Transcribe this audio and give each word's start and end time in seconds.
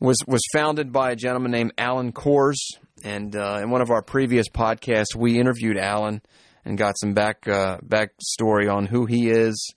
was 0.00 0.18
was 0.26 0.40
founded 0.52 0.92
by 0.92 1.12
a 1.12 1.16
gentleman 1.16 1.52
named 1.52 1.72
Allan 1.78 2.12
Cors, 2.12 2.60
and 3.04 3.34
uh, 3.36 3.60
in 3.62 3.70
one 3.70 3.80
of 3.80 3.90
our 3.90 4.02
previous 4.02 4.48
podcasts, 4.48 5.14
we 5.16 5.38
interviewed 5.38 5.78
Allan 5.78 6.22
and 6.64 6.76
got 6.76 6.98
some 6.98 7.14
back 7.14 7.46
uh, 7.46 7.78
backstory 7.78 8.72
on 8.72 8.86
who 8.86 9.06
he 9.06 9.28
is, 9.28 9.74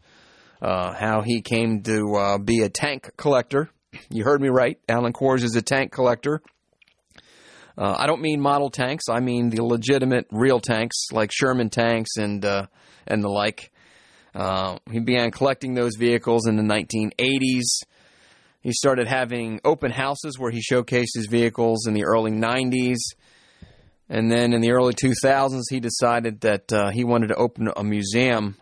uh, 0.61 0.93
how 0.93 1.21
he 1.21 1.41
came 1.41 1.83
to 1.83 2.15
uh, 2.15 2.37
be 2.39 2.61
a 2.61 2.69
tank 2.69 3.11
collector. 3.17 3.69
You 4.09 4.23
heard 4.23 4.41
me 4.41 4.49
right. 4.49 4.79
Allan 4.89 5.13
Cors 5.13 5.43
is 5.43 5.55
a 5.55 5.61
tank 5.61 5.91
collector. 5.91 6.41
Uh, 7.77 7.95
I 7.97 8.07
don't 8.07 8.21
mean 8.21 8.41
model 8.41 8.71
tanks. 8.71 9.05
I 9.09 9.19
mean 9.19 9.49
the 9.49 9.63
legitimate, 9.63 10.25
real 10.31 10.59
tanks 10.59 11.07
like 11.11 11.31
Sherman 11.31 11.69
tanks 11.69 12.17
and 12.17 12.43
and 12.43 13.23
the 13.23 13.29
like. 13.29 13.71
Uh, 14.37 14.77
he 14.91 14.99
began 14.99 15.31
collecting 15.31 15.73
those 15.73 15.95
vehicles 15.97 16.47
in 16.47 16.57
the 16.57 16.61
1980s. 16.61 17.81
He 18.61 18.71
started 18.71 19.07
having 19.07 19.59
open 19.65 19.89
houses 19.89 20.37
where 20.37 20.51
he 20.51 20.61
showcased 20.61 21.15
his 21.15 21.25
vehicles 21.27 21.87
in 21.87 21.95
the 21.95 22.05
early 22.05 22.29
90s. 22.29 22.97
And 24.09 24.31
then 24.31 24.53
in 24.53 24.61
the 24.61 24.73
early 24.73 24.93
2000s, 24.93 25.63
he 25.71 25.79
decided 25.79 26.41
that 26.41 26.71
uh, 26.71 26.91
he 26.91 27.03
wanted 27.03 27.29
to 27.29 27.35
open 27.35 27.69
a 27.75 27.83
museum 27.83 28.57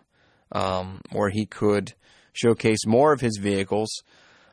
um, 0.53 1.01
where 1.11 1.29
he 1.29 1.45
could 1.45 1.93
showcase 2.31 2.85
more 2.87 3.11
of 3.11 3.19
his 3.19 3.37
vehicles. 3.37 3.89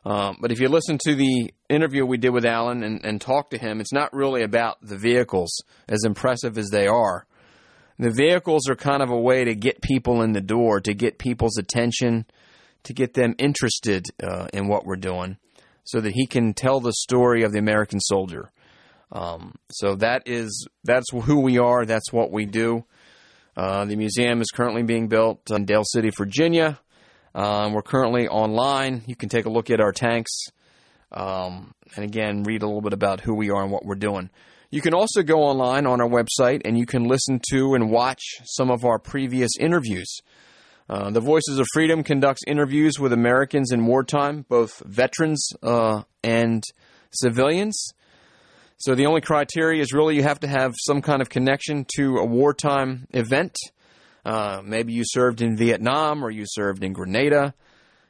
Um, 0.04 0.38
but 0.40 0.50
if 0.50 0.58
you 0.58 0.68
listen 0.68 0.98
to 1.04 1.14
the 1.14 1.54
interview 1.68 2.04
we 2.04 2.18
did 2.18 2.30
with 2.30 2.44
Allan 2.44 2.82
and, 2.82 3.04
and 3.04 3.20
talk 3.20 3.50
to 3.50 3.58
him, 3.58 3.80
it's 3.80 3.92
not 3.92 4.12
really 4.12 4.42
about 4.42 4.78
the 4.82 4.98
vehicles, 4.98 5.62
as 5.88 6.02
impressive 6.04 6.58
as 6.58 6.70
they 6.70 6.88
are. 6.88 7.26
The 7.98 8.10
vehicles 8.10 8.68
are 8.68 8.76
kind 8.76 9.02
of 9.02 9.10
a 9.10 9.20
way 9.20 9.44
to 9.44 9.54
get 9.54 9.82
people 9.82 10.22
in 10.22 10.32
the 10.32 10.40
door, 10.40 10.80
to 10.80 10.94
get 10.94 11.18
people's 11.18 11.58
attention, 11.58 12.26
to 12.84 12.92
get 12.92 13.14
them 13.14 13.34
interested 13.38 14.06
uh, 14.22 14.48
in 14.52 14.68
what 14.68 14.84
we're 14.84 14.96
doing, 14.96 15.36
so 15.84 16.00
that 16.00 16.14
he 16.14 16.26
can 16.26 16.54
tell 16.54 16.80
the 16.80 16.92
story 16.92 17.42
of 17.42 17.52
the 17.52 17.58
American 17.58 18.00
soldier. 18.00 18.50
Um, 19.12 19.56
so 19.70 19.94
that 19.96 20.22
is 20.26 20.66
that's 20.84 21.06
who 21.12 21.40
we 21.40 21.58
are. 21.58 21.84
That's 21.84 22.12
what 22.12 22.32
we 22.32 22.46
do. 22.46 22.84
Uh, 23.56 23.84
the 23.84 23.96
museum 23.96 24.40
is 24.40 24.50
currently 24.50 24.82
being 24.82 25.08
built 25.08 25.50
in 25.50 25.66
Dale 25.66 25.84
City, 25.84 26.10
Virginia. 26.10 26.80
Um, 27.34 27.74
we're 27.74 27.82
currently 27.82 28.26
online. 28.28 29.02
You 29.06 29.14
can 29.14 29.28
take 29.28 29.44
a 29.44 29.50
look 29.50 29.70
at 29.70 29.80
our 29.80 29.92
tanks, 29.92 30.30
um, 31.12 31.74
and 31.94 32.04
again, 32.04 32.42
read 32.42 32.62
a 32.62 32.66
little 32.66 32.80
bit 32.80 32.94
about 32.94 33.20
who 33.20 33.34
we 33.34 33.50
are 33.50 33.62
and 33.62 33.70
what 33.70 33.84
we're 33.84 33.94
doing. 33.94 34.30
You 34.72 34.80
can 34.80 34.94
also 34.94 35.22
go 35.22 35.42
online 35.42 35.86
on 35.86 36.00
our 36.00 36.08
website 36.08 36.62
and 36.64 36.78
you 36.78 36.86
can 36.86 37.04
listen 37.04 37.42
to 37.50 37.74
and 37.74 37.90
watch 37.90 38.22
some 38.44 38.70
of 38.70 38.86
our 38.86 38.98
previous 38.98 39.50
interviews. 39.60 40.20
Uh, 40.88 41.10
the 41.10 41.20
Voices 41.20 41.58
of 41.58 41.66
Freedom 41.74 42.02
conducts 42.02 42.40
interviews 42.46 42.98
with 42.98 43.12
Americans 43.12 43.70
in 43.70 43.84
wartime, 43.84 44.46
both 44.48 44.82
veterans 44.86 45.46
uh, 45.62 46.04
and 46.24 46.64
civilians. 47.10 47.92
So 48.78 48.94
the 48.94 49.04
only 49.04 49.20
criteria 49.20 49.82
is 49.82 49.92
really 49.92 50.16
you 50.16 50.22
have 50.22 50.40
to 50.40 50.48
have 50.48 50.72
some 50.78 51.02
kind 51.02 51.20
of 51.20 51.28
connection 51.28 51.84
to 51.96 52.16
a 52.16 52.24
wartime 52.24 53.06
event. 53.10 53.54
Uh, 54.24 54.62
maybe 54.64 54.94
you 54.94 55.02
served 55.04 55.42
in 55.42 55.54
Vietnam 55.54 56.24
or 56.24 56.30
you 56.30 56.44
served 56.46 56.82
in 56.82 56.94
Grenada, 56.94 57.52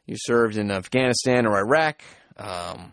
you 0.06 0.15
served 0.17 0.56
in 0.56 0.71
Afghanistan 0.71 1.44
or 1.44 1.59
Iraq. 1.59 2.05
Um, 2.37 2.93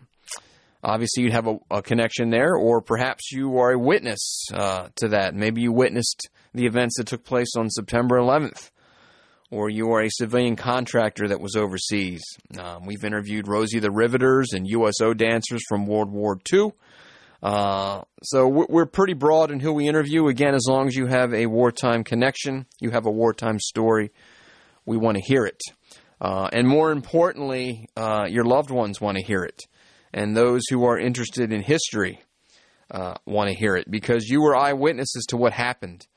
obviously, 0.84 1.24
you'd 1.24 1.34
have 1.34 1.48
a, 1.48 1.58
a, 1.72 1.82
connection 1.82 2.30
there, 2.30 2.56
or 2.56 2.82
perhaps 2.82 3.32
you 3.32 3.58
are 3.58 3.72
a 3.72 3.80
witness 3.80 4.46
uh, 4.54 4.90
to 4.98 5.10
that. 5.10 5.36
Maybe 5.36 5.62
you 5.62 5.72
witnessed 5.72 6.30
the 6.54 6.66
events 6.66 6.98
that 6.98 7.08
took 7.08 7.24
place 7.24 7.56
on 7.58 7.70
September 7.70 8.18
11th, 8.18 8.72
or 9.52 9.70
you 9.70 9.92
are 9.92 10.02
a 10.02 10.10
civilian 10.10 10.56
contractor 10.56 11.28
that 11.28 11.42
was 11.42 11.56
overseas. 11.56 12.22
Um, 12.58 12.86
we've 12.86 13.04
interviewed 13.04 13.48
Rosie 13.48 13.80
the 13.80 13.92
Riveters 13.92 14.54
and 14.54 14.68
USO 14.68 15.14
dancers 15.14 15.62
from 15.68 15.86
World 15.88 16.12
War 16.12 16.40
II. 16.52 16.72
Uh, 17.42 18.02
so 18.22 18.48
we're 18.48 18.86
pretty 18.86 19.14
broad 19.14 19.50
in 19.50 19.60
who 19.60 19.72
we 19.72 19.88
interview. 19.88 20.28
Again, 20.28 20.54
as 20.54 20.66
long 20.68 20.88
as 20.88 20.96
you 20.96 21.08
have 21.08 21.34
a 21.34 21.46
wartime 21.46 22.04
connection, 22.04 22.66
you 22.82 22.92
have 22.92 23.06
a 23.06 23.12
wartime 23.12 23.60
story, 23.60 24.12
we 24.86 24.98
want 24.98 25.16
to 25.16 25.24
hear 25.24 25.46
it. 25.46 25.62
Uh, 26.20 26.50
and 26.52 26.68
more 26.68 26.92
importantly, 26.92 27.88
uh, 27.96 28.26
your 28.30 28.44
loved 28.44 28.72
ones 28.72 29.00
want 29.00 29.18
to 29.18 29.24
hear 29.24 29.44
it. 29.44 29.68
And 30.14 30.36
those 30.36 30.64
who 30.70 30.86
are 30.86 30.98
interested 30.98 31.52
in 31.52 31.62
history 31.62 32.22
uh, 32.92 33.16
want 33.26 33.50
to 33.50 33.56
hear 33.56 33.76
it 33.76 33.90
because 33.90 34.28
you 34.28 34.42
were 34.42 34.56
eyewitnesses 34.56 35.26
to 35.30 35.38
what 35.38 35.54
happened. 35.54 36.08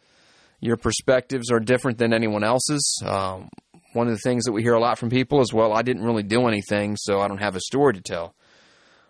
Your 0.60 0.76
perspectives 0.76 1.50
are 1.50 1.60
different 1.60 1.98
than 1.98 2.14
anyone 2.14 2.44
else's. 2.44 3.02
Um, 3.04 3.50
one 3.92 4.06
of 4.06 4.14
the 4.14 4.20
things 4.20 4.44
that 4.44 4.52
we 4.52 4.62
hear 4.62 4.75
a 4.75 4.81
lot 4.81 4.98
from 4.98 5.10
people 5.10 5.41
is, 5.41 5.52
well, 5.52 5.72
I 5.72 5.82
didn't 5.82 6.04
really 6.04 6.22
do 6.22 6.47
anything, 6.47 6.97
so 6.97 7.20
I 7.20 7.28
don't 7.28 7.42
have 7.42 7.56
a 7.56 7.60
story 7.60 7.94
to 7.94 8.00
tell. 8.00 8.34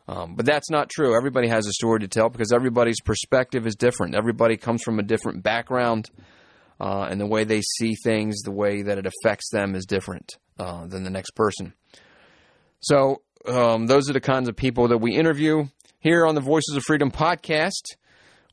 Um, 0.09 0.35
but 0.35 0.45
that's 0.45 0.71
not 0.71 0.91
true. 0.91 1.17
Everybody 1.17 1.49
has 1.49 1.67
a 1.67 1.73
story 1.73 2.01
to 2.01 2.09
tell 2.09 2.29
because 2.29 2.53
everybody's 2.53 3.01
perspective 3.01 3.67
is 3.67 3.77
different. 3.77 4.17
Everybody 4.17 4.57
comes 4.57 4.83
from 4.83 4.99
a 4.99 5.03
different 5.03 5.43
background, 5.43 6.11
uh, 6.81 7.07
and 7.09 7.21
the 7.21 7.27
way 7.27 7.45
they 7.45 7.63
see 7.79 7.95
things, 8.03 8.43
the 8.43 8.51
way 8.51 8.83
that 8.83 8.99
it 8.99 9.07
affects 9.07 9.51
them, 9.51 9.77
is 9.77 9.87
different 9.87 10.33
uh, 10.59 10.87
than 10.87 11.05
the 11.05 11.11
next 11.11 11.37
person. 11.37 11.75
So, 12.81 13.23
um, 13.47 13.87
those 13.87 14.09
are 14.09 14.13
the 14.13 14.21
kinds 14.21 14.49
of 14.49 14.57
people 14.57 14.89
that 14.89 14.99
we 14.99 15.17
interview 15.17 15.67
here 15.99 16.27
on 16.27 16.35
the 16.35 16.41
Voices 16.41 16.77
of 16.77 16.83
Freedom 16.85 17.11
podcast. 17.11 17.97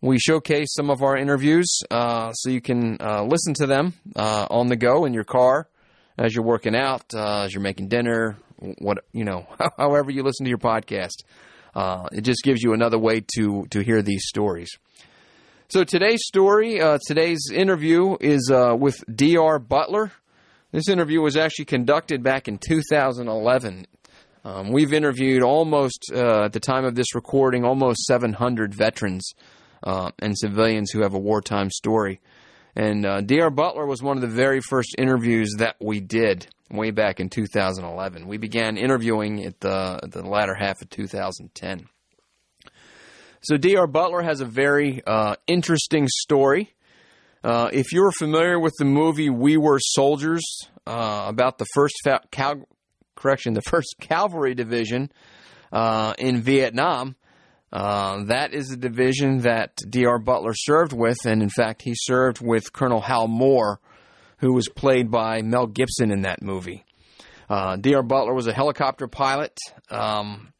We 0.02 0.18
showcase 0.18 0.74
some 0.74 0.90
of 0.90 1.04
our 1.04 1.18
interviews 1.18 1.82
uh, 1.92 2.32
so 2.34 2.50
you 2.50 2.62
can 2.62 2.98
uh, 3.02 3.24
listen 3.24 3.54
to 3.56 3.68
them 3.68 3.94
uh, 4.16 4.48
on 4.50 4.68
the 4.68 4.76
go 4.76 5.06
in 5.06 5.14
your 5.14 5.26
car 5.26 5.68
as 6.18 6.34
you're 6.34 6.46
working 6.46 6.76
out, 6.76 7.04
uh, 7.14 7.42
as 7.44 7.54
you're 7.54 7.62
making 7.62 7.90
dinner, 7.90 8.38
what 8.80 9.00
you 9.12 9.26
know, 9.26 9.46
however 9.78 10.10
you 10.10 10.24
listen 10.24 10.46
to 10.46 10.50
your 10.50 10.58
podcast. 10.58 11.24
Uh, 11.76 12.08
it 12.12 12.22
just 12.22 12.44
gives 12.44 12.64
you 12.64 12.74
another 12.74 12.98
way 12.98 13.24
to 13.36 13.66
to 13.72 13.82
hear 13.82 14.02
these 14.02 14.26
stories. 14.26 14.70
So 15.68 15.84
today's 15.84 16.22
story, 16.26 16.82
uh, 16.82 16.98
today's 17.06 17.52
interview 17.54 18.18
is 18.20 18.52
with 18.52 19.04
D.R. 19.14 19.60
Butler. 19.60 20.12
This 20.72 20.88
interview 20.88 21.22
was 21.22 21.36
actually 21.36 21.66
conducted 21.66 22.24
back 22.24 22.48
in 22.48 22.58
2011. 22.58 23.86
Um, 24.44 24.72
we've 24.72 24.94
interviewed 24.94 25.44
almost, 25.44 26.12
uh, 26.14 26.46
at 26.46 26.54
the 26.54 26.60
time 26.60 26.86
of 26.86 26.96
this 26.96 27.14
recording, 27.14 27.66
almost 27.66 28.06
700 28.06 28.74
veterans 28.74 29.34
uh, 29.84 30.12
and 30.20 30.38
civilians 30.38 30.92
who 30.92 31.02
have 31.02 31.14
a 31.14 31.20
wartime 31.20 31.70
story. 31.70 32.22
And 32.76 33.06
uh, 33.06 33.22
D.R. 33.22 33.50
Butler 33.50 33.86
was 33.86 34.02
one 34.02 34.18
of 34.18 34.22
the 34.22 34.28
very 34.28 34.62
first 34.62 34.96
interviews 34.98 35.56
that 35.58 35.76
we 35.82 36.00
did 36.00 36.48
way 36.72 36.92
back 36.92 37.20
in 37.20 37.30
2011. 37.30 38.28
We 38.28 38.38
began 38.38 38.78
interviewing 38.78 39.44
at 39.44 39.60
the, 39.60 40.00
the 40.04 40.26
latter 40.26 40.54
half 40.54 40.82
of 40.82 40.90
2010. 40.90 41.88
So 43.42 43.58
D.R. 43.58 43.88
Butler 43.88 44.22
has 44.22 44.42
a 44.42 44.46
very 44.46 45.02
uh, 45.06 45.36
interesting 45.48 46.08
story. 46.08 46.74
Uh, 47.44 47.70
if 47.72 47.94
you're 47.94 48.12
familiar 48.12 48.60
with 48.60 48.74
the 48.78 48.86
movie 48.86 49.30
We 49.30 49.58
Were 49.58 49.80
Soldiers, 49.80 50.44
uh, 50.86 51.26
about 51.28 51.58
the 51.58 51.66
first 51.74 51.96
cal- 52.32 52.66
correction, 53.20 53.54
the 53.54 53.62
first 53.70 53.96
Cavalry 54.00 54.56
Division 54.56 55.12
uh, 55.72 56.14
in 56.18 56.42
Vietnam, 56.42 57.16
uh, 57.72 58.24
that 58.26 58.54
is 58.54 58.70
the 58.70 58.78
division 58.78 59.40
that 59.42 59.76
D.R. 59.88 60.18
Butler 60.18 60.54
served 60.56 60.92
with, 60.92 61.26
and 61.26 61.44
in 61.44 61.50
fact, 61.50 61.84
he 61.84 61.94
served 61.96 62.42
with 62.42 62.74
Colonel 62.74 63.02
Hal 63.02 63.28
Moore, 63.28 63.80
who 64.40 64.54
was 64.54 64.68
played 64.68 65.12
by 65.12 65.42
Mel 65.44 65.68
Gibson 65.68 66.12
in 66.12 66.22
that 66.22 66.42
movie. 66.42 66.84
Uh, 67.48 67.76
D.R. 67.76 68.04
Butler 68.04 68.34
was 68.34 68.48
a 68.48 68.54
helicopter 68.54 69.08
pilot, 69.08 69.56
um, 69.92 70.52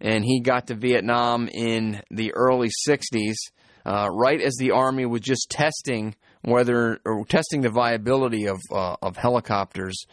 and 0.00 0.24
he 0.24 0.40
got 0.40 0.68
to 0.68 0.74
Vietnam 0.74 1.48
in 1.48 2.02
the 2.10 2.32
early 2.34 2.70
60s, 2.88 3.36
uh, 3.86 4.08
right 4.10 4.40
as 4.40 4.56
the 4.58 4.72
Army 4.72 5.06
was 5.06 5.20
just 5.20 5.50
testing 5.50 6.14
whether, 6.42 7.00
or 7.04 7.24
testing 7.26 7.60
the 7.60 7.70
viability 7.70 8.46
of, 8.46 8.58
uh, 8.72 8.96
of 9.02 9.16
helicopters 9.16 10.06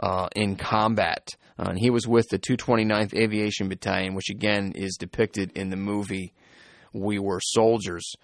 uh, 0.00 0.28
in 0.34 0.56
combat. 0.56 1.36
Uh, 1.58 1.70
and 1.70 1.78
he 1.78 1.90
was 1.90 2.08
with 2.08 2.26
the 2.30 2.38
229th 2.38 3.14
Aviation 3.14 3.68
Battalion, 3.68 4.14
which 4.14 4.30
again 4.30 4.72
is 4.74 4.96
depicted 4.98 5.52
in 5.54 5.68
the 5.68 5.76
movie 5.76 6.32
We 6.92 7.18
Were 7.18 7.40
Soldiers. 7.42 8.14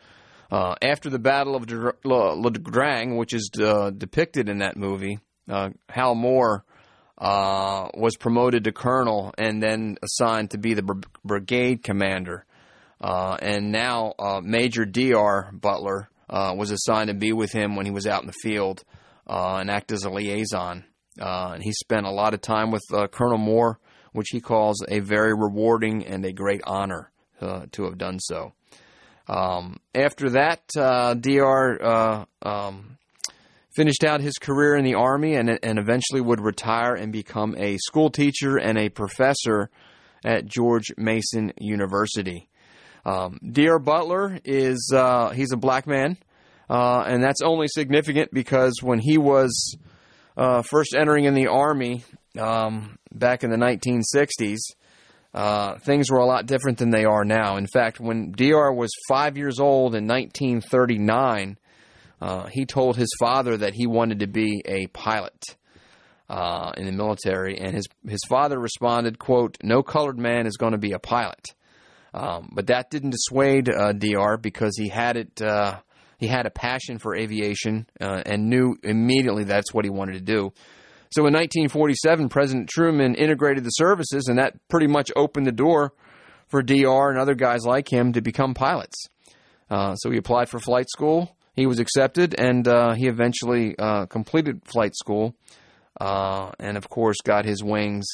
Uh, 0.51 0.75
after 0.81 1.11
the 1.11 1.19
Battle 1.19 1.55
of 1.55 1.71
Ia 1.71 2.51
Drang, 2.51 3.17
which 3.17 3.35
is 3.35 3.51
uh, 3.61 3.91
depicted 3.91 4.49
in 4.49 4.59
that 4.59 4.77
movie, 4.77 5.19
uh, 5.51 5.71
Hal 5.91 6.15
Moore 6.15 6.65
uh, 7.19 7.89
was 7.95 8.17
promoted 8.17 8.65
to 8.65 8.73
colonel 8.73 9.35
and 9.37 9.63
then 9.63 9.99
assigned 10.03 10.53
to 10.53 10.59
be 10.59 10.73
the 10.73 10.83
br- 10.83 11.07
brigade 11.25 11.83
commander. 11.83 12.47
And 13.01 13.71
now 13.71 14.15
Major 14.43 14.87
D.R. 14.87 15.51
Butler 15.53 16.09
was 16.31 16.71
assigned 16.71 17.09
to 17.09 17.15
be 17.15 17.35
with 17.35 17.53
him 17.53 17.77
when 17.77 17.85
he 17.85 17.93
was 17.93 18.07
out 18.07 18.23
in 18.23 18.27
the 18.27 18.33
field 18.33 18.83
and 19.27 19.71
act 19.71 19.93
as 19.93 20.05
a 20.05 20.11
liaison. 20.11 20.86
Uh, 21.21 21.53
and 21.55 21.63
he 21.63 21.73
spent 21.73 22.07
a 22.07 22.11
lot 22.11 22.35
of 22.35 22.41
time 22.41 22.71
with 22.71 22.83
uh, 22.93 23.07
Colonel 23.09 23.39
Moore, 23.39 23.79
which 24.13 24.29
he 24.31 24.41
calls 24.41 24.85
a 24.89 25.01
very 25.01 25.35
rewarding 25.35 26.05
and 26.07 26.25
a 26.25 26.33
great 26.33 26.63
honor 26.67 27.11
uh, 27.41 27.67
to 27.73 27.85
have 27.85 27.99
done 27.99 28.19
so. 28.19 28.53
Um, 29.29 29.79
after 29.95 30.31
that, 30.31 30.63
uh, 30.79 31.15
D.R. 31.15 31.83
Uh, 31.83 32.25
um, 32.43 32.99
finished 33.75 34.05
out 34.05 34.21
his 34.21 34.35
career 34.35 34.77
in 34.77 34.85
the 34.85 34.95
Army 34.95 35.35
and, 35.35 35.59
and 35.63 35.79
eventually 35.79 36.21
would 36.21 36.41
retire 36.41 36.95
and 36.95 37.13
become 37.13 37.55
a 37.59 37.77
school 37.79 38.11
teacher 38.11 38.57
and 38.57 38.79
a 38.79 38.89
professor 38.89 39.71
at 40.25 40.47
George 40.47 40.93
Mason 40.97 41.53
University. 41.59 42.49
Um, 43.05 43.39
D.R. 43.43 43.79
Butler 43.79 44.39
is 44.45 44.93
uh, 44.95 45.31
he's 45.31 45.53
a 45.53 45.57
black 45.57 45.87
man, 45.87 46.17
and 46.69 47.23
that's 47.23 47.43
only 47.43 47.69
significant 47.69 48.33
because 48.33 48.81
when 48.83 48.99
he 48.99 49.19
was 49.19 49.77
uh, 50.37 50.63
first 50.63 50.95
entering 50.95 51.25
in 51.25 51.35
the 51.35 51.49
Army 51.49 52.05
um, 52.39 52.99
back 53.13 53.45
in 53.45 53.51
the 53.51 53.57
1960s, 53.57 54.59
uh, 55.35 55.79
things 55.79 56.11
were 56.11 56.19
a 56.19 56.27
lot 56.27 56.47
different 56.47 56.79
than 56.79 56.91
they 56.91 57.05
are 57.05 57.25
now. 57.25 57.57
In 57.57 57.67
fact, 57.67 58.01
when 58.01 58.33
DR 58.33 58.73
was 58.73 58.91
five 59.09 59.37
years 59.37 59.61
old 59.61 59.95
in 59.95 60.07
1939, 60.07 61.59
uh, 62.21 62.47
he 62.47 62.65
told 62.65 62.97
his 62.97 63.11
father 63.21 63.57
that 63.57 63.75
he 63.75 63.87
wanted 63.87 64.21
to 64.21 64.27
be 64.27 64.63
a 64.65 64.87
pilot 64.89 65.57
uh, 66.29 66.73
in 66.77 66.87
the 66.87 66.93
military, 66.93 67.59
and 67.59 67.75
his 67.75 67.87
his 68.09 68.21
father 68.29 68.59
responded, 68.59 69.19
"quote 69.19 69.59
No 69.63 69.83
colored 69.83 70.19
man 70.19 70.47
is 70.47 70.57
going 70.57 70.73
to 70.73 70.79
be 70.79 70.93
a 70.93 70.99
pilot." 70.99 71.55
Um, 72.15 72.49
but 72.53 72.69
that 72.69 72.91
didn't 72.91 73.11
dissuade 73.11 73.69
uh, 73.69 73.93
D.R. 73.93 74.39
because 74.39 74.75
he 74.79 74.89
had 74.89 75.19
it 75.19 75.43
uh, 75.43 75.81
he 76.19 76.27
had 76.27 76.47
a 76.47 76.51
passion 76.51 76.99
for 76.99 77.15
aviation 77.15 77.87
uh, 78.01 78.23
and 78.25 78.49
knew 78.49 78.77
immediately 78.83 79.45
that's 79.45 79.73
what 79.75 79.85
he 79.85 79.91
wanted 79.91 80.15
to 80.15 80.21
do. 80.21 80.53
So 81.11 81.23
in 81.27 81.35
1947, 81.35 82.29
President 82.29 82.69
Truman 82.69 83.15
integrated 83.15 83.65
the 83.65 83.71
services, 83.71 84.27
and 84.29 84.39
that 84.39 84.55
pretty 84.69 84.87
much 84.87 85.13
opened 85.15 85.47
the 85.47 85.53
door 85.53 85.93
for 86.49 86.63
DR 86.63 87.11
and 87.11 87.19
other 87.19 87.35
guys 87.35 87.65
like 87.65 87.93
him 87.93 88.13
to 88.13 88.21
become 88.21 88.55
pilots. 88.55 89.09
Uh, 89.71 89.95
so 89.97 90.11
he 90.11 90.19
applied 90.19 90.49
for 90.49 90.59
flight 90.59 90.89
school. 90.89 91.37
He 91.55 91.67
was 91.67 91.79
accepted, 91.79 92.35
and 92.39 92.67
uh, 92.69 92.95
he 92.95 93.07
eventually 93.07 93.77
uh, 93.79 94.07
completed 94.07 94.63
flight 94.65 94.95
school, 94.95 95.35
uh, 96.01 96.51
and 96.59 96.77
of 96.77 96.89
course 96.89 97.17
got 97.25 97.45
his 97.45 97.63
wings. 97.63 98.07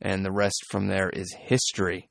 And 0.00 0.24
the 0.24 0.32
rest 0.32 0.64
from 0.68 0.88
there 0.88 1.08
is 1.08 1.32
history. 1.32 2.08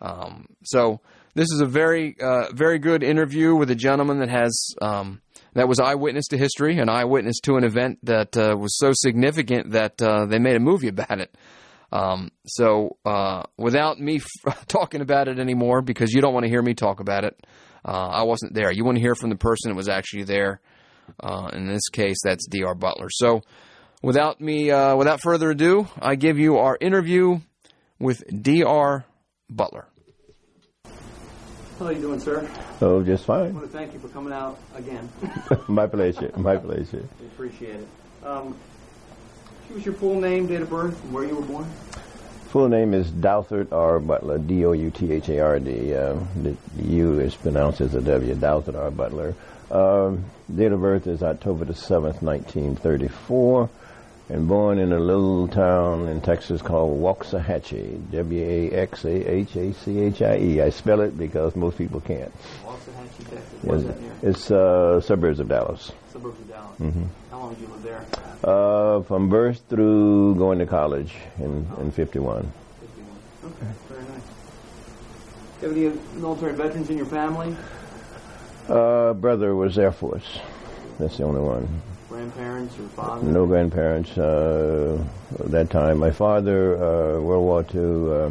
Um, 0.00 0.46
so 0.64 1.00
this 1.34 1.48
is 1.52 1.60
a 1.60 1.66
very, 1.66 2.16
uh, 2.20 2.52
very 2.52 2.78
good 2.78 3.02
interview 3.02 3.54
with 3.54 3.70
a 3.70 3.74
gentleman 3.74 4.18
that 4.18 4.30
has 4.30 4.74
um, 4.82 5.20
that 5.54 5.68
was 5.68 5.80
eyewitness 5.80 6.28
to 6.28 6.38
history, 6.38 6.78
an 6.78 6.88
eyewitness 6.88 7.40
to 7.40 7.56
an 7.56 7.64
event 7.64 7.98
that 8.04 8.36
uh, 8.36 8.56
was 8.58 8.76
so 8.78 8.92
significant 8.94 9.72
that 9.72 10.00
uh, 10.00 10.26
they 10.26 10.38
made 10.38 10.56
a 10.56 10.60
movie 10.60 10.88
about 10.88 11.20
it. 11.20 11.34
Um, 11.92 12.30
so, 12.46 12.96
uh, 13.04 13.42
without 13.56 13.98
me 13.98 14.20
f- 14.46 14.64
talking 14.68 15.00
about 15.00 15.28
it 15.28 15.38
anymore, 15.38 15.82
because 15.82 16.12
you 16.12 16.20
don't 16.20 16.32
want 16.32 16.44
to 16.44 16.50
hear 16.50 16.62
me 16.62 16.74
talk 16.74 17.00
about 17.00 17.24
it, 17.24 17.36
uh, 17.84 18.08
I 18.08 18.22
wasn't 18.22 18.54
there. 18.54 18.70
You 18.70 18.84
want 18.84 18.96
to 18.96 19.02
hear 19.02 19.16
from 19.16 19.30
the 19.30 19.36
person 19.36 19.70
that 19.70 19.76
was 19.76 19.88
actually 19.88 20.24
there. 20.24 20.60
Uh, 21.18 21.50
in 21.52 21.66
this 21.66 21.88
case, 21.88 22.18
that's 22.22 22.46
D.R. 22.46 22.76
Butler. 22.76 23.08
So, 23.10 23.42
without 24.02 24.40
me, 24.40 24.66
without 24.66 25.20
further 25.20 25.50
ado, 25.50 25.88
I 26.00 26.14
give 26.14 26.38
you 26.38 26.58
our 26.58 26.78
interview 26.80 27.40
with 27.98 28.22
D.R. 28.42 29.04
Butler. 29.50 29.86
How 31.78 31.86
are 31.86 31.92
you 31.92 32.00
doing, 32.00 32.20
sir? 32.20 32.48
Oh, 32.80 33.02
just 33.02 33.24
fine. 33.24 33.46
I 33.46 33.50
want 33.50 33.64
to 33.64 33.72
thank 33.72 33.92
you 33.92 33.98
for 33.98 34.08
coming 34.08 34.32
out 34.32 34.58
again. 34.74 35.08
My 35.68 35.86
pleasure. 35.86 36.30
My 36.36 36.56
pleasure. 36.56 37.08
We 37.20 37.26
appreciate 37.26 37.76
it. 37.76 37.88
Um, 38.24 38.56
give 39.68 39.78
us 39.78 39.84
your 39.86 39.94
full 39.94 40.20
name, 40.20 40.46
date 40.46 40.60
of 40.60 40.68
birth, 40.68 41.02
and 41.02 41.12
where 41.12 41.24
you 41.24 41.36
were 41.36 41.42
born. 41.42 41.64
Full 42.48 42.68
name 42.68 42.92
is 42.92 43.10
Douthard 43.10 43.72
R. 43.72 43.98
Butler, 43.98 44.38
D 44.38 44.64
O 44.66 44.72
U 44.72 44.90
T 44.90 45.12
H 45.12 45.28
A 45.30 45.40
R 45.40 45.58
D. 45.58 45.94
Uh, 45.94 46.16
the 46.42 46.56
U 46.82 47.20
is 47.20 47.34
pronounced 47.34 47.80
as 47.80 47.94
a 47.94 48.00
W, 48.00 48.34
Douthard 48.34 48.76
R. 48.76 48.90
Butler. 48.90 49.34
Um, 49.70 50.24
date 50.54 50.72
of 50.72 50.80
birth 50.80 51.06
is 51.06 51.22
October 51.22 51.64
the 51.64 51.74
7th, 51.74 52.22
1934 52.22 53.70
and 54.30 54.46
born 54.46 54.78
in 54.78 54.92
a 54.92 54.98
little 55.00 55.48
town 55.48 56.06
in 56.06 56.20
Texas 56.20 56.62
called 56.62 57.00
Waxahachie, 57.00 58.12
W-A-X-A-H-A-C-H-I-E. 58.12 59.12
I 60.62 60.70
spell 60.70 61.00
it 61.00 61.18
because 61.18 61.56
most 61.56 61.76
people 61.76 62.00
can't. 62.00 62.32
Waxahachie, 62.62 63.28
Texas. 63.28 63.62
What's 63.62 63.82
that 63.84 64.00
near? 64.00 64.12
It's 64.22 64.48
uh, 64.52 65.00
suburbs 65.00 65.40
of 65.40 65.48
Dallas. 65.48 65.90
Suburbs 66.12 66.38
of 66.40 66.48
Dallas. 66.48 66.78
Mm-hmm. 66.78 67.04
How 67.32 67.38
long 67.40 67.54
did 67.54 67.62
you 67.62 67.66
live 67.68 67.82
there? 67.82 68.06
Uh, 68.44 69.02
from 69.02 69.28
birth 69.28 69.62
through 69.68 70.36
going 70.36 70.60
to 70.60 70.66
college 70.66 71.12
in, 71.40 71.66
oh. 71.76 71.80
in 71.82 71.90
51. 71.90 72.52
51. 72.80 73.08
Okay, 73.46 73.66
very 73.88 74.02
nice. 74.02 74.22
Do 75.60 75.74
you 75.74 75.86
have 75.88 75.98
any 75.98 76.20
military 76.20 76.52
veterans 76.54 76.88
in 76.88 76.96
your 76.96 77.06
family? 77.06 77.56
Uh, 78.68 79.12
brother 79.14 79.56
was 79.56 79.76
Air 79.76 79.90
Force. 79.90 80.38
That's 81.00 81.16
the 81.16 81.24
only 81.24 81.40
one 81.40 81.82
grandparents 82.20 82.78
or 82.78 82.88
father? 82.88 83.26
No 83.26 83.46
grandparents 83.46 84.18
uh, 84.18 85.02
at 85.38 85.50
that 85.50 85.70
time. 85.70 85.98
My 85.98 86.10
father, 86.10 86.76
uh, 86.76 87.20
World 87.20 87.44
War 87.44 87.66
II, 87.74 88.12
uh, 88.12 88.30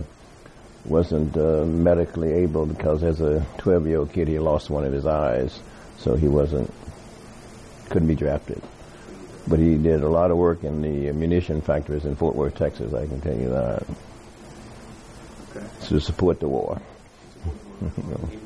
wasn't 0.85 1.35
uh, 1.35 1.65
medically 1.65 2.31
able 2.31 2.65
because 2.65 3.03
as 3.03 3.19
a 3.21 3.45
12-year-old 3.57 4.13
kid 4.13 4.27
he 4.27 4.39
lost 4.39 4.69
one 4.69 4.85
of 4.85 4.93
his 4.93 5.05
eyes, 5.05 5.59
so 5.97 6.15
he 6.15 6.27
wasn't 6.27 6.71
couldn't 7.89 8.07
be 8.07 8.15
drafted. 8.15 8.61
But 9.47 9.57
he 9.57 9.75
did 9.75 10.03
a 10.03 10.09
lot 10.09 10.29
of 10.29 10.37
work 10.37 10.63
in 10.63 10.81
the 10.83 11.11
munition 11.11 11.61
factories 11.61 12.05
in 12.05 12.15
Fort 12.15 12.35
Worth, 12.35 12.55
Texas. 12.55 12.93
I 12.93 13.07
can 13.07 13.19
tell 13.21 13.35
you 13.35 13.49
that. 13.49 13.83
Okay. 15.49 15.65
To 15.87 15.99
support 15.99 16.39
the 16.39 16.47
war. 16.47 16.79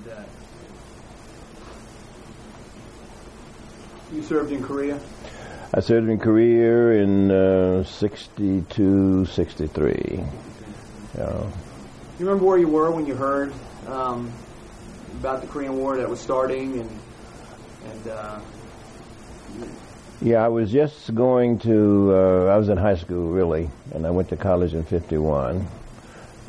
You 4.14 4.22
served 4.22 4.52
in 4.52 4.62
Korea? 4.62 5.00
I 5.75 5.80
served 5.80 6.08
in 6.08 6.20
Korea 6.20 7.01
in 7.01 7.32
uh, 7.32 7.84
62, 7.84 9.25
63. 9.25 10.24
Yeah. 11.18 11.25
You 11.39 11.50
remember 12.20 12.46
where 12.46 12.60
you 12.60 12.68
were 12.68 12.92
when 12.92 13.08
you 13.08 13.15
heard 13.15 13.51
um, 13.88 14.32
about 15.20 15.42
the 15.42 15.48
Korean 15.48 15.75
War 15.75 15.98
that 15.98 16.08
was 16.08 16.20
starting 16.20 16.80
and 16.80 17.00
and 17.86 18.08
uh, 18.08 18.39
yeah, 20.22 20.46
I 20.46 20.48
was 20.48 20.72
just 20.72 21.13
going 21.15 21.58
to. 21.60 22.12
Uh, 22.13 22.46
I 22.46 22.58
was 22.58 22.70
in 22.70 22.77
high 22.77 22.96
school 22.96 23.32
really, 23.32 23.70
and 23.94 24.06
I 24.06 24.12
went 24.12 24.30
to 24.30 24.38
college 24.38 24.75
in 24.75 24.84
'51, 24.84 25.68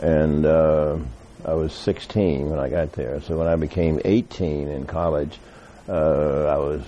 and 0.01 0.45
uh, 0.45 0.99
I 1.47 1.55
was 1.55 1.73
16 1.73 2.51
when 2.51 2.59
I 2.59 2.69
got 2.69 2.93
there. 2.93 3.21
So 3.23 3.39
when 3.39 3.49
I 3.49 3.57
became 3.57 4.01
18 4.05 4.69
in 4.69 4.85
college, 4.85 5.39
uh, 5.89 6.45
I 6.45 6.57
was 6.59 6.83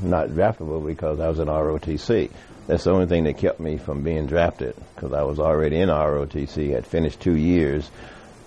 not 0.00 0.28
draftable 0.30 0.84
because 0.84 1.20
I 1.20 1.28
was 1.28 1.38
in 1.38 1.48
ROTC. 1.48 2.30
That's 2.66 2.84
the 2.84 2.92
only 2.92 3.06
thing 3.06 3.24
that 3.24 3.38
kept 3.38 3.60
me 3.60 3.76
from 3.76 4.02
being 4.02 4.26
drafted 4.26 4.76
because 4.94 5.12
I 5.12 5.22
was 5.22 5.38
already 5.38 5.76
in 5.76 5.88
ROTC. 5.88 6.70
Had 6.70 6.86
finished 6.86 7.20
two 7.20 7.36
years, 7.36 7.90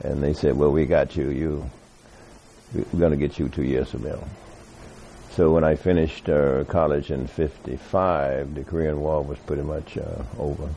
and 0.04 0.24
they 0.24 0.34
said, 0.34 0.58
"Well, 0.58 0.72
we 0.72 0.86
got 0.86 1.16
you. 1.16 1.30
You, 1.30 1.70
we're 2.74 3.00
going 3.00 3.12
to 3.12 3.18
get 3.18 3.38
you 3.38 3.50
two 3.50 3.64
years 3.64 3.92
from 3.92 4.04
now." 4.04 4.24
So 5.32 5.52
when 5.52 5.66
I 5.66 5.76
finished 5.76 6.30
uh, 6.30 6.64
college 6.64 7.12
in 7.12 7.28
'55, 7.28 8.56
the 8.56 8.64
Korean 8.64 9.02
War 9.02 9.22
was 9.22 9.38
pretty 9.40 9.64
much 9.64 9.98
uh, 9.98 10.24
over. 10.40 10.70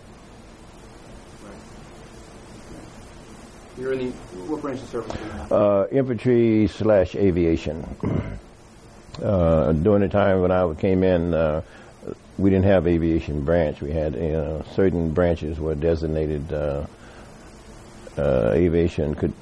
You're 3.78 3.92
in 3.92 3.98
the 3.98 4.10
what 4.48 4.60
branch 4.60 4.80
of 4.80 4.88
service? 4.88 5.16
Uh, 5.52 5.86
infantry 5.92 6.66
slash 6.66 7.14
aviation. 7.14 7.86
uh, 9.22 9.72
during 9.72 10.02
the 10.02 10.08
time 10.08 10.40
when 10.40 10.50
I 10.50 10.72
came 10.74 11.02
in, 11.02 11.34
uh, 11.34 11.62
we 12.38 12.50
didn't 12.50 12.66
have 12.66 12.86
aviation 12.86 13.44
branch. 13.44 13.80
We 13.80 13.90
had 13.90 14.14
you 14.14 14.32
know, 14.32 14.64
certain 14.74 15.12
branches 15.12 15.58
were 15.58 15.74
designated 15.74 16.52
uh, 16.52 16.86
uh, 18.16 18.50
aviation. 18.54 19.14
Could 19.14 19.32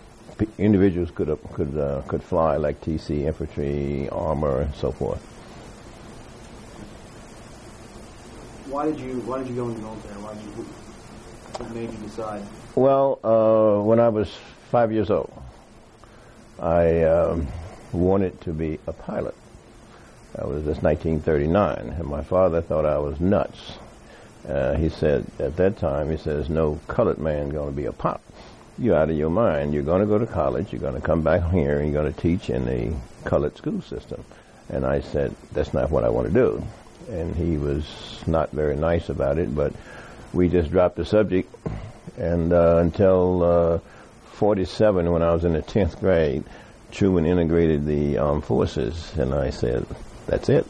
individuals 0.59 1.11
could 1.11 1.31
uh, 1.31 1.37
could 1.53 1.77
uh, 1.77 2.03
could 2.09 2.23
fly 2.23 2.57
like 2.57 2.81
TC 2.81 3.25
infantry, 3.25 4.09
armor, 4.11 4.63
and 4.63 4.75
so 4.75 4.93
forth. 4.93 5.21
Why 8.69 8.87
did 8.87 8.99
you 8.99 9.21
Why 9.21 9.39
did 9.39 9.49
you 9.49 9.55
go 9.55 9.69
into 9.69 9.81
the 9.81 9.87
military? 9.87 10.15
Why 10.15 10.35
did 10.35 10.43
you 10.43 10.51
What 11.59 11.71
made 11.75 11.93
you 11.93 11.99
decide? 11.99 12.43
Well, 12.75 13.19
uh, 13.25 13.83
when 13.83 14.01
I 14.01 14.09
was 14.09 14.31
five 14.71 14.93
years 14.93 15.11
old, 15.11 15.33
I 16.59 17.03
um, 17.05 17.47
wanted 17.93 18.41
to 18.43 18.53
be 18.53 18.79
a 18.87 18.93
pilot. 18.93 19.35
That 20.37 20.49
was 20.49 20.65
just 20.65 20.83
1939, 20.83 21.97
and 21.99 22.09
my 22.09 22.23
father 22.23 22.61
thought 22.61 22.85
I 22.85 22.99
was 22.99 23.19
nuts. 23.21 23.73
Uh, 24.47 24.75
he 24.77 24.89
said 24.89 25.27
at 25.39 25.57
that 25.57 25.79
time, 25.79 26.11
he 26.11 26.17
says, 26.17 26.49
"No 26.49 26.79
colored 26.87 27.19
man 27.19 27.49
going 27.49 27.71
to 27.71 27.77
be 27.77 27.87
a 27.87 27.93
pop. 27.93 28.23
You're 28.79 28.97
out 28.97 29.11
of 29.11 29.17
your 29.17 29.31
mind. 29.31 29.75
You're 29.75 29.83
going 29.83 30.03
to 30.03 30.07
go 30.07 30.19
to 30.19 30.27
college. 30.27 30.73
You're 30.73 30.83
going 30.83 30.95
to 30.95 31.01
come 31.01 31.23
back 31.23 31.51
here, 31.51 31.79
and 31.79 31.91
you're 31.91 32.03
going 32.03 32.13
to 32.13 32.21
teach 32.21 32.51
in 32.51 32.67
the 32.67 32.95
colored 33.29 33.57
school 33.57 33.81
system." 33.83 34.25
And 34.69 34.87
I 34.87 35.01
said, 35.01 35.35
"That's 35.53 35.75
not 35.75 35.91
what 35.91 36.05
I 36.05 36.11
want 36.11 36.29
to 36.29 36.33
do." 36.33 36.65
And 37.11 37.35
he 37.35 37.57
was 37.57 37.87
not 38.27 38.51
very 38.51 38.77
nice 38.77 39.09
about 39.09 39.39
it, 39.39 39.55
but 39.55 39.73
we 40.33 40.49
just 40.49 40.71
dropped 40.71 40.97
the 40.97 41.05
subject 41.05 41.55
and 42.17 42.53
uh, 42.53 42.79
until 42.79 43.43
uh, 43.43 43.79
47, 44.33 45.11
when 45.11 45.23
I 45.23 45.33
was 45.33 45.45
in 45.45 45.53
the 45.53 45.63
10th 45.63 46.01
grade, 46.01 46.45
Truman 46.91 47.27
integrated 47.27 47.85
the 47.87 48.19
armed 48.19 48.45
forces, 48.45 49.13
and 49.19 49.35
I 49.35 49.51
said, 49.51 49.87
"That's 50.27 50.49
it, 50.49 50.67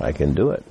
I 0.00 0.12
can 0.12 0.34
do 0.34 0.50
it." 0.50 0.64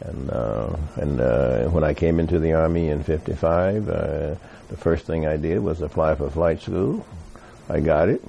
And 0.00 0.30
uh, 0.30 0.76
and 0.96 1.20
uh, 1.20 1.64
when 1.68 1.84
I 1.84 1.94
came 1.94 2.20
into 2.20 2.38
the 2.38 2.52
army 2.52 2.88
in 2.88 3.02
'55, 3.02 3.88
uh, 3.88 4.34
the 4.68 4.76
first 4.76 5.06
thing 5.06 5.26
I 5.26 5.36
did 5.36 5.60
was 5.60 5.80
apply 5.80 6.14
for 6.16 6.28
flight 6.30 6.60
school. 6.60 7.06
I 7.68 7.80
got 7.80 8.08
it, 8.08 8.22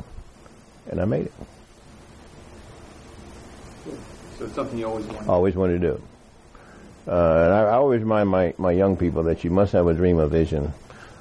and 0.89 1.01
I 1.01 1.05
made 1.05 1.25
it. 1.25 1.33
So 4.37 4.45
it's 4.45 4.53
something 4.53 4.77
you 4.77 4.87
always 4.87 5.05
wanted. 5.05 5.29
Always 5.29 5.55
wanted 5.55 5.81
to 5.81 5.87
do. 5.87 6.01
Uh, 7.07 7.43
and 7.45 7.53
I, 7.53 7.61
I 7.61 7.73
always 7.73 8.01
remind 8.01 8.29
my, 8.29 8.53
my 8.57 8.71
young 8.71 8.97
people 8.97 9.23
that 9.23 9.43
you 9.43 9.49
must 9.49 9.71
have 9.71 9.87
a 9.87 9.93
dream 9.93 10.19
or 10.19 10.27
vision. 10.27 10.73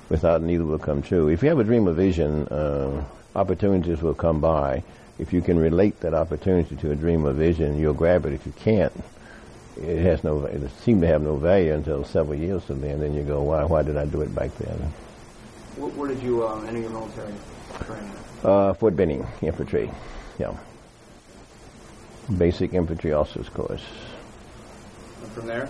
Without 0.09 0.43
neither 0.43 0.65
will 0.65 0.79
come 0.79 1.03
true. 1.03 1.29
If 1.29 1.43
you 1.43 1.49
have 1.49 1.59
a 1.59 1.65
dream 1.65 1.89
or 1.89 1.93
vision, 1.93 2.47
uh, 2.49 3.05
opportunities 3.35 4.03
will 4.03 4.15
come 4.15 4.41
by. 4.41 4.83
If 5.19 5.33
you 5.33 5.41
can 5.41 5.59
relate 5.59 6.01
that 6.01 6.15
opportunity 6.15 6.77
to 6.77 6.91
a 6.91 6.95
dream 6.95 7.27
or 7.27 7.33
vision, 7.33 7.79
you'll 7.79 7.95
grab 7.95 8.27
it. 8.27 8.35
If 8.35 8.45
you 8.45 8.53
can't, 8.53 8.93
it 9.81 10.03
has 10.03 10.23
no. 10.23 10.45
It 10.45 10.71
seemed 10.83 11.01
to 11.03 11.07
have 11.07 11.23
no 11.23 11.37
value 11.37 11.73
until 11.73 12.05
several 12.05 12.39
years 12.39 12.65
from 12.65 12.81
then. 12.81 13.01
Then 13.01 13.15
you 13.15 13.23
go, 13.23 13.43
why? 13.43 13.65
Why 13.65 13.83
did 13.83 13.97
I 13.97 14.05
do 14.05 14.21
it 14.21 14.35
back 14.35 14.55
then? 14.59 14.77
Where, 15.77 15.91
where 15.91 16.09
did 16.09 16.23
you 16.23 16.47
um, 16.47 16.67
enter 16.67 16.81
your 16.81 16.91
military 16.91 17.33
training? 17.85 18.13
Uh, 18.45 18.75
Fort 18.75 18.97
Benning 18.97 19.27
Infantry. 19.43 19.91
Yeah. 20.39 20.55
Basic 22.37 22.75
infantry 22.75 23.13
officers 23.13 23.49
course. 23.49 23.85
And 25.23 25.33
from 25.33 25.47
there, 25.47 25.69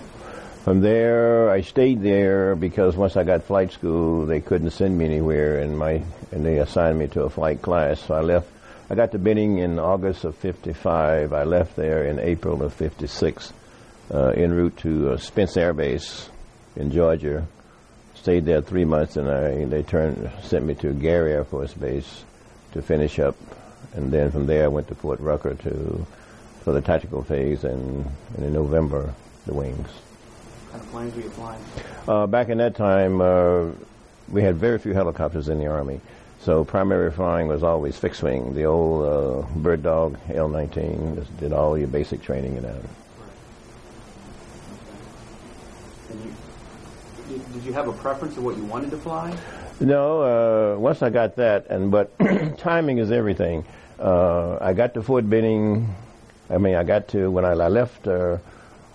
From 0.64 0.80
there, 0.80 1.48
I 1.48 1.60
stayed 1.60 2.02
there 2.02 2.56
because 2.56 2.96
once 2.96 3.16
I 3.16 3.22
got 3.22 3.44
flight 3.44 3.70
school, 3.70 4.26
they 4.26 4.40
couldn't 4.40 4.70
send 4.70 4.98
me 4.98 5.04
anywhere, 5.04 5.60
and 5.60 5.78
my 5.78 6.02
and 6.32 6.44
they 6.44 6.58
assigned 6.58 6.98
me 6.98 7.06
to 7.08 7.22
a 7.22 7.30
flight 7.30 7.62
class. 7.62 8.00
So 8.00 8.14
I 8.14 8.20
left. 8.22 8.48
I 8.88 8.94
got 8.94 9.10
to 9.12 9.18
Benning 9.18 9.58
in 9.58 9.80
August 9.80 10.24
of 10.24 10.36
'55. 10.36 11.32
I 11.32 11.42
left 11.42 11.74
there 11.74 12.04
in 12.04 12.20
April 12.20 12.62
of 12.62 12.72
'56, 12.72 13.52
uh, 14.14 14.28
en 14.28 14.52
route 14.52 14.76
to 14.78 15.10
uh, 15.10 15.16
Spence 15.16 15.56
Air 15.56 15.72
Base 15.72 16.30
in 16.76 16.92
Georgia. 16.92 17.46
Stayed 18.14 18.44
there 18.44 18.60
three 18.60 18.84
months, 18.84 19.16
and 19.16 19.28
I, 19.28 19.64
they 19.64 19.82
turned 19.82 20.30
sent 20.42 20.64
me 20.64 20.74
to 20.76 20.92
Gary 20.92 21.32
Air 21.32 21.44
Force 21.44 21.74
Base 21.74 22.24
to 22.72 22.82
finish 22.82 23.18
up, 23.18 23.36
and 23.94 24.12
then 24.12 24.30
from 24.30 24.46
there 24.46 24.64
I 24.64 24.68
went 24.68 24.86
to 24.88 24.94
Fort 24.94 25.18
Rucker 25.18 25.54
to 25.54 26.06
for 26.60 26.72
the 26.72 26.80
tactical 26.80 27.22
phase, 27.22 27.64
and, 27.64 28.06
and 28.36 28.46
in 28.46 28.52
November 28.52 29.14
the 29.46 29.54
wings. 29.54 29.88
what 29.88 30.72
kind 30.72 30.82
of 30.82 30.90
planes 30.90 31.14
were 31.16 31.22
you 31.22 31.30
flying? 31.30 31.62
Uh, 32.06 32.26
back 32.28 32.50
in 32.50 32.58
that 32.58 32.76
time, 32.76 33.20
uh, 33.20 33.66
we 34.28 34.42
had 34.42 34.56
very 34.56 34.78
few 34.78 34.92
helicopters 34.92 35.48
in 35.48 35.58
the 35.58 35.66
Army. 35.66 36.00
So 36.46 36.64
primary 36.64 37.10
flying 37.10 37.48
was 37.48 37.64
always 37.64 37.98
fixed 37.98 38.22
wing. 38.22 38.54
The 38.54 38.66
old 38.66 39.04
uh, 39.04 39.48
Bird 39.58 39.82
Dog 39.82 40.16
L-19 40.32 41.16
just 41.16 41.36
did 41.38 41.52
all 41.52 41.76
your 41.76 41.88
basic 41.88 42.22
training 42.22 42.56
in 42.56 42.62
that. 42.62 42.76
You, 46.14 46.34
did, 47.28 47.52
did 47.52 47.64
you 47.64 47.72
have 47.72 47.88
a 47.88 47.92
preference 47.92 48.36
of 48.36 48.44
what 48.44 48.56
you 48.56 48.62
wanted 48.62 48.92
to 48.92 48.96
fly? 48.96 49.36
No, 49.80 50.22
uh, 50.74 50.78
once 50.78 51.02
I 51.02 51.10
got 51.10 51.34
that, 51.34 51.66
and 51.66 51.90
but 51.90 52.16
timing 52.58 52.98
is 52.98 53.10
everything. 53.10 53.64
Uh, 53.98 54.58
I 54.60 54.72
got 54.72 54.94
to 54.94 55.02
Fort 55.02 55.28
Benning. 55.28 55.92
I 56.48 56.58
mean, 56.58 56.76
I 56.76 56.84
got 56.84 57.08
to 57.08 57.28
when 57.28 57.44
I, 57.44 57.54
I 57.54 57.66
left 57.66 58.06
uh, 58.06 58.38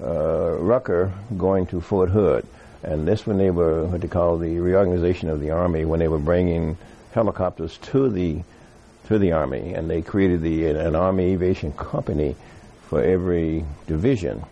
uh, 0.02 0.56
Rucker 0.58 1.12
going 1.38 1.66
to 1.66 1.82
Fort 1.82 2.12
Hood, 2.12 2.48
and 2.82 3.06
this 3.06 3.28
when 3.28 3.38
they 3.38 3.52
were 3.52 3.84
what 3.88 4.00
they 4.00 4.08
call 4.08 4.38
the 4.38 4.58
reorganization 4.60 5.30
of 5.30 5.42
the 5.42 5.52
Army 5.52 5.84
when 5.84 6.00
they 6.00 6.08
were 6.08 6.18
bringing 6.18 6.78
helicopters 7.14 7.78
to 7.78 8.10
the 8.10 8.42
to 9.08 9.20
the 9.20 9.32
Army, 9.34 9.74
and 9.74 9.90
they 9.90 10.02
created 10.02 10.42
the 10.42 10.68
an 10.68 10.96
Army 10.96 11.34
Aviation 11.34 11.74
Company 11.74 12.36
for 12.88 13.02
every 13.02 13.66
division, 13.88 14.44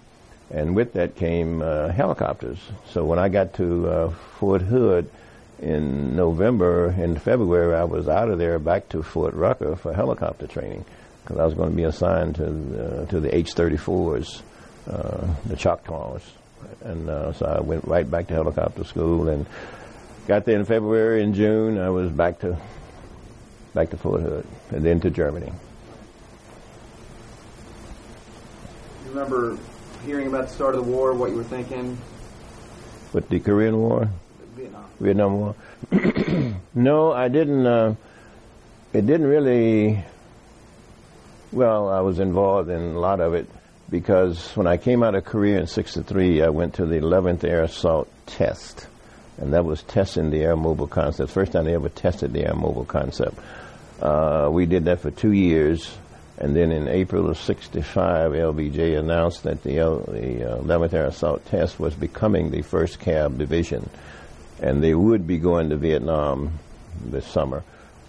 and 0.52 0.76
with 0.76 0.94
that 0.94 1.16
came 1.16 1.62
uh, 1.62 1.90
helicopters. 1.90 2.58
So 2.90 3.06
when 3.06 3.20
I 3.20 3.30
got 3.30 3.54
to 3.56 3.88
uh, 3.88 4.10
Fort 4.40 4.62
Hood 4.62 5.10
in 5.62 6.16
November 6.16 6.88
and 6.88 7.22
February, 7.22 7.76
I 7.76 7.84
was 7.84 8.08
out 8.08 8.30
of 8.30 8.38
there 8.40 8.60
back 8.60 8.90
to 8.90 9.04
Fort 9.04 9.34
Rucker 9.34 9.76
for 9.76 9.94
helicopter 9.94 10.48
training 10.48 10.86
because 11.24 11.38
I 11.38 11.46
was 11.46 11.54
going 11.54 11.70
to 11.70 11.76
be 11.76 11.84
assigned 11.84 12.36
to 12.36 12.46
uh, 12.46 13.06
to 13.08 13.20
the 13.20 13.36
H-34s, 13.36 14.42
uh, 14.90 15.28
the 15.46 15.56
Choctaws, 15.56 16.24
and 16.84 17.10
uh, 17.10 17.34
so 17.34 17.46
I 17.46 17.62
went 17.62 17.86
right 17.86 18.10
back 18.10 18.28
to 18.28 18.34
helicopter 18.34 18.84
school 18.84 19.30
and 19.30 19.46
got 20.28 20.46
there 20.46 20.58
in 20.58 20.66
February. 20.66 21.24
In 21.24 21.34
June, 21.34 21.80
I 21.80 21.90
was 21.90 22.12
back 22.12 22.40
to 22.40 22.58
back 23.74 23.90
to 23.92 23.98
Fort 23.98 24.22
Hood 24.22 24.46
and 24.72 24.84
then 24.84 25.00
to 25.02 25.10
Germany. 25.10 25.52
You 29.06 29.10
remember 29.10 29.58
hearing 30.06 30.28
about 30.28 30.48
the 30.48 30.54
start 30.54 30.76
of 30.76 30.86
the 30.86 30.92
war, 30.92 31.14
what 31.14 31.32
you 31.32 31.38
were 31.38 31.44
thinking? 31.44 31.98
With 33.14 33.28
the 33.30 33.40
Korean 33.40 33.78
War, 33.78 34.10
Vietnam. 34.56 34.86
Vietnam 35.00 35.40
War. 35.40 35.56
no, 36.76 37.12
I 37.12 37.28
didn't. 37.28 37.66
Uh, 37.66 37.96
it 38.94 39.06
didn't 39.06 39.28
really. 39.28 40.04
Well, 41.52 41.90
I 41.90 42.02
was 42.02 42.20
involved 42.20 42.70
in 42.70 42.82
a 42.82 43.00
lot 43.00 43.20
of 43.20 43.34
it 43.34 43.50
because 43.90 44.56
when 44.56 44.68
I 44.68 44.78
came 44.78 45.02
out 45.02 45.16
of 45.16 45.26
Korea 45.26 45.60
in 45.60 45.68
'63, 45.68 46.44
I 46.44 46.50
went 46.50 46.76
to 46.76 46.86
the 46.86 46.98
11th 47.00 47.44
Air 47.44 47.64
Assault 47.64 48.08
Test, 48.28 48.88
and 49.40 49.54
that 49.54 49.66
was 49.66 49.84
testing 49.84 50.30
the 50.30 50.42
air 50.42 50.56
mobile 50.56 50.88
concept. 50.88 51.32
First 51.32 51.54
time 51.54 51.66
they 51.66 51.76
ever 51.76 51.90
tested 51.90 52.34
the 52.34 52.46
air 52.46 52.56
mobile 52.56 52.86
concept. 52.86 53.38
Uh, 54.02 54.50
we 54.52 54.66
did 54.66 54.86
that 54.86 55.00
for 55.00 55.12
two 55.12 55.32
years, 55.32 55.98
and 56.38 56.56
then 56.56 56.72
in 56.72 56.88
April 56.88 57.30
of 57.30 57.38
'65, 57.38 58.32
LBJ 58.32 58.98
announced 58.98 59.44
that 59.44 59.64
the, 59.64 59.80
L, 59.80 60.00
the 60.00 60.54
uh, 60.54 60.58
11th 60.62 60.94
Air 60.94 61.06
Assault 61.06 61.46
Test 61.48 61.80
was 61.80 61.94
becoming 61.96 62.52
the 62.52 62.62
first 62.62 63.00
Cav 63.00 63.38
division 63.38 63.90
and 64.62 64.84
they 64.84 64.94
would 64.94 65.26
be 65.26 65.38
going 65.38 65.70
to 65.70 65.78
Vietnam 65.78 66.60
this 67.06 67.26
summer. 67.26 67.64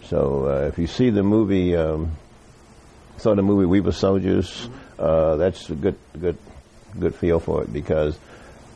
So 0.05 0.47
uh, 0.47 0.67
if 0.67 0.79
you 0.79 0.87
see 0.87 1.11
the 1.11 1.23
movie, 1.23 1.77
um, 1.77 2.13
saw 3.19 3.35
the 3.35 3.43
movie 3.43 3.67
We 3.67 3.81
Were 3.81 3.93
Soldiers, 3.93 4.69
uh, 4.99 5.37
that's 5.37 5.71
a 5.71 5.75
good, 5.75 5.97
good, 6.19 6.37
good 6.99 7.15
feel 7.15 7.39
for 7.39 7.63
it 7.63 7.73
because 7.73 8.19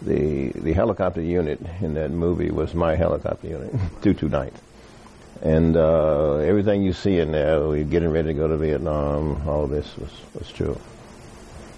the 0.05 0.49
the 0.51 0.73
helicopter 0.73 1.21
unit 1.21 1.61
in 1.81 1.95
that 1.95 2.11
movie 2.11 2.51
was 2.51 2.75
my 2.75 2.95
helicopter 2.95 3.49
unit, 3.49 3.75
two 4.03 4.15
two 4.15 4.29
nine, 4.29 4.53
And 5.43 5.77
uh, 5.77 6.37
everything 6.37 6.83
you 6.83 6.93
see 6.93 7.19
in 7.19 7.33
there, 7.33 7.61
we're 7.69 7.85
getting 7.85 8.11
ready 8.11 8.29
to 8.29 8.35
go 8.35 8.49
to 8.49 8.57
Vietnam, 8.57 9.47
all 9.47 9.67
this 9.67 9.97
was, 9.99 10.11
was 10.39 10.51
true. 10.51 10.79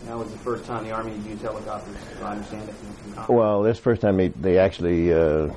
That 0.05 0.17
was 0.17 0.31
the 0.31 0.39
first 0.39 0.65
time 0.67 0.85
the 0.85 0.93
Army 0.93 1.17
used 1.29 1.43
helicopters, 1.43 1.97
I 2.23 2.33
understand 2.33 2.69
it. 2.69 3.29
Well, 3.29 3.63
this 3.63 3.79
first 3.81 4.03
time 4.03 4.19
they, 4.19 4.29
they 4.29 4.59
actually 4.59 5.13
uh, 5.13 5.51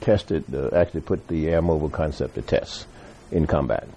tested, 0.00 0.44
uh, 0.54 0.68
actually 0.72 1.00
put 1.00 1.26
the 1.26 1.48
air 1.48 1.60
mobile 1.60 1.90
concept 1.90 2.36
to 2.36 2.42
test 2.42 2.86
in 3.32 3.48
combat. 3.48 3.88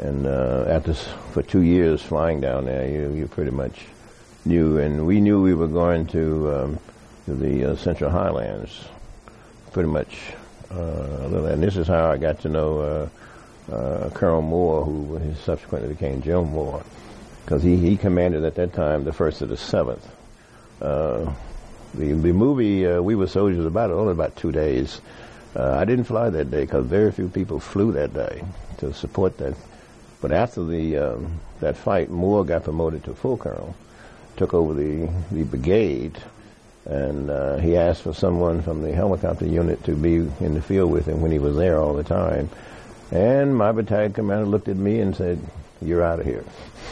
And 0.00 0.26
uh, 0.26 0.64
after 0.68 0.94
for 0.94 1.42
two 1.42 1.62
years 1.62 2.02
flying 2.02 2.40
down 2.40 2.64
there, 2.64 2.88
you, 2.88 3.12
you 3.12 3.26
pretty 3.28 3.52
much 3.52 3.86
knew, 4.48 4.78
and 4.78 5.06
we 5.06 5.20
knew 5.20 5.40
we 5.40 5.54
were 5.54 5.68
going 5.68 6.06
to, 6.06 6.54
um, 6.54 6.78
to 7.26 7.34
the 7.34 7.72
uh, 7.72 7.76
Central 7.76 8.10
Highlands, 8.10 8.86
pretty 9.72 9.88
much. 9.88 10.18
Uh, 10.70 11.46
and 11.46 11.62
this 11.62 11.76
is 11.76 11.86
how 11.86 12.10
I 12.10 12.16
got 12.16 12.40
to 12.40 12.48
know 12.48 12.80
uh, 13.70 13.72
uh, 13.72 14.10
Colonel 14.10 14.42
Moore, 14.42 14.84
who 14.84 15.34
subsequently 15.44 15.90
became 15.90 16.22
Joe 16.22 16.44
Moore, 16.44 16.82
because 17.44 17.62
he, 17.62 17.76
he 17.76 17.96
commanded 17.96 18.44
at 18.44 18.54
that 18.56 18.72
time 18.72 19.04
the 19.04 19.12
first 19.12 19.40
of 19.42 19.50
the 19.50 19.56
seventh. 19.56 20.06
Uh, 20.80 21.32
the 21.94 22.12
the 22.12 22.32
movie 22.32 22.86
We 23.00 23.14
Were 23.14 23.26
Soldiers 23.26 23.64
about 23.64 23.90
it 23.90 23.94
only 23.94 24.12
about 24.12 24.36
two 24.36 24.52
days. 24.52 25.00
I 25.56 25.84
didn't 25.84 26.04
fly 26.04 26.30
that 26.30 26.50
day 26.50 26.64
because 26.64 26.86
very 26.86 27.10
few 27.10 27.28
people 27.28 27.58
flew 27.58 27.92
that 27.92 28.14
day 28.14 28.44
to 28.78 28.92
support 28.92 29.38
that 29.38 29.54
but 30.20 30.32
after 30.32 30.64
the 30.64 30.96
um, 30.96 31.40
that 31.60 31.76
fight, 31.76 32.10
Moore 32.10 32.44
got 32.44 32.64
promoted 32.64 33.04
to 33.04 33.14
full 33.14 33.36
colonel, 33.36 33.74
took 34.38 34.54
over 34.54 34.72
the 34.72 35.08
the 35.30 35.44
brigade, 35.44 36.16
and 36.86 37.28
uh, 37.28 37.56
he 37.58 37.76
asked 37.76 38.02
for 38.02 38.14
someone 38.14 38.62
from 38.62 38.82
the 38.82 38.92
helicopter 38.92 39.46
unit 39.46 39.82
to 39.84 39.94
be 39.94 40.14
in 40.14 40.54
the 40.54 40.62
field 40.62 40.90
with 40.90 41.06
him 41.06 41.20
when 41.20 41.32
he 41.32 41.38
was 41.38 41.56
there 41.56 41.78
all 41.78 41.92
the 41.92 42.04
time. 42.04 42.48
And 43.10 43.56
my 43.56 43.72
battalion 43.72 44.12
commander 44.12 44.46
looked 44.46 44.68
at 44.68 44.76
me 44.76 45.00
and 45.00 45.14
said, 45.14 45.38
"You're 45.82 46.02
out 46.02 46.20
of 46.20 46.26
here," 46.26 46.44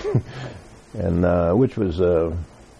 and 0.94 1.24
uh, 1.24 1.54
which 1.54 1.76
was 1.76 2.00
uh, 2.00 2.34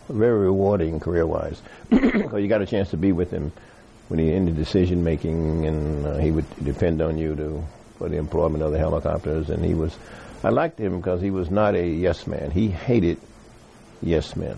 very 0.09 0.39
rewarding 0.39 1.01
career-wise 1.01 1.61
because 1.89 2.43
you 2.43 2.49
got 2.49 2.63
a 2.63 2.67
chance 2.67 2.91
to 2.91 2.97
be 2.97 3.13
with 3.13 3.31
him 3.31 3.53
when 4.09 4.21
he 4.21 4.31
the 4.39 4.51
decision 4.53 5.03
making, 5.03 5.67
and 5.67 6.07
uh, 6.07 6.17
he 6.19 6.31
would 6.31 6.47
depend 6.65 7.01
on 7.01 7.19
you 7.19 7.35
to 7.37 7.65
for 7.99 8.09
the 8.09 8.17
employment 8.17 8.63
of 8.63 8.73
the 8.73 8.79
helicopters, 8.79 9.49
and 9.49 9.65
he 9.65 9.75
was 9.75 9.97
I 10.45 10.51
liked 10.51 10.79
him 10.79 10.99
because 10.99 11.21
he 11.21 11.31
was 11.31 11.51
not 11.51 11.75
a 11.75 11.87
yes 11.87 12.27
man. 12.27 12.51
He 12.51 12.69
hated 12.69 13.19
yes 14.03 14.37
men. 14.37 14.57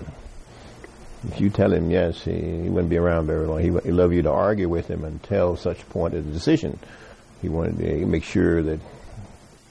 If 1.29 1.41
you 1.41 1.51
tell 1.51 1.73
him 1.73 1.91
yes, 1.91 2.23
he, 2.23 2.33
he 2.33 2.69
wouldn't 2.69 2.91
be 2.91 2.97
around 2.97 3.27
very 3.27 3.47
long. 3.47 3.61
He, 3.61 3.71
he 3.85 3.93
loved 3.93 4.15
you 4.15 4.23
to 4.23 4.31
argue 4.31 4.69
with 4.69 4.89
him 4.89 5.05
until 5.05 5.57
such 5.57 5.89
point 5.89 6.15
of 6.15 6.25
the 6.25 6.33
decision. 6.33 6.79
He 7.43 7.49
wanted 7.49 7.79
to 7.79 8.07
make 8.07 8.25
sure 8.25 8.63
that 8.63 8.81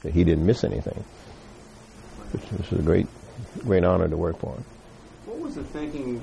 that 0.03 0.13
he 0.13 0.23
didn't 0.23 0.45
miss 0.45 0.63
anything. 0.63 1.03
This 2.31 2.71
is 2.71 2.79
a 2.79 2.81
great, 2.81 3.07
great 3.59 3.83
honor 3.83 4.07
to 4.07 4.17
work 4.17 4.39
for 4.39 4.53
him. 4.53 4.63
What 5.25 5.39
was 5.39 5.55
the 5.55 5.63
thinking, 5.63 6.21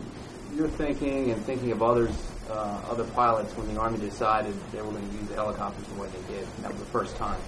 your 0.55 0.69
thinking, 0.69 1.31
and 1.31 1.43
thinking 1.45 1.73
of 1.73 1.83
others, 1.83 2.11
uh, 2.51 2.81
other 2.89 3.05
pilots 3.05 3.57
when 3.57 3.73
the 3.73 3.81
Army 3.81 3.99
decided 3.99 4.55
they 4.73 4.81
were 4.81 4.91
going 4.91 5.09
to 5.09 5.17
use 5.17 5.29
the 5.29 5.35
helicopters 5.35 5.87
the 5.89 6.01
way 6.01 6.09
they 6.09 6.35
did? 6.35 6.47
That 6.63 6.71
was 6.71 6.81
the 6.81 6.87
first 6.87 7.17
time. 7.17 7.41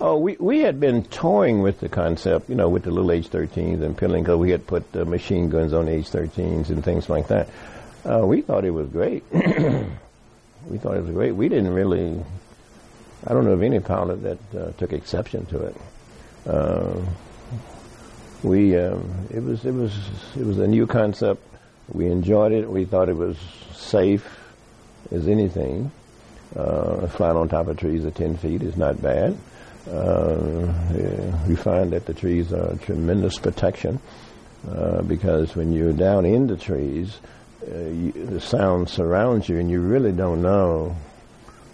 Oh, 0.00 0.18
we 0.18 0.36
we 0.38 0.60
had 0.60 0.80
been 0.80 1.04
toying 1.04 1.62
with 1.62 1.80
the 1.80 1.88
concept, 1.88 2.48
you 2.48 2.54
know, 2.54 2.68
with 2.68 2.84
the 2.84 2.90
little 2.90 3.12
H-13s 3.12 3.82
and 3.82 3.96
Pendleton, 3.96 4.24
because 4.24 4.38
we 4.38 4.50
had 4.50 4.66
put 4.66 4.84
uh, 4.96 5.04
machine 5.04 5.48
guns 5.48 5.72
on 5.72 5.86
the 5.86 5.92
H-13s 5.92 6.70
and 6.70 6.84
things 6.84 7.08
like 7.08 7.28
that. 7.28 7.48
Uh, 8.04 8.26
we 8.26 8.42
thought 8.42 8.64
it 8.64 8.70
was 8.70 8.88
great. 8.88 9.24
we 9.32 10.78
thought 10.78 10.96
it 10.96 11.04
was 11.04 11.10
great. 11.12 11.32
We 11.32 11.48
didn't 11.48 11.72
really. 11.72 12.22
I 13.26 13.32
don't 13.32 13.44
know 13.44 13.52
of 13.52 13.62
any 13.62 13.80
pilot 13.80 14.22
that 14.22 14.54
uh, 14.54 14.72
took 14.72 14.92
exception 14.92 15.46
to 15.46 15.62
it. 15.64 15.76
Uh, 16.46 17.00
we 18.42 18.76
um, 18.76 19.26
it 19.30 19.42
was 19.42 19.64
it 19.64 19.72
was 19.72 19.92
it 20.36 20.44
was 20.44 20.58
a 20.58 20.66
new 20.66 20.86
concept. 20.86 21.42
We 21.88 22.06
enjoyed 22.06 22.52
it. 22.52 22.70
We 22.70 22.84
thought 22.84 23.08
it 23.08 23.16
was 23.16 23.36
safe 23.74 24.26
as 25.10 25.28
anything. 25.28 25.90
Uh, 26.56 27.06
flying 27.08 27.36
on 27.36 27.48
top 27.48 27.66
of 27.66 27.76
trees 27.76 28.04
at 28.04 28.14
10 28.14 28.36
feet 28.36 28.62
is 28.62 28.76
not 28.76 29.02
bad. 29.02 29.36
Uh, 29.90 30.72
we 31.46 31.56
find 31.56 31.92
that 31.92 32.06
the 32.06 32.14
trees 32.14 32.52
are 32.52 32.72
a 32.72 32.76
tremendous 32.76 33.38
protection 33.38 34.00
uh, 34.68 35.02
because 35.02 35.54
when 35.54 35.72
you're 35.72 35.92
down 35.92 36.24
in 36.24 36.46
the 36.46 36.56
trees, 36.56 37.18
uh, 37.66 37.76
you, 37.76 38.12
the 38.12 38.40
sound 38.40 38.88
surrounds 38.88 39.48
you 39.48 39.58
and 39.58 39.70
you 39.70 39.80
really 39.80 40.12
don't 40.12 40.40
know 40.42 40.96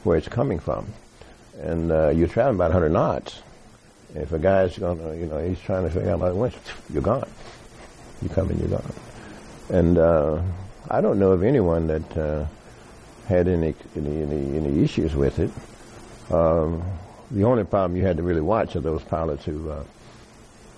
where 0.03 0.16
it's 0.16 0.29
coming 0.29 0.59
from. 0.59 0.92
And 1.61 1.88
you're 2.16 2.29
traveling 2.29 2.57
about 2.57 2.73
100 2.73 2.88
knots. 2.90 3.42
If 4.14 4.33
a 4.33 4.38
guy's 4.38 4.77
going 4.77 4.99
to, 4.99 5.16
you 5.16 5.27
know, 5.27 5.38
he's 5.46 5.61
trying 5.61 5.85
to 5.85 5.90
figure 5.90 6.11
out 6.11 6.18
my 6.18 6.33
winch, 6.33 6.57
you're 6.92 7.03
gone. 7.03 7.29
You 8.23 8.29
come 8.29 8.51
and 8.51 8.59
you're 8.59 8.68
gone. 8.68 8.92
And 9.68 9.99
uh, 9.99 10.42
I 10.90 11.01
don't 11.01 11.18
know 11.20 11.31
of 11.33 11.44
anyone 11.44 11.87
that 11.87 12.16
uh, 12.16 12.46
had 13.27 13.46
any, 13.46 13.75
any, 13.94 14.23
any, 14.23 14.57
any 14.57 14.83
issues 14.83 15.14
with 15.14 15.38
it. 15.38 15.51
Um, 16.33 16.83
the 17.31 17.45
only 17.45 17.64
problem 17.64 17.97
you 17.97 18.05
had 18.05 18.16
to 18.16 18.23
really 18.23 18.40
watch 18.40 18.77
are 18.77 18.81
those 18.81 19.03
pilots 19.03 19.45
who 19.45 19.71
uh, 19.71 19.85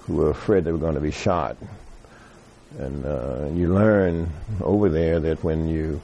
who 0.02 0.16
were 0.16 0.30
afraid 0.30 0.64
they 0.64 0.72
were 0.72 0.78
going 0.78 0.94
to 0.94 1.00
be 1.00 1.10
shot. 1.10 1.56
And 2.78 3.04
uh, 3.04 3.48
you 3.52 3.72
learn 3.72 4.30
over 4.60 4.88
there 4.88 5.20
that 5.20 5.44
when 5.44 5.68
you 5.68 6.00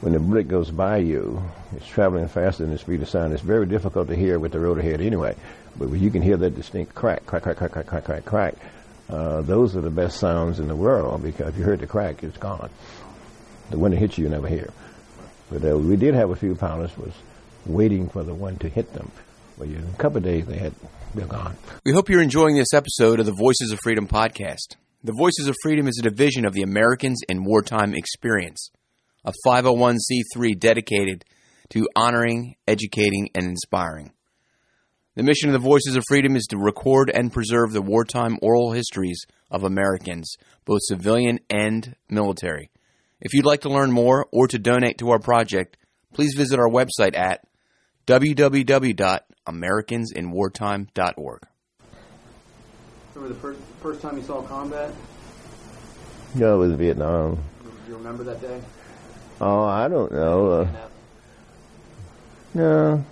when 0.00 0.12
the 0.12 0.20
bullet 0.20 0.46
goes 0.46 0.70
by 0.70 0.98
you, 0.98 1.42
it's 1.76 1.86
traveling 1.86 2.28
faster 2.28 2.62
than 2.62 2.72
the 2.72 2.78
speed 2.78 3.02
of 3.02 3.08
sound. 3.08 3.32
It's 3.32 3.42
very 3.42 3.66
difficult 3.66 4.08
to 4.08 4.16
hear 4.16 4.38
with 4.38 4.52
the 4.52 4.60
rotor 4.60 4.82
head 4.82 5.00
anyway, 5.00 5.34
but 5.76 5.90
you 5.90 6.10
can 6.10 6.22
hear 6.22 6.36
that 6.36 6.54
distinct 6.54 6.94
crack, 6.94 7.26
crack, 7.26 7.42
crack, 7.42 7.56
crack, 7.56 7.72
crack, 7.72 7.86
crack, 7.86 8.04
crack, 8.04 8.24
crack. 8.24 8.54
Uh, 9.08 9.40
those 9.40 9.74
are 9.74 9.80
the 9.80 9.90
best 9.90 10.18
sounds 10.18 10.60
in 10.60 10.68
the 10.68 10.76
world 10.76 11.22
because 11.22 11.48
if 11.48 11.58
you 11.58 11.64
heard 11.64 11.80
the 11.80 11.86
crack, 11.86 12.22
it's 12.22 12.36
gone. 12.36 12.70
The 13.70 13.78
one 13.78 13.90
that 13.90 13.96
hits 13.96 14.18
you, 14.18 14.24
you 14.24 14.30
never 14.30 14.48
hear. 14.48 14.70
But 15.50 15.64
uh, 15.64 15.78
we 15.78 15.96
did 15.96 16.14
have 16.14 16.30
a 16.30 16.36
few 16.36 16.54
pilots 16.54 16.96
was 16.96 17.12
waiting 17.66 18.08
for 18.08 18.22
the 18.22 18.34
one 18.34 18.56
to 18.58 18.68
hit 18.68 18.92
them. 18.92 19.10
Well, 19.58 19.68
a 19.68 19.96
couple 19.96 20.18
of 20.18 20.22
days 20.22 20.46
they 20.46 20.56
had 20.56 20.72
they're 21.16 21.26
gone. 21.26 21.56
We 21.84 21.92
hope 21.92 22.08
you're 22.08 22.22
enjoying 22.22 22.54
this 22.54 22.72
episode 22.72 23.18
of 23.18 23.26
the 23.26 23.32
Voices 23.32 23.72
of 23.72 23.80
Freedom 23.82 24.06
podcast. 24.06 24.76
The 25.02 25.14
Voices 25.18 25.48
of 25.48 25.56
Freedom 25.64 25.88
is 25.88 25.98
a 25.98 26.08
division 26.08 26.44
of 26.44 26.52
the 26.52 26.62
Americans 26.62 27.22
in 27.28 27.42
Wartime 27.42 27.92
Experience, 27.92 28.70
a 29.24 29.32
501c3 29.44 30.56
dedicated 30.56 31.24
to 31.70 31.88
honoring, 31.96 32.54
educating, 32.68 33.30
and 33.34 33.46
inspiring. 33.46 34.12
The 35.16 35.24
mission 35.24 35.48
of 35.48 35.54
the 35.54 35.68
Voices 35.68 35.96
of 35.96 36.04
Freedom 36.06 36.36
is 36.36 36.46
to 36.50 36.56
record 36.56 37.10
and 37.12 37.32
preserve 37.32 37.72
the 37.72 37.82
wartime 37.82 38.38
oral 38.40 38.70
histories 38.70 39.24
of 39.50 39.64
Americans, 39.64 40.36
both 40.66 40.82
civilian 40.82 41.40
and 41.50 41.96
military. 42.08 42.70
If 43.20 43.34
you'd 43.34 43.44
like 43.44 43.62
to 43.62 43.70
learn 43.70 43.90
more 43.90 44.28
or 44.30 44.46
to 44.46 44.58
donate 44.60 44.98
to 44.98 45.10
our 45.10 45.18
project, 45.18 45.76
please 46.14 46.34
visit 46.36 46.60
our 46.60 46.70
website 46.70 47.16
at 47.16 47.42
www.americansinwartime.org. 49.48 51.42
Remember 53.14 53.34
the 53.34 53.40
first 53.40 53.60
first 53.80 54.00
time 54.00 54.16
you 54.16 54.22
saw 54.22 54.42
combat? 54.42 54.92
No, 56.34 56.54
it 56.56 56.68
was 56.68 56.76
Vietnam. 56.76 57.36
Do 57.62 57.70
you 57.88 57.96
remember 57.96 58.24
that 58.24 58.40
day? 58.40 58.60
Oh, 59.40 59.64
I 59.64 59.88
don't 59.88 60.12
know. 60.12 60.50
Uh, 60.50 60.68
no, 62.54 63.04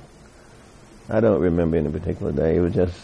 I 1.08 1.20
don't 1.20 1.40
remember 1.40 1.76
any 1.76 1.90
particular 1.90 2.32
day. 2.32 2.56
It 2.56 2.60
was 2.60 2.74
just 2.74 2.96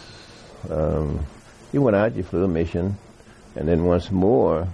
um, 0.69 1.25
you 1.71 1.81
went 1.81 1.95
out, 1.95 2.15
you 2.15 2.23
flew 2.23 2.43
a 2.43 2.47
mission, 2.47 2.97
and 3.55 3.67
then 3.67 3.83
once 3.85 4.11
more 4.11 4.67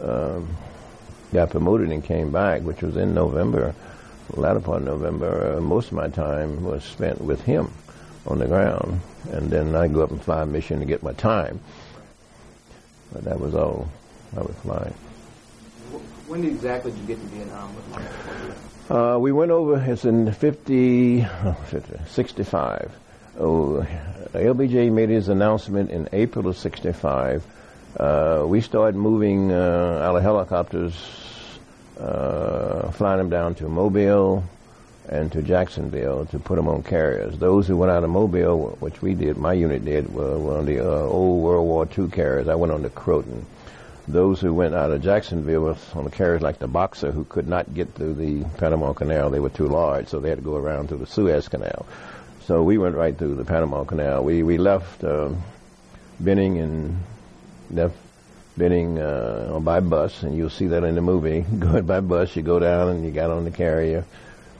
um, 0.00 0.56
got 1.32 1.50
promoted 1.50 1.90
and 1.90 2.02
came 2.02 2.32
back, 2.32 2.62
which 2.62 2.82
was 2.82 2.96
in 2.96 3.14
November 3.14 3.68
the 3.68 3.74
latter 4.30 4.60
part 4.60 4.82
of 4.82 4.86
November, 4.86 5.56
uh, 5.56 5.60
most 5.60 5.88
of 5.88 5.94
my 5.94 6.08
time 6.08 6.64
was 6.64 6.84
spent 6.84 7.20
with 7.20 7.42
him 7.42 7.70
on 8.26 8.38
the 8.38 8.46
ground. 8.46 9.00
And 9.30 9.50
then 9.50 9.74
I 9.74 9.88
go 9.88 10.02
up 10.02 10.10
and 10.10 10.22
fly 10.22 10.42
a 10.42 10.46
mission 10.46 10.80
to 10.80 10.86
get 10.86 11.02
my 11.02 11.12
time. 11.12 11.60
But 13.12 13.24
that 13.24 13.38
was 13.38 13.54
all 13.54 13.88
I 14.36 14.40
was 14.40 14.54
flying. 14.62 14.94
When 16.26 16.44
exactly 16.44 16.90
did 16.90 17.00
you 17.00 17.06
get 17.06 17.20
to 17.20 17.26
Vietnam? 17.26 17.76
Uh, 18.90 19.18
we 19.18 19.32
went 19.32 19.50
over, 19.50 19.82
it's 19.90 20.04
in 20.04 20.32
50, 20.32 21.24
50 21.66 21.98
65. 22.08 22.92
Oh, 23.38 23.86
LBJ 24.32 24.92
made 24.92 25.08
his 25.10 25.28
announcement 25.28 25.90
in 25.90 26.08
April 26.12 26.48
of 26.48 26.56
65. 26.56 27.44
Uh, 27.98 28.44
we 28.46 28.60
started 28.60 28.96
moving 28.96 29.52
uh, 29.52 30.00
out 30.02 30.16
of 30.16 30.22
helicopters 30.22 30.94
uh, 31.98 32.90
flying 32.92 33.18
them 33.18 33.30
down 33.30 33.54
to 33.56 33.68
Mobile 33.68 34.44
and 35.08 35.30
to 35.32 35.42
Jacksonville 35.42 36.26
to 36.26 36.38
put 36.38 36.56
them 36.56 36.68
on 36.68 36.82
carriers. 36.82 37.38
Those 37.38 37.66
who 37.66 37.76
went 37.76 37.92
out 37.92 38.04
of 38.04 38.10
Mobile, 38.10 38.76
which 38.80 39.02
we 39.02 39.14
did, 39.14 39.36
my 39.36 39.52
unit 39.52 39.84
did, 39.84 40.12
were, 40.12 40.38
were 40.38 40.58
on 40.58 40.66
the 40.66 40.80
uh, 40.80 41.02
old 41.02 41.42
World 41.42 41.66
War 41.66 41.88
II 41.98 42.08
carriers. 42.10 42.48
I 42.48 42.54
went 42.54 42.72
on 42.72 42.82
the 42.82 42.90
Croatan. 42.90 43.44
Those 44.06 44.40
who 44.40 44.52
went 44.52 44.74
out 44.74 44.90
of 44.90 45.02
Jacksonville 45.02 45.62
were 45.62 45.76
on 45.94 46.04
the 46.04 46.10
carriers 46.10 46.42
like 46.42 46.58
the 46.58 46.68
Boxer, 46.68 47.10
who 47.10 47.24
could 47.24 47.48
not 47.48 47.72
get 47.72 47.94
through 47.94 48.14
the 48.14 48.44
Panama 48.58 48.92
Canal. 48.92 49.30
They 49.30 49.40
were 49.40 49.50
too 49.50 49.68
large, 49.68 50.08
so 50.08 50.20
they 50.20 50.28
had 50.28 50.38
to 50.38 50.44
go 50.44 50.56
around 50.56 50.88
through 50.88 50.98
the 50.98 51.06
Suez 51.06 51.48
Canal. 51.48 51.86
So 52.46 52.62
we 52.62 52.76
went 52.76 52.96
right 52.96 53.16
through 53.16 53.36
the 53.36 53.44
Panama 53.44 53.84
Canal. 53.84 54.22
We 54.22 54.42
we 54.42 54.58
left 54.58 55.02
uh, 55.02 55.30
Benning 56.20 56.58
and 56.58 56.98
left 57.70 57.96
Benning 58.56 59.00
uh, 59.00 59.58
by 59.60 59.80
bus, 59.80 60.22
and 60.22 60.36
you'll 60.36 60.48
see 60.48 60.68
that 60.68 60.84
in 60.84 60.94
the 60.94 61.02
movie. 61.02 61.40
Going 61.58 61.86
by 61.86 62.00
bus, 62.00 62.36
you 62.36 62.42
go 62.42 62.60
down 62.60 62.88
and 62.88 63.04
you 63.04 63.10
got 63.10 63.30
on 63.30 63.44
the 63.44 63.50
carrier. 63.50 64.04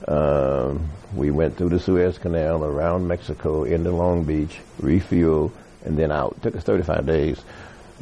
Um, 0.07 0.89
we 1.15 1.31
went 1.31 1.55
through 1.55 1.69
the 1.69 1.79
Suez 1.79 2.17
Canal, 2.17 2.63
around 2.65 3.07
Mexico, 3.07 3.63
into 3.63 3.91
Long 3.91 4.25
Beach, 4.25 4.59
refuel, 4.79 5.51
and 5.85 5.97
then 5.97 6.11
out. 6.11 6.35
It 6.37 6.43
took 6.43 6.55
us 6.57 6.63
35 6.63 7.05
days 7.05 7.41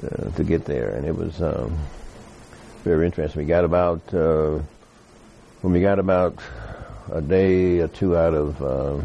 uh, 0.03 0.32
to 0.32 0.43
get 0.43 0.65
there, 0.65 0.89
and 0.89 1.06
it 1.06 1.15
was 1.15 1.39
um, 1.41 1.77
very 2.84 3.06
interesting. 3.06 3.41
We 3.41 3.45
got 3.45 3.63
about 3.63 4.01
uh, 4.13 4.60
when 5.62 5.73
we 5.73 5.82
got 5.82 5.99
about 5.99 6.39
a 7.12 7.21
day 7.21 7.79
or 7.79 7.88
two 7.88 8.17
out 8.17 8.34
of 8.34 8.62
uh, 8.62 9.01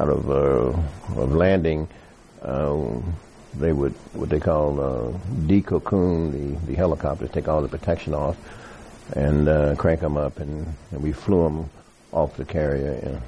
out 0.00 0.08
of 0.08 0.30
uh, 0.30 1.20
of 1.20 1.34
landing. 1.34 1.88
Uh, 2.40 3.00
they 3.58 3.72
would 3.72 3.92
what 4.14 4.28
they 4.28 4.40
call 4.40 4.80
uh, 4.80 5.18
decocoon 5.46 6.32
the 6.32 6.66
the 6.66 6.74
helicopters, 6.74 7.30
take 7.30 7.48
all 7.48 7.62
the 7.62 7.68
protection 7.68 8.14
off, 8.14 8.36
and 9.14 9.48
uh, 9.48 9.74
crank 9.76 10.00
them 10.00 10.16
up, 10.16 10.38
and, 10.38 10.74
and 10.90 11.02
we 11.02 11.12
flew 11.12 11.42
them 11.44 11.70
off 12.12 12.36
the 12.36 12.44
carrier 12.44 13.20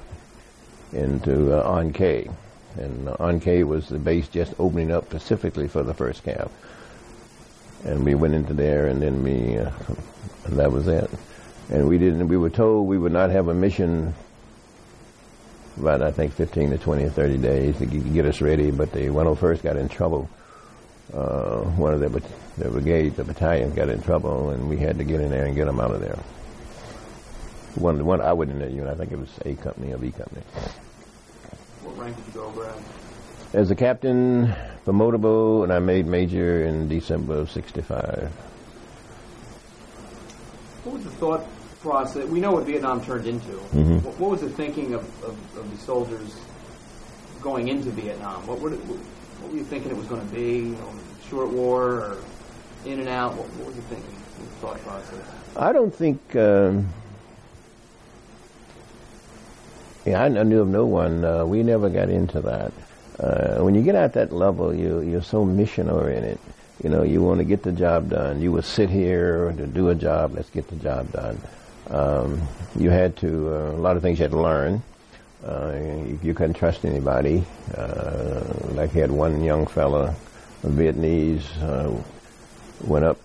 in, 0.93 0.99
into 0.99 1.53
uh. 1.53 2.29
And 2.77 3.09
uh, 3.09 3.15
was 3.63 3.87
the 3.87 3.99
base 3.99 4.27
just 4.27 4.53
opening 4.59 4.91
up 4.91 5.05
specifically 5.05 5.67
for 5.67 5.83
the 5.83 5.93
first 5.93 6.23
Cav. 6.23 6.49
And 7.85 8.03
we 8.03 8.15
went 8.15 8.33
into 8.33 8.53
there, 8.53 8.87
and 8.87 9.01
then 9.01 9.23
we, 9.23 9.57
uh, 9.57 9.71
and 10.45 10.57
that 10.57 10.71
was 10.71 10.87
it. 10.87 11.09
And 11.69 11.87
we 11.87 11.97
didn't. 11.97 12.27
We 12.27 12.37
were 12.37 12.49
told 12.49 12.87
we 12.87 12.97
would 12.97 13.11
not 13.11 13.29
have 13.29 13.47
a 13.47 13.53
mission 13.53 14.13
about 15.77 16.01
I 16.01 16.11
think 16.11 16.33
15 16.33 16.71
to 16.71 16.77
20 16.77 17.03
or 17.03 17.09
30 17.09 17.37
days 17.37 17.77
to 17.77 17.85
get 17.85 18.25
us 18.25 18.41
ready. 18.41 18.71
But 18.71 18.91
the 18.91 19.07
101st 19.07 19.63
got 19.63 19.77
in 19.77 19.89
trouble. 19.89 20.29
Uh, 21.13 21.61
one 21.61 21.93
of 21.93 21.99
the, 21.99 22.09
the 22.57 22.69
brigade, 22.69 23.15
the 23.15 23.23
battalion 23.23 23.73
got 23.73 23.89
in 23.89 24.01
trouble, 24.01 24.49
and 24.49 24.67
we 24.67 24.77
had 24.77 24.97
to 24.97 25.03
get 25.03 25.21
in 25.21 25.29
there 25.29 25.45
and 25.45 25.55
get 25.55 25.65
them 25.65 25.79
out 25.79 25.91
of 25.91 26.01
there. 26.01 26.17
One, 27.75 28.03
one 28.05 28.21
I 28.21 28.33
wasn't 28.33 28.61
in 28.61 28.67
that 28.67 28.75
unit. 28.75 28.91
I 28.91 28.95
think 28.95 29.11
it 29.11 29.19
was 29.19 29.29
A 29.45 29.53
company 29.55 29.93
or 29.93 29.97
B 29.97 30.11
company. 30.11 30.41
What 31.83 31.97
rank 31.97 32.15
did 32.15 32.25
you 32.27 32.31
go 32.33 32.45
over 32.45 32.65
at? 32.65 32.75
As 33.53 33.69
a 33.69 33.75
captain, 33.75 34.53
promotable, 34.85 35.63
and 35.63 35.71
I 35.71 35.79
made 35.79 36.07
major 36.07 36.65
in 36.65 36.87
December 36.87 37.35
of 37.35 37.51
'65. 37.51 38.31
What 40.83 40.95
was 40.95 41.03
the 41.03 41.09
thought 41.11 41.45
process? 41.85 42.25
We 42.25 42.39
know 42.39 42.51
what 42.51 42.65
Vietnam 42.65 43.03
turned 43.05 43.27
into. 43.27 43.51
Mhm. 43.77 44.01
What, 44.01 44.19
what 44.19 44.31
was 44.31 44.41
the 44.41 44.49
thinking 44.49 44.95
of, 44.95 45.01
of, 45.23 45.37
of 45.55 45.69
the 45.71 45.77
soldiers 45.77 46.35
going 47.41 47.67
into 47.67 47.91
Vietnam? 47.91 48.45
What, 48.47 48.59
were 48.59 48.71
what 48.71 49.51
were 49.51 49.57
you 49.57 49.63
thinking 49.63 49.91
it 49.91 49.97
was 49.97 50.07
going 50.07 50.27
to 50.27 50.33
be? 50.33 50.73
You 50.73 50.75
know, 50.81 50.89
short 51.29 51.49
war 51.49 51.83
or 51.83 52.17
in 52.85 52.99
and 52.99 53.07
out? 53.07 53.35
What, 53.35 53.47
what 53.57 53.67
was 53.67 53.75
the 53.75 53.81
thinking, 53.83 54.15
thought 54.61 54.81
process? 54.81 55.21
I 55.55 55.71
don't 55.71 55.93
think. 55.93 56.19
Um, 56.35 56.87
yeah, 60.05 60.21
I, 60.21 60.25
I 60.25 60.43
knew 60.43 60.61
of 60.61 60.67
no 60.67 60.85
one. 60.85 61.23
Uh, 61.23 61.45
we 61.45 61.61
never 61.63 61.89
got 61.89 62.09
into 62.09 62.41
that. 62.41 62.71
Uh, 63.19 63.63
when 63.63 63.75
you 63.75 63.81
get 63.81 63.95
at 63.95 64.13
that 64.13 64.33
level, 64.33 64.73
you 64.73 65.01
you're 65.01 65.23
so 65.23 65.45
mission 65.45 65.89
oriented. 65.89 66.39
You 66.83 66.89
know, 66.89 67.03
you 67.03 67.21
want 67.23 67.37
to 67.39 67.45
get 67.45 67.61
the 67.63 67.71
job 67.71 68.09
done. 68.09 68.41
You 68.41 68.51
would 68.51 68.65
sit 68.65 68.89
here 68.89 69.53
to 69.55 69.65
do 69.67 69.89
a 69.89 69.95
job. 69.95 70.33
Let's 70.33 70.49
get 70.49 70.67
the 70.67 70.75
job 70.75 71.11
done. 71.13 71.39
Um, 71.89 72.47
you 72.77 72.89
had 72.89 73.17
to 73.17 73.53
uh, 73.53 73.71
a 73.71 73.81
lot 73.81 73.95
of 73.95 74.01
things 74.01 74.19
you 74.19 74.23
had 74.23 74.31
to 74.31 74.41
learn. 74.41 74.81
Uh, 75.45 75.73
you, 76.23 76.33
couldn't 76.33 76.55
trust 76.55 76.85
anybody. 76.85 77.43
Uh, 77.77 78.43
like 78.71 78.91
he 78.91 78.99
had 78.99 79.11
one 79.11 79.43
young 79.43 79.67
fella, 79.67 80.15
a 80.63 80.67
Vietnamese, 80.67 81.45
uh, 81.61 82.01
went 82.83 83.05
up 83.05 83.19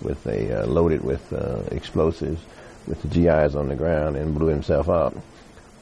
with 0.00 0.26
a 0.26 0.62
uh, 0.62 0.66
loaded 0.66 1.04
with 1.04 1.30
uh, 1.32 1.62
explosives 1.70 2.40
with 2.86 3.02
the 3.02 3.08
GIs 3.08 3.54
on 3.54 3.68
the 3.68 3.74
ground 3.74 4.16
and 4.16 4.34
blew 4.34 4.46
himself 4.46 4.88
up. 4.88 5.14